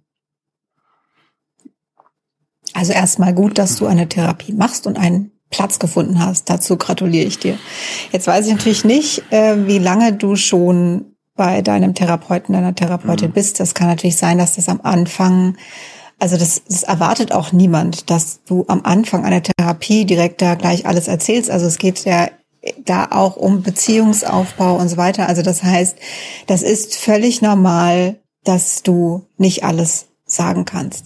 Also 2.73 2.93
erstmal 2.93 3.35
gut, 3.35 3.59
dass 3.59 3.75
du 3.75 3.85
eine 3.85 4.09
Therapie 4.09 4.53
machst 4.53 4.87
und 4.87 4.97
einen 4.97 5.31
Platz 5.51 5.77
gefunden 5.77 6.19
hast. 6.19 6.49
Dazu 6.49 6.77
gratuliere 6.77 7.27
ich 7.27 7.37
dir. 7.37 7.59
Jetzt 8.11 8.25
weiß 8.25 8.47
ich 8.47 8.53
natürlich 8.53 8.85
nicht, 8.85 9.31
äh, 9.31 9.67
wie 9.67 9.77
lange 9.77 10.13
du 10.13 10.35
schon 10.35 11.10
bei 11.35 11.61
deinem 11.61 11.95
Therapeuten, 11.95 12.53
deiner 12.53 12.75
Therapeutin 12.75 13.29
mhm. 13.29 13.33
bist. 13.33 13.59
Das 13.59 13.73
kann 13.73 13.87
natürlich 13.87 14.17
sein, 14.17 14.37
dass 14.37 14.55
das 14.55 14.69
am 14.69 14.81
Anfang, 14.81 15.57
also 16.19 16.37
das, 16.37 16.63
das 16.67 16.83
erwartet 16.83 17.31
auch 17.31 17.51
niemand, 17.51 18.09
dass 18.09 18.43
du 18.43 18.65
am 18.67 18.81
Anfang 18.83 19.25
einer 19.25 19.41
Therapie 19.41 20.05
direkt 20.05 20.41
da 20.41 20.55
gleich 20.55 20.85
alles 20.85 21.07
erzählst. 21.07 21.49
Also 21.49 21.65
es 21.65 21.77
geht 21.77 22.03
ja 22.05 22.29
da 22.83 23.07
auch 23.11 23.37
um 23.37 23.63
Beziehungsaufbau 23.63 24.75
und 24.75 24.87
so 24.87 24.97
weiter. 24.97 25.27
Also 25.27 25.41
das 25.41 25.63
heißt, 25.63 25.97
das 26.47 26.61
ist 26.61 26.95
völlig 26.95 27.41
normal, 27.41 28.19
dass 28.43 28.83
du 28.83 29.25
nicht 29.37 29.63
alles 29.63 30.07
sagen 30.25 30.65
kannst. 30.65 31.05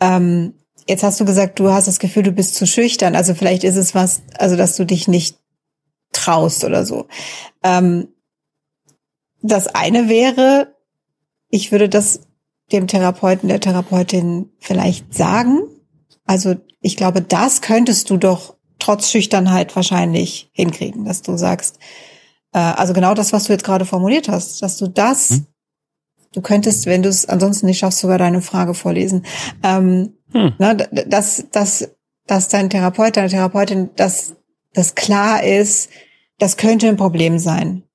Ähm, 0.00 0.54
Jetzt 0.88 1.02
hast 1.02 1.18
du 1.18 1.24
gesagt, 1.24 1.58
du 1.58 1.70
hast 1.70 1.88
das 1.88 1.98
Gefühl, 1.98 2.22
du 2.22 2.32
bist 2.32 2.54
zu 2.54 2.66
schüchtern. 2.66 3.16
Also 3.16 3.34
vielleicht 3.34 3.64
ist 3.64 3.76
es 3.76 3.94
was, 3.94 4.22
also 4.38 4.56
dass 4.56 4.76
du 4.76 4.84
dich 4.84 5.08
nicht 5.08 5.36
traust 6.12 6.64
oder 6.64 6.86
so. 6.86 7.08
Ähm, 7.64 8.08
das 9.48 9.68
eine 9.68 10.08
wäre, 10.08 10.74
ich 11.48 11.72
würde 11.72 11.88
das 11.88 12.20
dem 12.72 12.86
Therapeuten, 12.86 13.48
der 13.48 13.60
Therapeutin 13.60 14.50
vielleicht 14.58 15.14
sagen. 15.14 15.60
Also 16.24 16.56
ich 16.80 16.96
glaube, 16.96 17.22
das 17.22 17.60
könntest 17.60 18.10
du 18.10 18.16
doch 18.16 18.56
trotz 18.78 19.10
Schüchternheit 19.10 19.74
wahrscheinlich 19.76 20.50
hinkriegen, 20.52 21.04
dass 21.04 21.22
du 21.22 21.36
sagst, 21.36 21.78
äh, 22.52 22.58
also 22.58 22.92
genau 22.92 23.14
das, 23.14 23.32
was 23.32 23.44
du 23.44 23.52
jetzt 23.52 23.64
gerade 23.64 23.84
formuliert 23.84 24.28
hast, 24.28 24.62
dass 24.62 24.76
du 24.76 24.88
das, 24.88 25.30
hm? 25.30 25.46
du 26.32 26.40
könntest, 26.40 26.86
wenn 26.86 27.02
du 27.02 27.08
es 27.08 27.26
ansonsten 27.26 27.66
nicht 27.66 27.78
schaffst, 27.78 28.00
sogar 28.00 28.18
deine 28.18 28.42
Frage 28.42 28.74
vorlesen. 28.74 29.24
Ähm, 29.62 30.14
hm. 30.32 30.54
Ne, 30.58 30.76
dass, 31.06 31.46
dass, 31.52 31.90
dass 32.26 32.48
dein 32.48 32.68
Therapeut, 32.68 33.16
deine 33.16 33.28
Therapeutin, 33.28 33.90
dass 33.96 34.34
das 34.74 34.94
klar 34.94 35.42
ist, 35.42 35.88
das 36.38 36.56
könnte 36.56 36.88
ein 36.88 36.96
Problem 36.96 37.38
sein. 37.38 37.85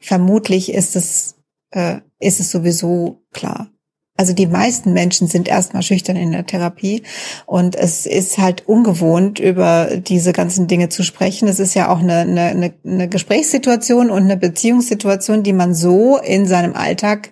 Vermutlich 0.00 0.72
ist 0.72 0.96
es, 0.96 1.36
äh, 1.70 2.00
ist 2.18 2.40
es 2.40 2.50
sowieso 2.50 3.22
klar. 3.32 3.70
Also 4.16 4.34
die 4.34 4.46
meisten 4.46 4.92
Menschen 4.92 5.28
sind 5.28 5.48
erstmal 5.48 5.82
schüchtern 5.82 6.16
in 6.16 6.32
der 6.32 6.44
Therapie 6.44 7.04
und 7.46 7.74
es 7.74 8.04
ist 8.04 8.36
halt 8.36 8.68
ungewohnt, 8.68 9.38
über 9.38 9.96
diese 9.96 10.34
ganzen 10.34 10.66
Dinge 10.66 10.90
zu 10.90 11.02
sprechen. 11.04 11.48
Es 11.48 11.58
ist 11.58 11.72
ja 11.72 11.88
auch 11.90 12.00
eine, 12.00 12.18
eine, 12.18 12.74
eine 12.84 13.08
Gesprächssituation 13.08 14.10
und 14.10 14.24
eine 14.24 14.36
Beziehungssituation, 14.36 15.42
die 15.42 15.54
man 15.54 15.74
so 15.74 16.18
in 16.18 16.46
seinem 16.46 16.74
Alltag 16.74 17.30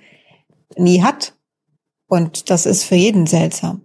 nie 0.78 1.02
hat. 1.02 1.34
Und 2.06 2.48
das 2.48 2.64
ist 2.64 2.84
für 2.84 2.94
jeden 2.94 3.26
seltsam. 3.26 3.82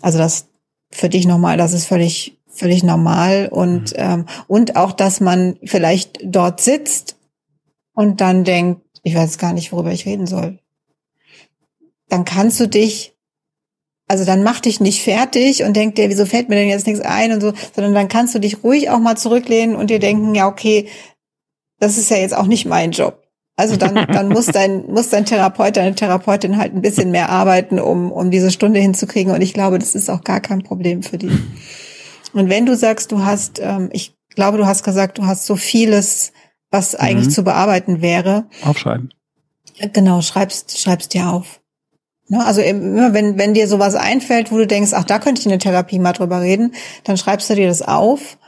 Also 0.00 0.18
das 0.18 0.46
für 0.92 1.08
dich 1.08 1.26
nochmal, 1.26 1.56
das 1.56 1.72
ist 1.72 1.86
völlig, 1.86 2.38
völlig 2.46 2.84
normal 2.84 3.48
und, 3.50 3.92
mhm. 3.92 3.96
ähm, 3.96 4.26
und 4.46 4.76
auch, 4.76 4.92
dass 4.92 5.20
man 5.20 5.58
vielleicht 5.64 6.20
dort 6.22 6.60
sitzt 6.60 7.17
und 7.98 8.20
dann 8.20 8.44
denkt, 8.44 8.82
ich 9.02 9.14
weiß 9.14 9.38
gar 9.38 9.52
nicht, 9.52 9.72
worüber 9.72 9.92
ich 9.92 10.06
reden 10.06 10.26
soll 10.26 10.58
dann 12.08 12.24
kannst 12.24 12.58
du 12.60 12.66
dich, 12.66 13.14
also 14.08 14.24
dann 14.24 14.42
mach 14.42 14.60
dich 14.60 14.80
nicht 14.80 15.02
fertig 15.02 15.62
und 15.62 15.76
denk 15.76 15.94
dir, 15.94 16.08
wieso 16.08 16.24
fällt 16.24 16.48
mir 16.48 16.56
denn 16.56 16.68
jetzt 16.68 16.86
nichts 16.86 17.02
ein 17.02 17.32
und 17.32 17.40
so, 17.40 17.52
sondern 17.74 17.94
dann 17.94 18.08
kannst 18.08 18.34
du 18.34 18.38
dich 18.38 18.64
ruhig 18.64 18.90
auch 18.90 18.98
mal 18.98 19.16
zurücklehnen 19.16 19.76
und 19.76 19.90
dir 19.90 19.98
denken, 19.98 20.34
ja, 20.34 20.48
okay, 20.48 20.88
das 21.78 21.98
ist 21.98 22.10
ja 22.10 22.16
jetzt 22.16 22.36
auch 22.36 22.46
nicht 22.46 22.66
mein 22.66 22.92
Job. 22.92 23.22
Also 23.56 23.76
dann, 23.76 23.94
dann 24.12 24.28
muss 24.28 24.46
dein, 24.46 24.86
muss 24.86 25.10
dein 25.10 25.26
Therapeut, 25.26 25.76
deine 25.76 25.94
Therapeutin 25.94 26.56
halt 26.56 26.74
ein 26.74 26.82
bisschen 26.82 27.10
mehr 27.10 27.28
arbeiten, 27.28 27.78
um, 27.78 28.10
um 28.10 28.30
diese 28.30 28.50
Stunde 28.50 28.80
hinzukriegen. 28.80 29.32
Und 29.32 29.42
ich 29.42 29.52
glaube, 29.52 29.78
das 29.78 29.94
ist 29.94 30.08
auch 30.08 30.24
gar 30.24 30.40
kein 30.40 30.62
Problem 30.62 31.02
für 31.02 31.18
die. 31.18 31.30
Und 32.32 32.50
wenn 32.50 32.66
du 32.66 32.76
sagst, 32.76 33.12
du 33.12 33.24
hast, 33.24 33.58
ähm, 33.58 33.88
ich 33.92 34.14
glaube, 34.34 34.58
du 34.58 34.66
hast 34.66 34.84
gesagt, 34.84 35.18
du 35.18 35.26
hast 35.26 35.46
so 35.46 35.56
vieles, 35.56 36.32
was 36.70 36.94
eigentlich 36.94 37.28
mhm. 37.28 37.32
zu 37.32 37.44
bearbeiten 37.44 38.02
wäre. 38.02 38.46
Aufschreiben. 38.64 39.12
Genau, 39.92 40.22
schreibst, 40.22 40.80
schreibst 40.80 41.14
dir 41.14 41.28
auf. 41.28 41.60
Ne? 42.28 42.44
Also 42.44 42.60
immer 42.60 43.14
wenn, 43.14 43.38
wenn 43.38 43.54
dir 43.54 43.68
sowas 43.68 43.94
einfällt, 43.94 44.52
wo 44.52 44.58
du 44.58 44.66
denkst, 44.66 44.92
ach, 44.92 45.04
da 45.04 45.18
könnte 45.18 45.40
ich 45.40 45.46
in 45.46 45.50
der 45.50 45.58
Therapie 45.58 45.98
mal 45.98 46.12
drüber 46.12 46.40
reden, 46.40 46.74
dann 47.04 47.16
schreibst 47.16 47.48
du 47.48 47.54
dir 47.54 47.68
das 47.68 47.82
auf 47.82 48.38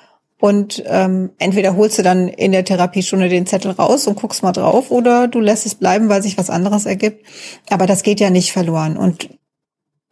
und 0.40 0.82
ähm, 0.86 1.30
entweder 1.38 1.76
holst 1.76 1.98
du 1.98 2.02
dann 2.02 2.28
in 2.28 2.52
der 2.52 2.64
Therapiestunde 2.64 3.28
den 3.28 3.46
Zettel 3.46 3.72
raus 3.72 4.06
und 4.06 4.16
guckst 4.16 4.42
mal 4.42 4.52
drauf 4.52 4.90
oder 4.90 5.28
du 5.28 5.38
lässt 5.38 5.66
es 5.66 5.74
bleiben, 5.74 6.08
weil 6.08 6.22
sich 6.22 6.38
was 6.38 6.50
anderes 6.50 6.86
ergibt. 6.86 7.26
Aber 7.68 7.86
das 7.86 8.02
geht 8.02 8.20
ja 8.20 8.30
nicht 8.30 8.52
verloren. 8.52 8.96
Und 8.96 9.28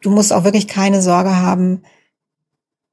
du 0.01 0.11
musst 0.11 0.31
auch 0.31 0.43
wirklich 0.43 0.67
keine 0.67 1.01
Sorge 1.01 1.35
haben, 1.37 1.81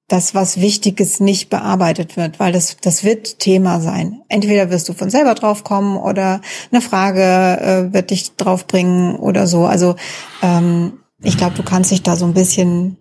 dass 0.08 0.34
was 0.34 0.60
Wichtiges 0.60 1.18
nicht 1.18 1.50
bearbeitet 1.50 2.16
wird, 2.16 2.38
weil 2.38 2.52
das, 2.52 2.76
das 2.80 3.02
wird 3.02 3.40
Thema 3.40 3.80
sein. 3.80 4.22
Entweder 4.28 4.70
wirst 4.70 4.88
du 4.88 4.92
von 4.92 5.10
selber 5.10 5.34
drauf 5.34 5.64
kommen 5.64 5.96
oder 5.96 6.40
eine 6.70 6.80
Frage 6.80 7.22
äh, 7.22 7.92
wird 7.92 8.10
dich 8.10 8.36
drauf 8.36 8.66
bringen 8.66 9.16
oder 9.16 9.46
so. 9.48 9.66
Also 9.66 9.96
ähm, 10.42 11.00
ich 11.22 11.36
glaube, 11.36 11.56
du 11.56 11.64
kannst 11.64 11.90
dich 11.90 12.02
da 12.02 12.14
so 12.14 12.24
ein 12.24 12.34
bisschen, 12.34 12.98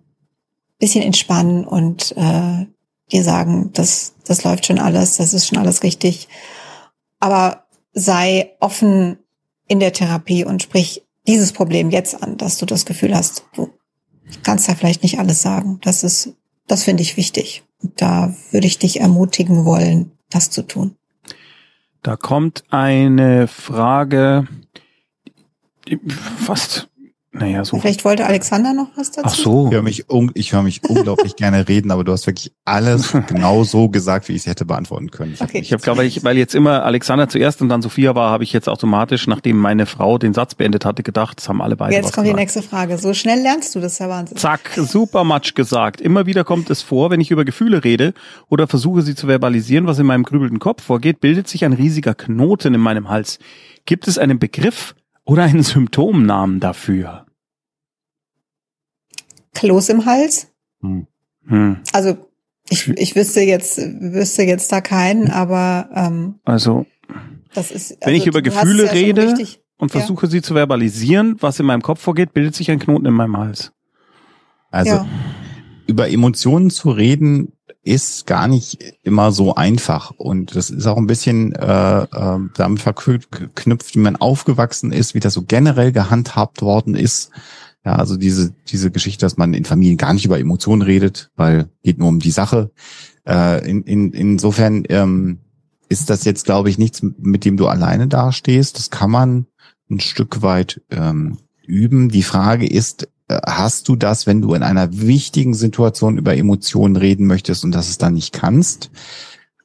bisschen 0.80 1.04
entspannen 1.04 1.66
und 1.66 2.16
äh, 2.18 2.66
dir 3.12 3.24
sagen, 3.24 3.70
das, 3.74 4.16
das 4.26 4.44
läuft 4.44 4.66
schon 4.66 4.80
alles, 4.80 5.18
das 5.18 5.34
ist 5.34 5.48
schon 5.48 5.60
alles 5.60 5.84
richtig. 5.84 6.28
Aber 7.20 7.66
sei 7.94 8.56
offen 8.60 9.20
in 9.68 9.80
der 9.80 9.94
Therapie 9.94 10.44
und 10.44 10.64
sprich 10.64 11.04
dieses 11.28 11.54
Problem 11.54 11.92
jetzt 11.92 12.22
an, 12.24 12.38
dass 12.38 12.58
du 12.58 12.66
das 12.66 12.86
Gefühl 12.86 13.16
hast, 13.16 13.46
du 13.56 13.70
kannst 14.44 14.68
da 14.68 14.74
vielleicht 14.74 15.04
nicht 15.04 15.20
alles 15.20 15.44
sagen. 15.44 15.80
Das 15.84 16.04
ist 16.04 16.36
das 16.68 16.84
finde 16.84 17.04
ich 17.04 17.18
wichtig. 17.18 17.64
Da 17.96 18.36
würde 18.52 18.68
ich 18.68 18.80
dich 18.80 19.00
ermutigen 19.00 19.66
wollen, 19.66 20.12
das 20.30 20.50
zu 20.50 20.64
tun. 20.64 20.96
Da 22.02 22.16
kommt 22.16 22.64
eine 22.70 23.48
Frage, 23.48 24.48
fast 26.38 26.90
naja, 27.38 27.66
so. 27.66 27.80
Vielleicht 27.80 28.06
wollte 28.06 28.26
Alexander 28.26 28.74
noch 28.74 28.88
was 28.96 29.12
dazu. 29.12 29.28
Ach 29.28 29.36
so. 29.36 29.68
Ich 29.68 29.74
höre 29.74 29.82
mich, 29.82 30.10
un 30.10 30.32
ich 30.36 30.54
höre 30.54 30.64
mich 30.64 30.82
unglaublich 30.88 31.36
gerne 31.36 31.68
reden, 31.68 31.92
aber 31.92 32.06
du 32.06 32.14
hast 32.14 32.26
wirklich 32.28 32.54
alles 32.64 33.14
genau 33.28 33.66
so 33.66 33.90
gesagt, 33.90 34.30
wie 34.30 34.34
ich 34.34 34.44
es 34.44 34.46
hätte 34.48 34.64
beantworten 34.64 35.12
können. 35.12 35.34
Ich 35.34 35.42
okay. 35.42 35.60
Ich 35.60 35.74
habe, 35.74 35.84
glaube 35.84 36.06
ich, 36.06 36.24
weil 36.24 36.38
jetzt 36.38 36.56
immer 36.56 36.84
Alexander 36.84 37.28
zuerst 37.28 37.62
und 37.62 37.68
dann 37.68 37.82
Sophia 37.82 38.16
war, 38.16 38.32
habe 38.32 38.46
ich 38.46 38.54
jetzt 38.54 38.70
automatisch, 38.70 39.28
nachdem 39.28 39.58
meine 39.58 39.86
Frau 39.86 40.18
den 40.18 40.34
Satz 40.34 40.56
beendet 40.56 40.86
hatte, 40.86 41.04
gedacht, 41.04 41.40
das 41.40 41.50
haben 41.50 41.62
alle 41.62 41.76
beide. 41.76 41.94
Jetzt 41.94 42.14
kommt 42.14 42.26
gesagt. 42.26 42.30
die 42.30 42.42
nächste 42.42 42.62
Frage. 42.62 42.98
So 42.98 43.14
schnell 43.14 43.42
lernst 43.42 43.76
du 43.76 43.82
das, 43.82 44.00
ja 44.00 44.08
Wahnsinn. 44.08 44.38
Zack, 44.38 44.72
super 44.78 45.26
Matsch 45.26 45.56
gesagt. 45.56 46.00
Immer 46.00 46.26
wieder 46.26 46.46
kommt 46.46 46.70
es 46.70 46.82
vor, 46.82 47.10
wenn 47.12 47.20
ich 47.20 47.32
über 47.32 47.44
Gefühle 47.44 47.84
rede 47.84 48.14
oder 48.50 48.68
versuche 48.68 49.02
sie 49.02 49.16
zu 49.16 49.28
verbalisieren, 49.28 49.88
was 49.88 50.00
in 50.00 50.06
meinem 50.06 50.24
grübelnden 50.24 50.60
Kopf 50.60 50.84
vorgeht, 50.84 51.20
bildet 51.20 51.50
sich 51.50 51.66
ein 51.66 51.74
riesiger 51.74 52.14
Knoten 52.14 52.74
in 52.74 52.82
meinem 52.82 53.10
Hals. 53.10 53.40
Gibt 53.86 54.08
es 54.08 54.18
einen 54.18 54.40
Begriff 54.40 54.96
oder 55.26 55.44
einen 55.44 55.64
Symptomnamen 55.64 56.60
dafür? 56.60 57.25
Kloß 59.56 59.90
im 59.90 60.06
Hals. 60.06 60.48
Hm. 60.82 61.08
Hm. 61.48 61.78
Also 61.92 62.18
ich, 62.70 62.88
ich 62.90 63.16
wüsste 63.16 63.42
jetzt, 63.42 63.78
wüsste 63.78 64.44
jetzt 64.44 64.72
da 64.72 64.82
keinen, 64.82 65.30
aber 65.30 65.90
ähm, 65.94 66.36
also, 66.44 66.86
das 67.54 67.72
ist, 67.72 67.92
also 67.92 68.06
wenn 68.06 68.16
ich 68.16 68.28
über 68.28 68.42
Gefühle 68.42 68.86
ja 68.86 68.92
rede 68.92 69.28
richtig, 69.28 69.62
und 69.78 69.92
versuche 69.92 70.26
ja. 70.26 70.32
sie 70.32 70.42
zu 70.42 70.54
verbalisieren, 70.54 71.38
was 71.40 71.60
in 71.60 71.66
meinem 71.66 71.82
Kopf 71.82 72.02
vorgeht, 72.02 72.34
bildet 72.34 72.56
sich 72.56 72.72
ein 72.72 72.80
Knoten 72.80 73.06
in 73.06 73.14
meinem 73.14 73.38
Hals. 73.38 73.72
Also 74.72 74.92
ja. 74.92 75.08
über 75.88 76.10
Emotionen 76.10 76.70
zu 76.70 76.90
reden 76.90 77.52
ist 77.84 78.26
gar 78.26 78.48
nicht 78.48 78.80
immer 79.04 79.32
so 79.32 79.54
einfach 79.54 80.10
und 80.10 80.56
das 80.56 80.72
ist 80.72 80.88
auch 80.88 80.98
ein 80.98 81.06
bisschen 81.06 81.54
äh, 81.54 82.02
äh, 82.02 82.40
damit 82.56 82.82
verknüpft, 82.82 83.94
wie 83.94 84.00
man 84.00 84.16
aufgewachsen 84.16 84.92
ist, 84.92 85.14
wie 85.14 85.20
das 85.20 85.36
so 85.36 85.44
generell 85.44 85.92
gehandhabt 85.92 86.64
worden 86.64 86.96
ist 86.96 87.32
ja, 87.86 87.96
also 87.96 88.18
diese, 88.18 88.54
diese 88.68 88.90
Geschichte, 88.90 89.26
dass 89.26 89.38
man 89.38 89.54
in 89.54 89.64
Familien 89.64 89.98
gar 89.98 90.14
nicht 90.14 90.26
über 90.26 90.40
Emotionen 90.40 90.82
redet, 90.82 91.32
weil 91.36 91.70
geht 91.84 92.00
nur 92.00 92.10
um 92.10 92.20
die 92.20 92.32
Sache. 92.32 92.72
Äh, 93.28 93.70
in, 93.70 93.84
in, 93.84 94.12
insofern 94.12 94.84
ähm, 94.90 95.40
ist 95.88 96.10
das 96.10 96.26
jetzt, 96.26 96.46
glaube 96.46 96.72
ich, 96.72 96.80
nichts, 96.80 97.04
mit 97.04 97.46
dem 97.46 97.58
du 97.58 97.68
alleine 97.68 98.08
dastehst. 98.08 98.80
Das 98.80 98.90
kann 98.90 99.12
man 99.12 99.46
ein 99.90 100.00
Stück 100.00 100.42
weit 100.42 100.82
ähm, 100.90 101.38
üben. 101.64 102.10
Die 102.10 102.24
Frage 102.24 102.68
ist, 102.68 103.08
äh, 103.28 103.40
hast 103.46 103.88
du 103.88 103.96
das, 103.96 104.26
wenn 104.26 104.42
du 104.42 104.56
in 104.56 104.64
einer 104.64 104.92
wichtigen 104.92 105.54
Situation 105.54 106.18
über 106.18 106.36
Emotionen 106.36 106.96
reden 106.96 107.28
möchtest 107.28 107.64
und 107.64 107.72
das 107.72 107.90
es 107.90 108.00
dann 108.00 108.16
nicht 108.16 108.34
kannst? 108.34 108.90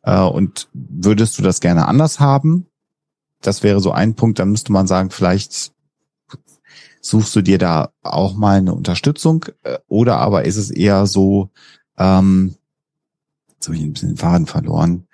Äh, 0.02 0.20
und 0.20 0.68
würdest 0.74 1.38
du 1.38 1.42
das 1.42 1.60
gerne 1.60 1.88
anders 1.88 2.20
haben? 2.20 2.66
Das 3.40 3.62
wäre 3.62 3.80
so 3.80 3.92
ein 3.92 4.14
Punkt. 4.14 4.38
Dann 4.38 4.50
müsste 4.50 4.72
man 4.72 4.86
sagen, 4.86 5.08
vielleicht 5.08 5.72
Suchst 7.00 7.34
du 7.34 7.42
dir 7.42 7.58
da 7.58 7.90
auch 8.02 8.34
mal 8.34 8.58
eine 8.58 8.74
Unterstützung 8.74 9.46
äh, 9.62 9.78
oder 9.88 10.18
aber 10.18 10.44
ist 10.44 10.56
es 10.56 10.70
eher 10.70 11.06
so, 11.06 11.50
ähm, 11.98 12.54
jetzt 13.48 13.66
habe 13.66 13.76
ich 13.76 13.82
ein 13.82 13.92
bisschen 13.92 14.10
den 14.10 14.18
Faden 14.18 14.46
verloren, 14.46 15.06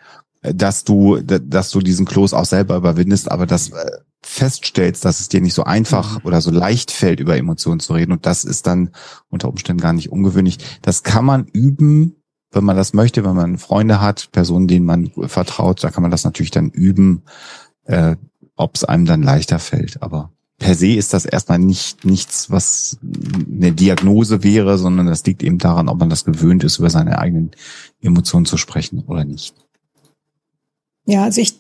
äh, 0.43 0.55
dass 0.55 0.85
du, 0.85 1.21
dass 1.21 1.71
du 1.71 1.81
diesen 1.81 2.07
Kloß 2.07 2.35
auch 2.35 2.45
selber 2.45 2.77
überwindest, 2.77 3.31
aber 3.31 3.47
das 3.47 3.71
äh, 3.71 3.91
feststellst, 4.27 5.05
dass 5.05 5.21
es 5.21 5.29
dir 5.29 5.41
nicht 5.41 5.55
so 5.55 5.65
einfach 5.65 6.19
mhm. 6.19 6.27
oder 6.27 6.41
so 6.41 6.51
leicht 6.51 6.91
fällt, 6.91 7.21
über 7.21 7.37
Emotionen 7.37 7.81
zu 7.81 7.93
reden. 7.93 8.13
Und 8.13 8.27
das 8.27 8.45
ist 8.45 8.67
dann 8.67 8.91
unter 9.29 9.49
Umständen 9.49 9.81
gar 9.81 9.93
nicht 9.93 10.11
ungewöhnlich. 10.11 10.59
Das 10.83 11.03
kann 11.05 11.25
man 11.25 11.47
üben, 11.47 12.17
wenn 12.51 12.65
man 12.65 12.77
das 12.77 12.93
möchte, 12.93 13.25
wenn 13.25 13.37
man 13.37 13.59
Freunde 13.59 14.01
hat, 14.01 14.31
Personen, 14.33 14.67
denen 14.67 14.87
man 14.87 15.13
vertraut, 15.27 15.83
da 15.83 15.91
kann 15.91 16.03
man 16.03 16.11
das 16.11 16.25
natürlich 16.25 16.51
dann 16.51 16.71
üben, 16.71 17.23
äh, 17.85 18.17
ob 18.57 18.75
es 18.75 18.85
einem 18.85 19.05
dann 19.05 19.23
leichter 19.23 19.59
fällt. 19.59 20.03
Aber 20.03 20.33
per 20.59 20.75
se 20.75 20.95
ist 20.95 21.13
das 21.13 21.27
erstmal 21.27 21.59
nicht 21.59 22.05
nichts, 22.05 22.51
was 22.51 22.99
eine 23.03 23.73
Diagnose 23.73 24.43
wäre, 24.43 24.79
sondern 24.79 25.07
das 25.07 25.25
liegt 25.25 25.43
eben 25.43 25.59
daran, 25.59 25.89
ob 25.89 25.99
man 25.99 26.09
das 26.09 26.25
gewöhnt 26.25 26.65
ist, 26.65 26.79
über 26.79 26.91
seine 26.91 27.19
eigenen 27.19 27.51
Emotionen 28.01 28.47
zu 28.47 28.57
sprechen 28.57 29.05
oder 29.07 29.25
nicht. 29.25 29.55
Ja, 31.05 31.25
also 31.25 31.41
ich 31.41 31.55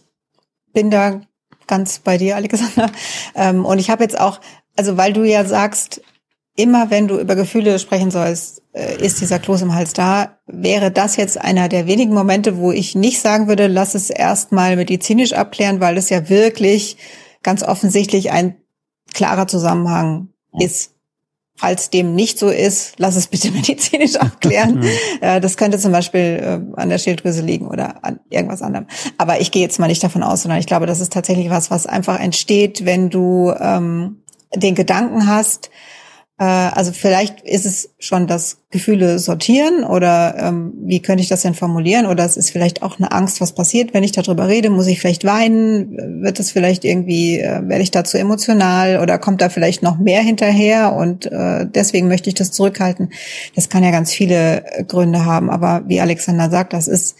bin 0.72 0.90
da 0.90 1.20
ganz 1.66 1.98
bei 1.98 2.18
dir, 2.18 2.36
Alexander. 2.36 2.90
Ähm, 3.38 3.66
und 3.66 3.78
ich 3.78 3.90
habe 3.90 4.02
jetzt 4.02 4.18
auch, 4.18 4.40
also 4.76 4.96
weil 4.96 5.12
du 5.12 5.22
ja 5.22 5.44
sagst, 5.44 6.00
immer 6.56 6.90
wenn 6.90 7.06
du 7.06 7.18
über 7.18 7.36
Gefühle 7.36 7.78
sprechen 7.78 8.10
sollst, 8.10 8.62
äh, 8.72 8.96
ist 9.04 9.20
dieser 9.20 9.38
Kloß 9.38 9.60
im 9.60 9.74
Hals 9.74 9.92
da, 9.92 10.38
wäre 10.46 10.90
das 10.90 11.16
jetzt 11.16 11.38
einer 11.38 11.68
der 11.68 11.86
wenigen 11.86 12.14
Momente, 12.14 12.56
wo 12.56 12.72
ich 12.72 12.94
nicht 12.94 13.20
sagen 13.20 13.46
würde, 13.46 13.66
lass 13.66 13.94
es 13.94 14.08
erstmal 14.08 14.76
medizinisch 14.76 15.34
abklären, 15.34 15.80
weil 15.80 15.98
es 15.98 16.08
ja 16.08 16.30
wirklich 16.30 16.96
ganz 17.42 17.62
offensichtlich 17.62 18.32
ein 18.32 18.56
klarer 19.14 19.46
Zusammenhang 19.46 20.28
ist. 20.58 20.92
Falls 21.58 21.88
dem 21.88 22.14
nicht 22.14 22.38
so 22.38 22.50
ist, 22.50 22.94
lass 22.98 23.16
es 23.16 23.28
bitte 23.28 23.50
medizinisch 23.52 24.16
abklären. 24.16 24.84
Äh, 25.22 25.40
das 25.40 25.56
könnte 25.56 25.78
zum 25.78 25.92
Beispiel 25.92 26.20
äh, 26.20 26.78
an 26.78 26.90
der 26.90 26.98
Schilddrüse 26.98 27.40
liegen 27.40 27.68
oder 27.68 28.04
an 28.04 28.20
irgendwas 28.28 28.60
anderem. 28.60 28.86
Aber 29.16 29.40
ich 29.40 29.50
gehe 29.50 29.62
jetzt 29.62 29.78
mal 29.78 29.86
nicht 29.86 30.02
davon 30.02 30.22
aus, 30.22 30.42
sondern 30.42 30.60
ich 30.60 30.66
glaube, 30.66 30.84
das 30.84 31.00
ist 31.00 31.10
tatsächlich 31.10 31.48
was, 31.48 31.70
was 31.70 31.86
einfach 31.86 32.20
entsteht, 32.20 32.84
wenn 32.84 33.08
du 33.08 33.54
ähm, 33.58 34.22
den 34.54 34.74
Gedanken 34.74 35.26
hast, 35.26 35.70
also 36.44 36.92
vielleicht 36.92 37.40
ist 37.40 37.64
es 37.64 37.94
schon 37.98 38.26
das 38.26 38.58
Gefühle 38.70 39.18
sortieren 39.18 39.84
oder 39.84 40.34
ähm, 40.38 40.74
wie 40.82 41.00
könnte 41.00 41.22
ich 41.22 41.30
das 41.30 41.40
denn 41.40 41.54
formulieren? 41.54 42.04
Oder 42.04 42.26
es 42.26 42.36
ist 42.36 42.50
vielleicht 42.50 42.82
auch 42.82 42.98
eine 42.98 43.10
Angst, 43.10 43.40
was 43.40 43.54
passiert, 43.54 43.94
wenn 43.94 44.04
ich 44.04 44.12
darüber 44.12 44.46
rede. 44.46 44.68
Muss 44.68 44.86
ich 44.86 45.00
vielleicht 45.00 45.24
weinen? 45.24 46.22
Wird 46.22 46.38
es 46.38 46.50
vielleicht 46.50 46.84
irgendwie, 46.84 47.38
äh, 47.40 47.66
werde 47.66 47.82
ich 47.82 47.90
dazu 47.90 48.18
emotional 48.18 49.00
oder 49.00 49.18
kommt 49.18 49.40
da 49.40 49.48
vielleicht 49.48 49.82
noch 49.82 49.98
mehr 49.98 50.20
hinterher 50.20 50.92
und 50.92 51.24
äh, 51.24 51.64
deswegen 51.66 52.08
möchte 52.08 52.28
ich 52.28 52.34
das 52.34 52.52
zurückhalten? 52.52 53.12
Das 53.54 53.70
kann 53.70 53.82
ja 53.82 53.90
ganz 53.90 54.12
viele 54.12 54.62
Gründe 54.88 55.24
haben. 55.24 55.48
Aber 55.48 55.84
wie 55.86 56.02
Alexander 56.02 56.50
sagt, 56.50 56.74
das 56.74 56.86
ist 56.86 57.16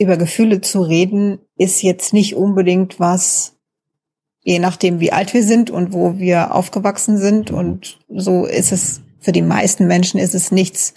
über 0.00 0.16
Gefühle 0.16 0.60
zu 0.60 0.80
reden, 0.82 1.38
ist 1.56 1.82
jetzt 1.82 2.12
nicht 2.12 2.34
unbedingt 2.34 2.98
was, 2.98 3.57
je 4.48 4.58
nachdem, 4.60 4.98
wie 4.98 5.12
alt 5.12 5.34
wir 5.34 5.42
sind 5.42 5.68
und 5.68 5.92
wo 5.92 6.18
wir 6.18 6.54
aufgewachsen 6.54 7.18
sind. 7.18 7.50
Und 7.50 7.98
so 8.08 8.46
ist 8.46 8.72
es 8.72 9.02
für 9.20 9.32
die 9.32 9.42
meisten 9.42 9.86
Menschen 9.86 10.18
ist 10.18 10.34
es 10.34 10.50
nichts, 10.50 10.94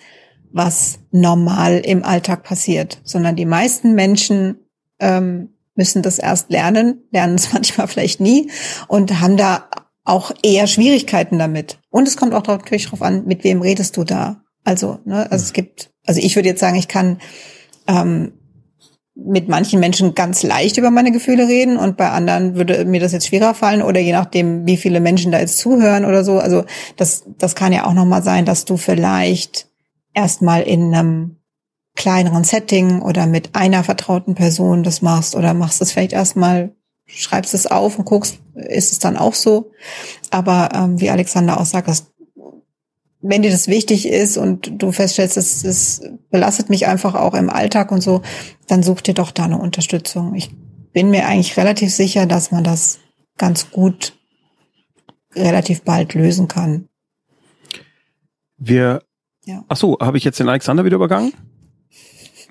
was 0.54 1.00
normal 1.12 1.80
im 1.80 2.06
Alltag 2.06 2.44
passiert, 2.44 3.02
sondern 3.04 3.36
die 3.36 3.46
meisten 3.46 3.94
Menschen 3.94 4.56
ähm, 5.02 5.50
müssen 5.76 6.02
das 6.02 6.18
erst 6.18 6.50
lernen, 6.50 7.04
lernen 7.12 7.36
es 7.36 7.52
manchmal 7.54 7.90
vielleicht 7.90 8.22
nie 8.22 8.50
und 8.88 9.20
haben 9.20 9.36
da 9.36 9.66
auch 10.06 10.32
eher 10.44 10.66
Schwierigkeiten 10.66 11.38
damit. 11.38 11.78
Und 11.90 12.08
es 12.08 12.16
kommt 12.16 12.34
auch 12.34 12.48
natürlich 12.48 12.86
darauf 12.86 13.02
an, 13.02 13.26
mit 13.26 13.44
wem 13.44 13.62
redest 13.62 13.98
du 13.98 14.06
da. 14.06 14.44
Also, 14.64 15.00
ne, 15.04 15.30
also 15.30 15.44
es 15.44 15.52
gibt, 15.52 15.92
also 16.06 16.22
ich 16.22 16.38
würde 16.38 16.48
jetzt 16.48 16.62
sagen, 16.62 16.78
ich 16.78 16.88
kann 16.88 17.20
ähm, 17.86 18.32
mit 19.16 19.50
manchen 19.50 19.80
Menschen 19.80 20.16
ganz 20.16 20.42
leicht 20.42 20.78
über 20.78 20.90
meine 20.90 21.12
Gefühle 21.12 21.48
reden 21.48 21.78
und 21.78 21.98
bei 21.98 22.10
anderen 22.10 22.56
würde 22.56 22.86
mir 22.86 23.02
das 23.02 23.12
jetzt 23.12 23.28
schwerer 23.28 23.54
fallen 23.54 23.82
oder 23.82 24.00
je 24.00 24.14
nachdem, 24.14 24.66
wie 24.66 24.78
viele 24.78 25.02
Menschen 25.02 25.32
da 25.32 25.40
jetzt 25.40 25.58
zuhören 25.58 26.06
oder 26.06 26.24
so. 26.24 26.40
Also 26.40 26.64
das, 26.96 27.26
das 27.38 27.56
kann 27.56 27.74
ja 27.74 27.86
auch 27.86 27.94
nochmal 27.94 28.24
sein, 28.24 28.46
dass 28.46 28.66
du 28.66 28.78
vielleicht 28.78 29.68
erstmal 30.14 30.62
in 30.62 30.94
einem 30.94 31.38
kleineren 31.96 32.46
Setting 32.46 33.02
oder 33.02 33.28
mit 33.28 33.54
einer 33.54 33.84
vertrauten 33.84 34.34
Person 34.34 34.84
das 34.84 35.02
machst 35.02 35.36
oder 35.36 35.54
machst 35.54 35.82
es 35.82 35.92
vielleicht 35.92 36.14
erstmal, 36.14 36.74
schreibst 37.06 37.54
es 37.54 37.68
auf 37.68 38.00
und 38.00 38.06
guckst, 38.06 38.40
ist 38.56 38.94
es 38.94 39.00
dann 39.00 39.18
auch 39.18 39.34
so. 39.34 39.72
Aber 40.30 40.70
ähm, 40.74 41.02
wie 41.02 41.10
Alexander 41.10 41.60
auch 41.60 41.66
sagt, 41.66 41.90
das 41.90 42.12
wenn 43.22 43.44
dir 43.44 43.52
das 43.52 43.68
wichtig 43.68 44.08
ist 44.08 44.38
und 44.38 44.82
du 44.82 44.92
feststellst, 44.92 45.38
es, 45.38 45.64
es 45.64 46.02
belastet 46.30 46.70
mich 46.70 46.88
einfach 46.88 47.16
auch 47.16 47.34
im 47.34 47.50
Alltag 47.50 47.92
und 47.92 48.02
so, 48.02 48.22
dann 48.68 48.84
such 48.84 49.02
dir 49.02 49.14
doch 49.14 49.32
da 49.32 49.46
eine 49.46 49.60
Unterstützung. 49.60 50.36
Ich 50.36 50.50
bin 50.94 51.10
mir 51.10 51.28
eigentlich 51.28 51.58
relativ 51.58 51.94
sicher, 51.94 52.26
dass 52.26 52.52
man 52.52 52.64
das 52.64 53.00
ganz 53.38 53.72
gut 53.72 54.14
relativ 55.36 55.84
bald 55.84 56.14
lösen 56.14 56.48
kann. 56.48 56.88
Wir. 58.58 59.04
Ja. 59.46 59.64
Ach 59.70 59.78
so, 59.78 59.98
habe 60.00 60.18
ich 60.18 60.24
jetzt 60.24 60.40
den 60.40 60.50
Alexander 60.50 60.86
wieder 60.86 60.96
übergangen? 60.96 61.34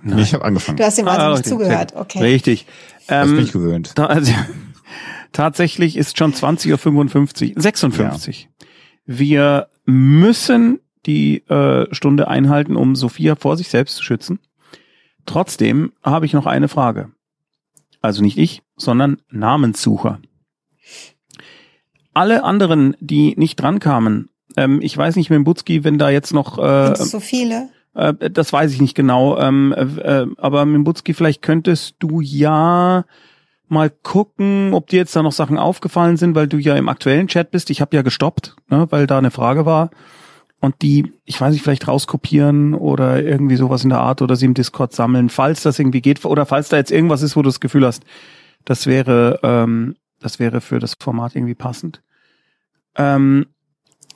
Nein. 0.03 0.19
Ich 0.21 0.35
habe 0.35 0.45
angefangen. 0.45 0.79
Du 0.79 0.85
hast 0.85 0.99
ihm 0.99 1.09
also 1.09 1.21
ah, 1.21 1.31
nicht 1.33 1.47
zugehört. 1.47 1.95
Okay. 1.95 2.21
Richtig. 2.21 2.67
Ähm, 3.09 3.27
das 3.27 3.31
bin 3.31 3.45
ich 3.45 3.53
gewöhnt. 3.53 3.93
Da, 3.97 4.07
also, 4.07 4.33
tatsächlich 5.33 5.97
ist 5.97 6.19
schon 6.19 6.33
20.55 6.33 7.55
Uhr, 7.55 7.63
56. 7.63 8.43
Ja. 8.43 8.67
Wir 9.07 9.69
müssen 9.91 10.81
die 11.07 11.47
äh, 11.49 11.93
Stunde 11.95 12.29
einhalten, 12.29 12.77
um 12.77 12.95
Sophia 12.97 13.37
vor 13.37 13.57
sich 13.57 13.69
selbst 13.69 13.97
zu 13.97 14.05
schützen. 14.05 14.39
Trotzdem 15.27 15.93
habe 16.03 16.27
ich 16.27 16.33
noch 16.33 16.47
eine 16.47 16.69
Frage. 16.69 17.11
Also 18.01 18.23
nicht 18.23 18.39
ich, 18.39 18.63
sondern 18.77 19.21
Namenssucher. 19.31 20.21
Alle 22.13 22.45
anderen, 22.45 22.97
die 23.01 23.35
nicht 23.37 23.57
drankamen, 23.57 24.31
ähm, 24.57 24.81
ich 24.83 24.97
weiß 24.97 25.17
nicht, 25.17 25.31
mit 25.31 25.41
Mbutski, 25.41 25.85
wenn 25.85 25.99
da 25.99 26.11
jetzt 26.11 26.33
noch 26.33 26.59
äh, 26.59 26.97
so 26.97 27.21
viele. 27.21 27.69
Äh, 27.95 28.31
das 28.31 28.53
weiß 28.53 28.73
ich 28.73 28.81
nicht 28.81 28.95
genau. 28.95 29.39
Ähm, 29.39 29.73
äh, 29.77 30.23
äh 30.23 30.27
aber 30.39 30.65
Mimbutski, 30.65 31.15
vielleicht 31.15 31.43
könntest 31.43 31.97
du 31.99 32.21
ja 32.21 33.05
mal 33.71 33.91
gucken, 33.91 34.75
ob 34.75 34.89
dir 34.89 34.99
jetzt 34.99 35.15
da 35.15 35.23
noch 35.23 35.33
Sachen 35.33 35.59
aufgefallen 35.59 36.17
sind, 36.17 36.35
weil 36.35 36.49
du 36.49 36.59
ja 36.59 36.77
im 36.77 36.89
aktuellen 36.89 37.29
Chat 37.29 37.51
bist. 37.51 37.71
Ich 37.71 37.81
habe 37.81 37.97
ja 37.97 38.03
gestoppt, 38.03 38.57
ne, 38.69 38.87
weil 38.91 39.07
da 39.07 39.19
eine 39.19 39.31
Frage 39.31 39.65
war. 39.65 39.91
Und 40.61 40.83
die, 40.83 41.13
ich 41.25 41.41
weiß 41.41 41.53
nicht, 41.53 41.63
vielleicht 41.63 41.89
rauskopieren 41.89 42.75
oder 42.75 43.23
irgendwie 43.23 43.57
sowas 43.57 43.83
in 43.83 43.89
der 43.89 44.01
Art 44.01 44.21
oder 44.21 44.37
sie 44.37 44.45
im 44.45 44.55
Discord 44.55 44.93
sammeln, 44.93 45.31
falls 45.31 45.63
das 45.63 45.79
irgendwie 45.79 46.03
geht 46.03 46.23
oder 46.27 46.45
falls 46.45 46.69
da 46.69 46.77
jetzt 46.77 46.91
irgendwas 46.91 47.23
ist, 47.23 47.35
wo 47.35 47.43
du 47.43 47.49
das 47.49 47.61
Gefühl 47.61 47.87
hast, 47.87 48.05
das 48.67 48.87
wäre, 48.87 49.41
ähm, 49.43 49.97
das 50.21 50.39
wäre 50.39 50.61
für 50.61 50.79
das 50.79 50.97
Format 51.01 51.35
irgendwie 51.35 51.55
passend. 51.55 52.03
Ähm, 52.97 53.47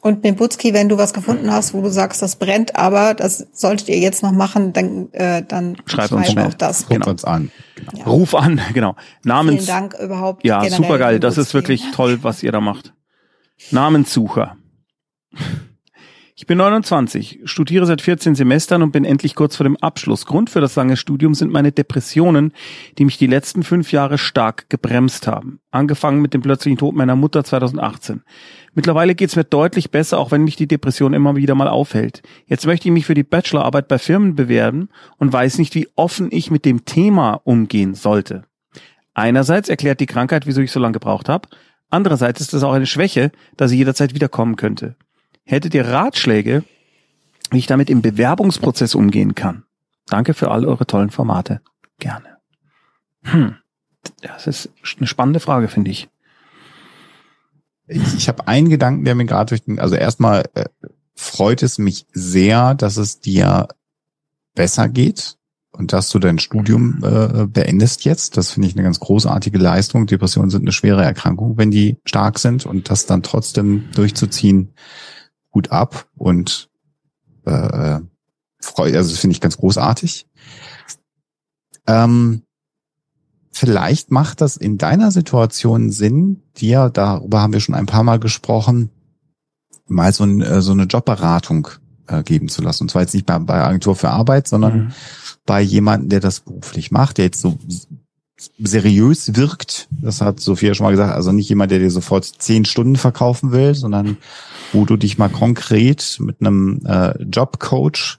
und 0.04 0.22
Mimbutski, 0.22 0.74
wenn 0.74 0.90
du 0.90 0.98
was 0.98 1.14
gefunden 1.14 1.50
hast, 1.50 1.72
wo 1.72 1.80
du 1.80 1.88
sagst, 1.88 2.20
das 2.20 2.36
brennt, 2.36 2.76
aber 2.76 3.14
das 3.14 3.46
solltet 3.54 3.88
ihr 3.88 3.98
jetzt 3.98 4.22
noch 4.22 4.32
machen, 4.32 4.74
dann, 4.74 5.10
äh, 5.12 5.42
dann 5.42 5.78
schreib 5.86 6.12
uns 6.12 6.30
schnell. 6.30 6.46
auch 6.46 6.52
das. 6.52 6.86
Genau. 6.88 7.06
Ruf 7.06 7.10
uns 7.12 7.24
an. 7.24 7.50
Genau. 7.74 7.98
Ja. 7.98 8.04
Ruf 8.04 8.34
an, 8.34 8.60
genau. 8.74 8.96
Namens. 9.24 9.64
Vielen 9.64 9.66
Dank 9.66 9.94
überhaupt. 9.98 10.44
Ja, 10.44 10.68
super 10.68 10.98
geil. 10.98 11.20
Das 11.20 11.38
ist 11.38 11.54
wirklich 11.54 11.90
toll, 11.92 12.18
was 12.20 12.42
ihr 12.42 12.52
da 12.52 12.60
macht. 12.60 12.92
Namenssucher. 13.70 14.58
Ich 16.36 16.48
bin 16.48 16.58
29, 16.58 17.42
studiere 17.44 17.86
seit 17.86 18.02
14 18.02 18.34
Semestern 18.34 18.82
und 18.82 18.90
bin 18.90 19.04
endlich 19.04 19.36
kurz 19.36 19.54
vor 19.54 19.62
dem 19.62 19.76
Abschluss. 19.76 20.26
Grund 20.26 20.50
für 20.50 20.60
das 20.60 20.74
lange 20.74 20.96
Studium 20.96 21.32
sind 21.32 21.52
meine 21.52 21.70
Depressionen, 21.70 22.52
die 22.98 23.04
mich 23.04 23.18
die 23.18 23.28
letzten 23.28 23.62
fünf 23.62 23.92
Jahre 23.92 24.18
stark 24.18 24.68
gebremst 24.68 25.28
haben. 25.28 25.60
Angefangen 25.70 26.20
mit 26.20 26.34
dem 26.34 26.42
plötzlichen 26.42 26.76
Tod 26.76 26.96
meiner 26.96 27.14
Mutter 27.14 27.44
2018. 27.44 28.24
Mittlerweile 28.74 29.14
geht's 29.14 29.36
mir 29.36 29.44
deutlich 29.44 29.92
besser, 29.92 30.18
auch 30.18 30.32
wenn 30.32 30.42
mich 30.42 30.56
die 30.56 30.66
Depression 30.66 31.14
immer 31.14 31.36
wieder 31.36 31.54
mal 31.54 31.68
aufhält. 31.68 32.22
Jetzt 32.46 32.66
möchte 32.66 32.88
ich 32.88 32.92
mich 32.92 33.06
für 33.06 33.14
die 33.14 33.22
Bachelorarbeit 33.22 33.86
bei 33.86 34.00
Firmen 34.00 34.34
bewerben 34.34 34.88
und 35.18 35.32
weiß 35.32 35.58
nicht, 35.58 35.76
wie 35.76 35.86
offen 35.94 36.30
ich 36.32 36.50
mit 36.50 36.64
dem 36.64 36.84
Thema 36.84 37.34
umgehen 37.44 37.94
sollte. 37.94 38.42
Einerseits 39.14 39.68
erklärt 39.68 40.00
die 40.00 40.06
Krankheit, 40.06 40.48
wieso 40.48 40.62
ich 40.62 40.72
so 40.72 40.80
lange 40.80 40.94
gebraucht 40.94 41.28
habe. 41.28 41.48
Andererseits 41.90 42.40
ist 42.40 42.54
es 42.54 42.64
auch 42.64 42.72
eine 42.72 42.86
Schwäche, 42.86 43.30
da 43.56 43.68
sie 43.68 43.76
jederzeit 43.76 44.14
wiederkommen 44.14 44.56
könnte. 44.56 44.96
Hättet 45.44 45.74
ihr 45.74 45.86
Ratschläge, 45.86 46.64
wie 47.50 47.58
ich 47.58 47.66
damit 47.66 47.90
im 47.90 48.02
Bewerbungsprozess 48.02 48.94
umgehen 48.94 49.34
kann? 49.34 49.64
Danke 50.06 50.34
für 50.34 50.50
all 50.50 50.64
eure 50.64 50.86
tollen 50.86 51.10
Formate. 51.10 51.60
Gerne. 51.98 52.38
Hm. 53.22 53.56
Das 54.22 54.46
ist 54.46 54.70
eine 54.98 55.06
spannende 55.06 55.40
Frage, 55.40 55.68
finde 55.68 55.90
ich. 55.90 56.08
Ich, 57.86 58.14
ich 58.16 58.28
habe 58.28 58.48
einen 58.48 58.70
Gedanken, 58.70 59.04
der 59.04 59.14
mir 59.14 59.26
gerade 59.26 59.50
durch 59.50 59.62
den, 59.62 59.78
also 59.78 59.94
erstmal 59.94 60.44
äh, 60.54 60.64
freut 61.14 61.62
es 61.62 61.78
mich 61.78 62.06
sehr, 62.12 62.74
dass 62.74 62.96
es 62.96 63.20
dir 63.20 63.68
besser 64.54 64.88
geht 64.88 65.36
und 65.72 65.92
dass 65.92 66.08
du 66.08 66.18
dein 66.18 66.38
Studium 66.38 67.02
äh, 67.02 67.46
beendest 67.46 68.04
jetzt. 68.04 68.36
Das 68.36 68.52
finde 68.52 68.68
ich 68.68 68.74
eine 68.74 68.84
ganz 68.84 69.00
großartige 69.00 69.58
Leistung. 69.58 70.06
Depressionen 70.06 70.50
sind 70.50 70.62
eine 70.62 70.72
schwere 70.72 71.04
Erkrankung, 71.04 71.58
wenn 71.58 71.70
die 71.70 71.98
stark 72.04 72.38
sind 72.38 72.64
und 72.64 72.90
das 72.90 73.06
dann 73.06 73.22
trotzdem 73.22 73.90
durchzuziehen, 73.94 74.72
gut 75.54 75.70
ab 75.70 76.08
und 76.16 76.68
äh, 77.46 78.00
freut, 78.60 78.94
also 78.94 79.10
das 79.10 79.20
finde 79.20 79.34
ich 79.34 79.40
ganz 79.40 79.56
großartig. 79.56 80.26
Ähm, 81.86 82.42
vielleicht 83.52 84.10
macht 84.10 84.40
das 84.40 84.56
in 84.56 84.78
deiner 84.78 85.12
Situation 85.12 85.90
Sinn, 85.90 86.42
dir, 86.56 86.90
darüber 86.90 87.40
haben 87.40 87.52
wir 87.52 87.60
schon 87.60 87.76
ein 87.76 87.86
paar 87.86 88.02
Mal 88.02 88.18
gesprochen, 88.18 88.90
mal 89.86 90.12
so, 90.12 90.24
ein, 90.24 90.42
äh, 90.42 90.60
so 90.60 90.72
eine 90.72 90.84
Jobberatung 90.84 91.68
äh, 92.08 92.24
geben 92.24 92.48
zu 92.48 92.60
lassen. 92.60 92.84
Und 92.84 92.88
zwar 92.90 93.02
jetzt 93.02 93.14
nicht 93.14 93.26
bei, 93.26 93.38
bei 93.38 93.62
Agentur 93.62 93.94
für 93.94 94.10
Arbeit, 94.10 94.48
sondern 94.48 94.76
mhm. 94.76 94.92
bei 95.46 95.60
jemandem, 95.60 96.08
der 96.08 96.20
das 96.20 96.40
beruflich 96.40 96.90
macht, 96.90 97.18
der 97.18 97.26
jetzt 97.26 97.40
so 97.40 97.56
seriös 98.58 99.36
wirkt. 99.36 99.88
Das 99.90 100.20
hat 100.20 100.40
Sophia 100.40 100.74
schon 100.74 100.84
mal 100.84 100.90
gesagt. 100.90 101.14
Also 101.14 101.32
nicht 101.32 101.48
jemand, 101.48 101.70
der 101.70 101.78
dir 101.78 101.90
sofort 101.90 102.24
zehn 102.24 102.64
Stunden 102.64 102.96
verkaufen 102.96 103.52
will, 103.52 103.74
sondern 103.74 104.16
wo 104.72 104.84
du 104.84 104.96
dich 104.96 105.18
mal 105.18 105.28
konkret 105.28 106.18
mit 106.20 106.40
einem 106.40 106.80
äh, 106.84 107.22
Jobcoach 107.22 108.18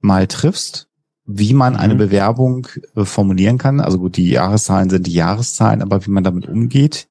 mal 0.00 0.26
triffst, 0.26 0.88
wie 1.26 1.54
man 1.54 1.76
eine 1.76 1.94
mhm. 1.94 1.98
Bewerbung 1.98 2.68
äh, 2.96 3.04
formulieren 3.04 3.58
kann. 3.58 3.80
Also 3.80 3.98
gut, 3.98 4.16
die 4.16 4.30
Jahreszahlen 4.30 4.90
sind 4.90 5.06
die 5.06 5.12
Jahreszahlen, 5.12 5.82
aber 5.82 6.04
wie 6.06 6.10
man 6.10 6.24
damit 6.24 6.48
umgeht, 6.48 7.08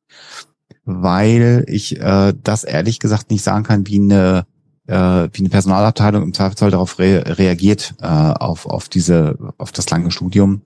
weil 0.86 1.66
ich 1.68 2.00
äh, 2.00 2.34
das 2.44 2.64
ehrlich 2.64 3.00
gesagt 3.00 3.30
nicht 3.30 3.44
sagen 3.44 3.64
kann, 3.64 3.88
wie 3.88 4.00
eine 4.00 4.46
äh, 4.88 5.30
wie 5.34 5.40
eine 5.40 5.50
Personalabteilung 5.50 6.24
im 6.24 6.34
Zweifelsfall 6.34 6.72
darauf 6.72 6.98
re 6.98 7.38
reagiert 7.38 7.94
äh, 8.02 8.06
auf 8.06 8.66
auf 8.66 8.90
diese 8.90 9.38
auf 9.58 9.72
das 9.72 9.90
lange 9.90 10.12
Studium 10.12 10.62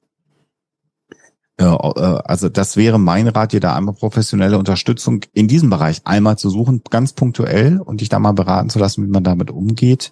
also 1.57 2.49
das 2.49 2.75
wäre 2.75 2.99
mein 2.99 3.27
Rat, 3.27 3.53
dir 3.53 3.59
da 3.59 3.75
einmal 3.75 3.93
professionelle 3.93 4.57
Unterstützung 4.57 5.21
in 5.33 5.47
diesem 5.47 5.69
Bereich 5.69 6.01
einmal 6.05 6.37
zu 6.37 6.49
suchen, 6.49 6.81
ganz 6.89 7.13
punktuell 7.13 7.79
und 7.79 8.01
dich 8.01 8.09
da 8.09 8.17
mal 8.17 8.31
beraten 8.31 8.69
zu 8.69 8.79
lassen, 8.79 9.05
wie 9.05 9.11
man 9.11 9.23
damit 9.23 9.51
umgeht. 9.51 10.11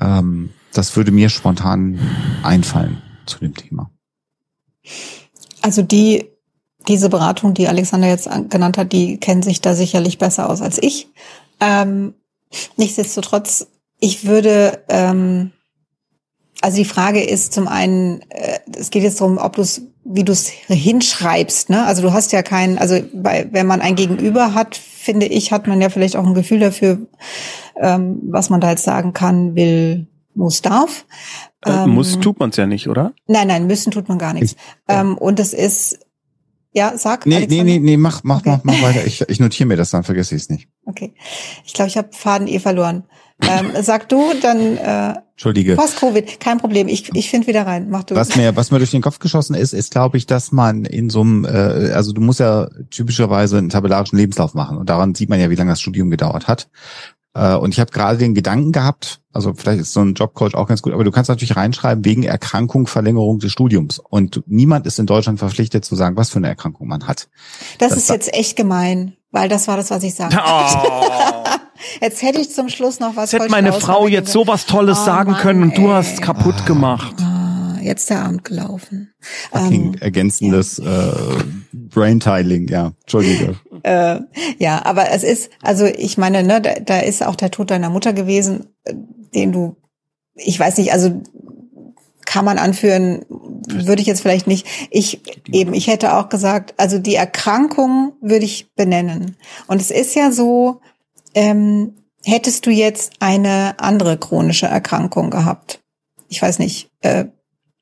Ähm, 0.00 0.50
das 0.72 0.96
würde 0.96 1.10
mir 1.10 1.30
spontan 1.30 1.98
einfallen 2.42 3.02
zu 3.26 3.40
dem 3.40 3.54
Thema. 3.54 3.90
Also 5.62 5.82
die, 5.82 6.30
diese 6.86 7.08
Beratung, 7.08 7.54
die 7.54 7.66
Alexander 7.66 8.08
jetzt 8.08 8.28
genannt 8.48 8.78
hat, 8.78 8.92
die 8.92 9.18
kennen 9.18 9.42
sich 9.42 9.60
da 9.60 9.74
sicherlich 9.74 10.18
besser 10.18 10.48
aus 10.48 10.62
als 10.62 10.80
ich. 10.80 11.08
Ähm, 11.60 12.14
Nichtsdestotrotz, 12.76 13.68
ich 13.98 14.26
würde, 14.26 14.84
ähm, 14.88 15.52
also 16.60 16.76
die 16.76 16.84
Frage 16.84 17.22
ist 17.22 17.52
zum 17.52 17.68
einen, 17.68 18.22
äh, 18.30 18.60
es 18.76 18.90
geht 18.90 19.02
jetzt 19.02 19.20
darum, 19.20 19.38
ob 19.38 19.56
du 19.56 19.62
es, 19.62 19.82
wie 20.04 20.24
du 20.24 20.32
es 20.32 20.48
hinschreibst, 20.48 21.70
ne? 21.70 21.84
Also 21.86 22.02
du 22.02 22.12
hast 22.12 22.32
ja 22.32 22.42
keinen, 22.42 22.78
also 22.78 22.98
bei, 23.14 23.48
wenn 23.52 23.66
man 23.66 23.80
ein 23.80 23.94
Gegenüber 23.94 24.54
hat, 24.54 24.76
finde 24.76 25.26
ich, 25.26 25.52
hat 25.52 25.66
man 25.66 25.80
ja 25.80 25.90
vielleicht 25.90 26.16
auch 26.16 26.26
ein 26.26 26.34
Gefühl 26.34 26.58
dafür, 26.58 26.98
ähm, 27.80 28.20
was 28.30 28.50
man 28.50 28.60
da 28.60 28.70
jetzt 28.70 28.84
sagen 28.84 29.12
kann, 29.12 29.54
will, 29.54 30.08
muss, 30.34 30.62
darf. 30.62 31.04
Äh, 31.64 31.86
muss 31.86 32.18
tut 32.18 32.40
man 32.40 32.50
es 32.50 32.56
ja 32.56 32.66
nicht, 32.66 32.88
oder? 32.88 33.12
Nein, 33.26 33.48
nein, 33.48 33.66
müssen 33.66 33.92
tut 33.92 34.08
man 34.08 34.18
gar 34.18 34.32
nichts. 34.32 34.56
Ähm, 34.88 35.16
und 35.16 35.38
es 35.38 35.52
ist, 35.52 36.00
ja, 36.72 36.96
sag. 36.96 37.26
Nee, 37.26 37.36
Alexander. 37.36 37.64
nee, 37.64 37.78
nee, 37.78 37.84
nee, 37.84 37.96
mach, 37.96 38.24
mach, 38.24 38.40
okay. 38.40 38.58
mach, 38.64 38.64
mach 38.64 38.82
weiter. 38.82 39.06
Ich, 39.06 39.20
ich 39.28 39.40
notiere 39.40 39.68
mir 39.68 39.76
das, 39.76 39.90
dann 39.90 40.04
vergesse 40.04 40.34
ich 40.34 40.42
es 40.42 40.48
nicht. 40.48 40.68
Okay. 40.86 41.14
Ich 41.64 41.74
glaube, 41.74 41.88
ich 41.88 41.96
habe 41.96 42.08
Faden 42.12 42.48
eh 42.48 42.58
verloren. 42.58 43.04
Ähm, 43.48 43.72
sag 43.82 44.08
du, 44.08 44.32
dann 44.40 44.76
äh, 44.76 45.14
Entschuldige. 45.32 45.74
Post-Covid, 45.74 46.38
kein 46.38 46.58
Problem. 46.58 46.88
Ich, 46.88 47.10
ich 47.14 47.28
finde 47.28 47.48
wieder 47.48 47.66
rein. 47.66 47.90
Mach 47.90 48.04
du. 48.04 48.14
Was 48.14 48.36
mir, 48.36 48.54
was 48.54 48.70
mir 48.70 48.78
durch 48.78 48.92
den 48.92 49.02
Kopf 49.02 49.18
geschossen 49.18 49.54
ist, 49.54 49.72
ist, 49.72 49.90
glaube 49.90 50.16
ich, 50.16 50.26
dass 50.26 50.52
man 50.52 50.84
in 50.84 51.10
so 51.10 51.22
einem, 51.22 51.44
äh, 51.44 51.92
also 51.92 52.12
du 52.12 52.20
musst 52.20 52.40
ja 52.40 52.68
typischerweise 52.90 53.58
einen 53.58 53.68
tabellarischen 53.68 54.18
Lebenslauf 54.18 54.54
machen 54.54 54.78
und 54.78 54.88
daran 54.88 55.14
sieht 55.14 55.28
man 55.28 55.40
ja, 55.40 55.50
wie 55.50 55.56
lange 55.56 55.72
das 55.72 55.80
Studium 55.80 56.10
gedauert 56.10 56.46
hat. 56.46 56.68
Äh, 57.34 57.56
und 57.56 57.72
ich 57.72 57.80
habe 57.80 57.90
gerade 57.90 58.18
den 58.18 58.34
Gedanken 58.34 58.72
gehabt, 58.72 59.20
also 59.32 59.54
vielleicht 59.54 59.80
ist 59.80 59.92
so 59.92 60.00
ein 60.00 60.14
Jobcoach 60.14 60.54
auch 60.54 60.68
ganz 60.68 60.82
gut, 60.82 60.92
aber 60.92 61.04
du 61.04 61.10
kannst 61.10 61.28
natürlich 61.28 61.56
reinschreiben, 61.56 62.04
wegen 62.04 62.22
Erkrankung, 62.22 62.86
Verlängerung 62.86 63.38
des 63.38 63.52
Studiums. 63.52 63.98
Und 63.98 64.42
niemand 64.46 64.86
ist 64.86 64.98
in 64.98 65.06
Deutschland 65.06 65.38
verpflichtet 65.38 65.84
zu 65.84 65.96
sagen, 65.96 66.16
was 66.16 66.30
für 66.30 66.36
eine 66.36 66.48
Erkrankung 66.48 66.88
man 66.88 67.06
hat. 67.06 67.28
Das, 67.78 67.90
das 67.90 67.98
ist 67.98 68.10
jetzt 68.10 68.34
echt 68.34 68.56
gemein, 68.56 69.16
weil 69.32 69.48
das 69.48 69.66
war 69.66 69.76
das, 69.76 69.90
was 69.90 70.02
ich 70.04 70.14
sagte. 70.14 70.38
Oh. 70.46 71.48
Jetzt 72.00 72.22
hätte 72.22 72.40
ich 72.40 72.50
zum 72.50 72.68
Schluss 72.68 73.00
noch 73.00 73.16
was. 73.16 73.32
Jetzt 73.32 73.42
hätte 73.42 73.50
meine 73.50 73.72
Frau 73.72 74.06
jetzt 74.06 74.30
so 74.30 74.46
was 74.46 74.66
Tolles 74.66 74.98
oh, 75.00 75.04
sagen 75.04 75.32
Mann, 75.32 75.40
können 75.40 75.62
und 75.64 75.76
du 75.76 75.82
ey. 75.82 75.88
hast 75.88 76.22
kaputt 76.22 76.54
ah. 76.58 76.64
gemacht. 76.64 77.16
Ah, 77.20 77.78
jetzt 77.82 78.08
der 78.08 78.24
Abend 78.24 78.44
gelaufen. 78.44 79.12
Ähm, 79.52 79.94
ergänzendes 80.00 80.80
ja. 80.82 81.10
äh, 81.10 81.44
Braintiling, 81.72 82.68
ja. 82.68 82.92
Entschuldige. 83.00 83.56
Äh, 83.84 84.20
ja, 84.58 84.84
aber 84.84 85.10
es 85.10 85.24
ist, 85.24 85.50
also 85.60 85.86
ich 85.86 86.16
meine, 86.16 86.44
ne, 86.44 86.60
da, 86.60 86.74
da 86.74 87.00
ist 87.00 87.26
auch 87.26 87.34
der 87.34 87.50
Tod 87.50 87.72
deiner 87.72 87.90
Mutter 87.90 88.12
gewesen, 88.12 88.66
äh, 88.84 88.94
den 89.34 89.50
du, 89.50 89.74
ich 90.36 90.60
weiß 90.60 90.78
nicht, 90.78 90.92
also 90.92 91.20
kann 92.32 92.46
man 92.46 92.56
anführen, 92.56 93.26
würde 93.68 94.00
ich 94.00 94.08
jetzt 94.08 94.22
vielleicht 94.22 94.46
nicht. 94.46 94.66
Ich 94.90 95.20
eben, 95.48 95.74
ich 95.74 95.86
hätte 95.86 96.16
auch 96.16 96.30
gesagt, 96.30 96.72
also 96.78 96.98
die 96.98 97.14
Erkrankung 97.14 98.14
würde 98.22 98.46
ich 98.46 98.72
benennen. 98.74 99.36
Und 99.66 99.82
es 99.82 99.90
ist 99.90 100.14
ja 100.14 100.32
so, 100.32 100.80
ähm, 101.34 101.92
hättest 102.24 102.64
du 102.64 102.70
jetzt 102.70 103.12
eine 103.20 103.74
andere 103.76 104.16
chronische 104.16 104.64
Erkrankung 104.64 105.28
gehabt, 105.28 105.82
ich 106.28 106.40
weiß 106.40 106.58
nicht, 106.58 106.88
äh, 107.02 107.26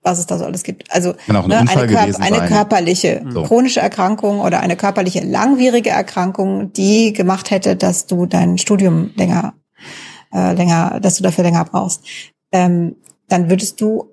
was 0.02 0.18
es 0.18 0.26
da 0.26 0.36
so 0.36 0.46
alles 0.46 0.64
gibt. 0.64 0.90
Also 0.90 1.14
ne, 1.28 1.58
eine, 1.68 1.86
Körp 1.86 2.20
eine 2.20 2.48
körperliche 2.48 3.24
so. 3.30 3.44
chronische 3.44 3.78
Erkrankung 3.78 4.40
oder 4.40 4.58
eine 4.58 4.74
körperliche 4.74 5.20
langwierige 5.20 5.90
Erkrankung, 5.90 6.72
die 6.72 7.12
gemacht 7.12 7.52
hätte, 7.52 7.76
dass 7.76 8.06
du 8.06 8.26
dein 8.26 8.58
Studium 8.58 9.12
länger, 9.14 9.54
äh, 10.34 10.54
länger, 10.54 10.98
dass 11.00 11.18
du 11.18 11.22
dafür 11.22 11.44
länger 11.44 11.64
brauchst. 11.66 12.02
Ähm, 12.50 12.96
dann 13.28 13.48
würdest 13.48 13.80
du 13.80 14.09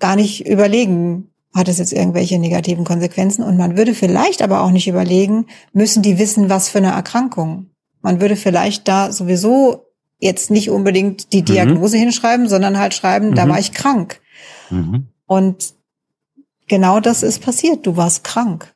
gar 0.00 0.16
nicht 0.16 0.46
überlegen, 0.46 1.30
hat 1.54 1.68
es 1.68 1.78
jetzt 1.78 1.92
irgendwelche 1.92 2.38
negativen 2.38 2.84
Konsequenzen? 2.84 3.42
Und 3.42 3.56
man 3.56 3.76
würde 3.76 3.94
vielleicht 3.94 4.42
aber 4.42 4.62
auch 4.62 4.70
nicht 4.70 4.88
überlegen, 4.88 5.46
müssen 5.72 6.02
die 6.02 6.18
wissen, 6.18 6.48
was 6.48 6.68
für 6.68 6.78
eine 6.78 6.92
Erkrankung? 6.92 7.66
Man 8.02 8.20
würde 8.20 8.36
vielleicht 8.36 8.88
da 8.88 9.12
sowieso 9.12 9.84
jetzt 10.18 10.50
nicht 10.50 10.70
unbedingt 10.70 11.32
die 11.32 11.40
mhm. 11.40 11.46
Diagnose 11.46 11.96
mhm. 11.96 12.02
hinschreiben, 12.02 12.48
sondern 12.48 12.78
halt 12.78 12.94
schreiben, 12.94 13.30
mhm. 13.30 13.34
da 13.34 13.48
war 13.48 13.58
ich 13.58 13.72
krank. 13.72 14.20
Mhm. 14.70 15.08
Und 15.26 15.74
genau 16.68 17.00
das 17.00 17.22
ist 17.22 17.42
passiert. 17.42 17.86
Du 17.86 17.96
warst 17.96 18.24
krank. 18.24 18.74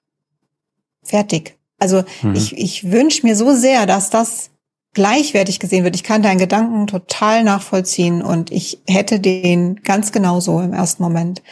Fertig. 1.03 1.59
Also 1.79 2.05
mhm. 2.23 2.35
ich, 2.35 2.57
ich 2.57 2.91
wünsche 2.91 3.27
mir 3.27 3.37
so 3.37 3.55
sehr, 3.55 3.87
dass 3.87 4.11
das 4.11 4.51
gleichwertig 4.95 5.61
gesehen 5.61 5.85
wird. 5.85 5.97
Ich 5.97 6.05
kann 6.05 6.23
deinen 6.23 6.39
Gedanken 6.39 6.87
total 6.87 7.45
nachvollziehen 7.45 8.23
und 8.23 8.51
ich 8.51 8.81
hätte 8.87 9.21
den 9.21 9.77
ganz 9.83 10.13
genauso 10.13 10.61
im 10.61 10.73
ersten 10.73 11.03
Moment. 11.03 11.43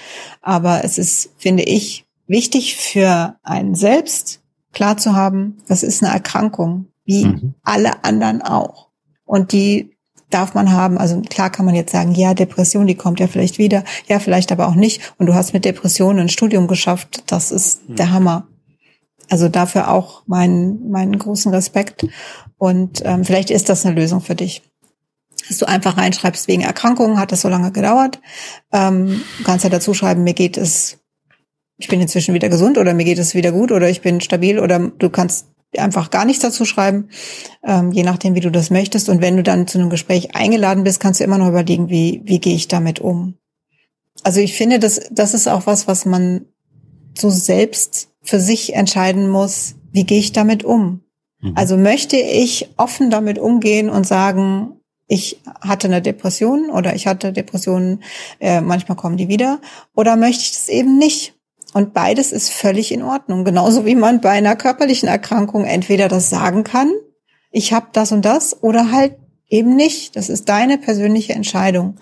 Aber 0.41 0.85
es 0.85 0.99
ist, 0.99 1.31
finde 1.37 1.65
ich, 1.65 2.07
wichtig 2.27 2.77
für 2.77 3.37
einen 3.43 3.75
selbst 3.75 4.41
klar 4.73 4.97
zu 4.97 5.15
haben, 5.15 5.59
das 5.69 5.83
ist 5.83 6.03
eine 6.03 6.13
Erkrankung, 6.13 6.87
wie 7.05 7.27
mhm. 7.27 7.55
alle 7.63 8.05
anderen 8.05 8.43
auch. 8.43 8.89
Und 9.25 9.53
die 9.53 9.93
darf 10.31 10.55
man 10.55 10.73
haben. 10.73 10.99
Also 10.99 11.21
klar 11.21 11.51
kann 11.51 11.67
man 11.67 11.75
jetzt 11.75 11.93
sagen, 11.93 12.15
ja, 12.15 12.35
Depression, 12.35 12.87
die 12.87 12.95
kommt 12.95 13.21
ja 13.21 13.27
vielleicht 13.27 13.59
wieder, 13.59 13.85
ja, 14.09 14.19
vielleicht 14.19 14.51
aber 14.51 14.67
auch 14.69 14.75
nicht. 14.75 15.15
Und 15.19 15.27
du 15.27 15.35
hast 15.35 15.53
mit 15.53 15.65
Depressionen 15.65 16.21
ein 16.21 16.29
Studium 16.29 16.67
geschafft. 16.69 17.25
Das 17.27 17.51
ist 17.51 17.83
hm. 17.87 17.97
der 17.97 18.13
Hammer. 18.13 18.47
Also 19.29 19.49
dafür 19.49 19.91
auch 19.91 20.23
meinen, 20.27 20.91
meinen 20.91 21.19
großen 21.19 21.53
Respekt. 21.53 22.07
Und 22.63 23.03
ähm, 23.05 23.25
vielleicht 23.25 23.51
ist 23.51 23.69
das 23.69 23.85
eine 23.85 23.97
Lösung 23.97 24.21
für 24.21 24.37
dich. 24.37 24.63
Dass 25.49 25.59
du 25.59 25.67
einfach 25.67 25.97
reinschreibst, 25.97 26.47
wegen 26.47 26.63
Erkrankungen 26.63 27.19
hat 27.19 27.33
das 27.33 27.41
so 27.41 27.49
lange 27.49 27.73
gedauert. 27.73 28.21
Ähm, 28.73 29.21
kannst 29.43 29.65
ja 29.65 29.71
dazu 29.71 29.95
schreiben, 29.95 30.23
mir 30.23 30.35
geht 30.35 30.57
es, 30.57 30.99
ich 31.77 31.89
bin 31.89 32.01
inzwischen 32.01 32.35
wieder 32.35 32.49
gesund 32.49 32.79
oder 32.79 32.95
mir 32.95 33.03
geht 33.03 33.19
es 33.19 33.35
wieder 33.35 33.51
gut 33.51 33.73
oder 33.73 33.91
ich 33.91 34.01
bin 34.01 34.21
stabil 34.21 34.61
oder 34.61 34.79
du 34.79 35.11
kannst 35.11 35.49
einfach 35.77 36.11
gar 36.11 36.25
nichts 36.25 36.41
dazu 36.41 36.65
schreiben, 36.65 37.09
ähm, 37.65 37.91
je 37.91 38.05
nachdem, 38.05 38.37
wie 38.37 38.41
du 38.41 38.53
das 38.53 38.71
möchtest. 38.71 39.09
Und 39.09 39.21
wenn 39.21 39.37
du 39.37 39.43
dann 39.43 39.67
zu 39.67 39.81
einem 39.81 39.91
Gespräch 39.91 40.37
eingeladen 40.37 40.85
bist, 40.85 41.01
kannst 41.01 41.19
du 41.19 41.25
immer 41.25 41.39
noch 41.39 41.49
überlegen, 41.49 41.91
wie, 41.91 42.23
wie 42.27 42.39
gehe 42.39 42.55
ich 42.55 42.69
damit 42.69 43.01
um. 43.01 43.35
Also 44.23 44.39
ich 44.39 44.55
finde, 44.55 44.79
das, 44.79 45.01
das 45.11 45.35
ist 45.35 45.49
auch 45.49 45.67
was, 45.67 45.89
was 45.89 46.05
man 46.05 46.47
so 47.19 47.29
selbst 47.29 48.11
für 48.23 48.39
sich 48.39 48.75
entscheiden 48.75 49.29
muss, 49.29 49.75
wie 49.91 50.05
gehe 50.05 50.21
ich 50.21 50.31
damit 50.31 50.63
um. 50.63 51.01
Mhm. 51.43 51.53
Also 51.55 51.77
möchte 51.77 52.17
ich 52.17 52.71
offen 52.79 53.11
damit 53.11 53.39
umgehen 53.39 53.91
und 53.91 54.07
sagen, 54.07 54.81
ich 55.09 55.41
hatte 55.61 55.89
eine 55.89 56.01
Depression 56.01 56.71
oder 56.71 56.95
ich 56.95 57.07
hatte 57.07 57.33
Depressionen, 57.33 58.03
äh, 58.41 58.63
manchmal 58.63 58.97
kommen 58.97 59.19
die 59.19 59.29
wieder, 59.29 59.61
oder 59.95 60.17
möchte 60.17 60.43
ich 60.43 60.53
das 60.53 60.69
eben 60.69 60.97
nicht? 60.97 61.35
Und 61.75 61.93
beides 61.93 62.33
ist 62.33 62.51
völlig 62.51 62.93
in 62.93 63.03
Ordnung. 63.03 63.45
Genauso 63.45 63.85
wie 63.85 63.95
man 63.95 64.21
bei 64.21 64.31
einer 64.31 64.57
körperlichen 64.57 65.09
Erkrankung 65.09 65.65
entweder 65.65 66.09
das 66.09 66.31
sagen 66.31 66.65
kann, 66.65 66.91
ich 67.51 67.73
habe 67.73 67.89
das 67.93 68.13
und 68.13 68.25
das, 68.25 68.63
oder 68.63 68.91
halt 68.91 69.17
eben 69.49 69.77
nicht. 69.77 70.17
Das 70.17 70.29
ist 70.29 70.49
deine 70.49 70.79
persönliche 70.79 71.35
Entscheidung. 71.35 71.97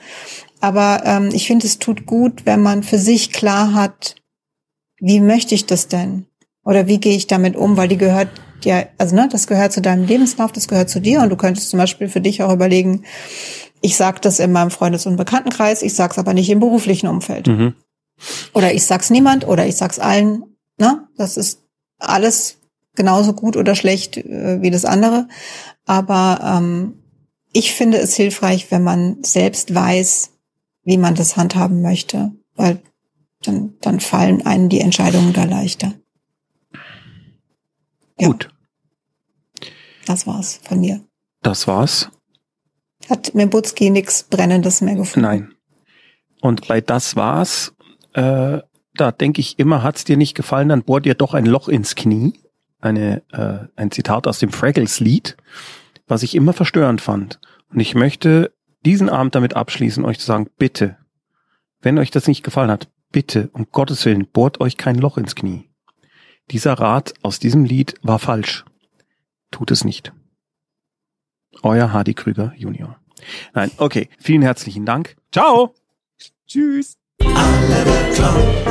Aber 0.61 1.03
ähm, 1.05 1.31
ich 1.33 1.47
finde, 1.47 1.67
es 1.67 1.79
tut 1.79 2.07
gut, 2.07 2.47
wenn 2.47 2.63
man 2.63 2.83
für 2.83 2.99
sich 2.99 3.33
klar 3.33 3.75
hat, 3.75 4.17
wie 4.99 5.21
möchte 5.21 5.55
ich 5.55 5.67
das 5.67 5.89
denn? 5.89 6.27
Oder 6.65 6.87
wie 6.87 6.99
gehe 6.99 7.17
ich 7.17 7.27
damit 7.27 7.57
um? 7.57 7.77
Weil 7.77 7.89
die 7.89 7.97
gehört 7.97 8.29
ja, 8.65 8.85
also 8.99 9.15
ne, 9.15 9.29
das 9.31 9.47
gehört 9.47 9.73
zu 9.73 9.81
deinem 9.81 10.07
Lebenslauf, 10.07 10.53
das 10.53 10.69
gehört 10.69 10.91
zu 10.91 11.01
dir. 11.01 11.21
Und 11.21 11.31
du 11.31 11.37
könntest 11.37 11.71
zum 11.71 11.79
Beispiel 11.79 12.09
für 12.09 12.21
dich 12.21 12.43
auch 12.43 12.53
überlegen, 12.53 13.05
ich 13.81 13.97
sage 13.97 14.21
das 14.21 14.41
in 14.41 14.53
meinem 14.53 14.71
Freundes- 14.71 15.07
und 15.07 15.17
Bekanntenkreis, 15.17 15.83
ich 15.83 15.95
sage 15.95 16.13
es 16.13 16.19
aber 16.19 16.35
nicht 16.35 16.51
im 16.51 16.61
beruflichen 16.61 17.07
Umfeld. 17.07 17.47
Mhm. 17.47 17.75
Oder 18.53 18.75
ich 18.75 18.85
sag's 18.85 19.11
niemand 19.11 19.47
oder 19.47 19.67
ich 19.67 19.77
sag's 19.77 19.99
allen. 19.99 20.45
Ne? 20.79 21.09
Das 21.17 21.37
ist 21.37 21.63
alles 21.99 22.59
genauso 22.95 23.33
gut 23.33 23.57
oder 23.57 23.75
schlecht 23.75 24.17
äh, 24.19 24.61
wie 24.61 24.71
das 24.71 24.85
andere. 24.85 25.29
Aber 25.87 26.41
ähm, 26.43 26.95
ich 27.53 27.73
finde 27.73 27.99
es 27.99 28.15
hilfreich, 28.15 28.71
wenn 28.71 28.83
man 28.83 29.23
selbst 29.23 29.75
weiß, 29.75 30.31
wie 30.85 30.99
man 30.99 31.15
das 31.15 31.37
handhaben 31.37 31.83
möchte, 31.83 32.33
weil 32.55 32.81
dann, 33.43 33.75
dann 33.81 34.01
fallen 34.01 34.45
einem 34.45 34.69
die 34.69 34.81
Entscheidungen 34.81 35.33
da 35.33 35.45
leichter. 35.45 35.95
Ja. 38.21 38.29
Gut. 38.29 38.51
Das 40.07 40.27
war's 40.27 40.61
von 40.63 40.81
mir. 40.81 41.05
Das 41.43 41.67
war's. 41.67 42.11
Hat 43.09 43.35
Mebutski 43.35 43.91
nichts 43.91 44.23
Brennendes 44.23 44.81
mehr 44.81 44.95
gefunden? 44.95 45.27
Nein. 45.27 45.55
Und 46.41 46.69
bei 46.69 46.81
das 46.81 47.17
war's 47.17 47.75
äh, 48.15 48.61
da 48.95 49.13
denke 49.13 49.41
ich 49.41 49.59
immer, 49.59 49.83
hat's 49.83 50.05
dir 50.05 50.17
nicht 50.17 50.35
gefallen, 50.35 50.69
dann 50.69 50.83
bohr 50.83 51.01
dir 51.01 51.15
doch 51.15 51.35
ein 51.35 51.47
Loch 51.47 51.69
ins 51.69 51.95
Knie. 51.95 52.35
Eine, 52.81 53.23
äh, 53.31 53.67
ein 53.77 53.91
Zitat 53.91 54.27
aus 54.27 54.39
dem 54.39 54.53
Fraggles-Lied, 54.53 55.37
was 56.09 56.23
ich 56.23 56.35
immer 56.35 56.55
verstörend 56.55 57.03
fand. 57.03 57.39
Und 57.71 57.81
ich 57.81 57.95
möchte 57.95 58.55
diesen 58.87 59.11
Abend 59.11 59.35
damit 59.35 59.55
abschließen, 59.55 60.05
euch 60.05 60.19
zu 60.19 60.25
sagen, 60.25 60.49
bitte, 60.59 60.97
wenn 61.83 61.99
euch 61.99 62.11
das 62.11 62.27
nicht 62.27 62.43
gefallen 62.43 62.71
hat, 62.71 62.89
bitte, 63.13 63.51
um 63.53 63.67
Gottes 63.71 64.05
Willen, 64.07 64.27
bohrt 64.27 64.61
euch 64.61 64.79
kein 64.79 64.97
Loch 64.97 65.19
ins 65.19 65.35
Knie. 65.35 65.70
Dieser 66.51 66.75
Rat 66.75 67.15
aus 67.23 67.39
diesem 67.39 67.65
Lied 67.65 67.95
war 68.03 68.19
falsch. 68.19 68.65
Tut 69.51 69.71
es 69.71 69.85
nicht. 69.85 70.13
Euer 71.63 71.93
Hardy 71.93 72.15
Krüger 72.15 72.53
Junior. 72.57 72.99
Nein, 73.55 73.71
okay. 73.77 74.09
Vielen 74.19 74.43
herzlichen 74.43 74.85
Dank. 74.85 75.17
Ciao. 75.33 75.75
Tschüss. 76.47 76.97
Alle 77.21 77.85
beklaut, 77.85 78.67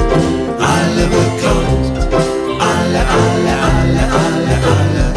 alle 0.60 1.08
beklaut, 1.08 2.12
alle, 2.60 3.08
alle, 3.08 3.58
alle, 3.58 4.12
alle, 4.12 4.56
alle, 4.58 5.14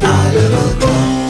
alle 0.00 0.48
beklaut. 0.48 1.25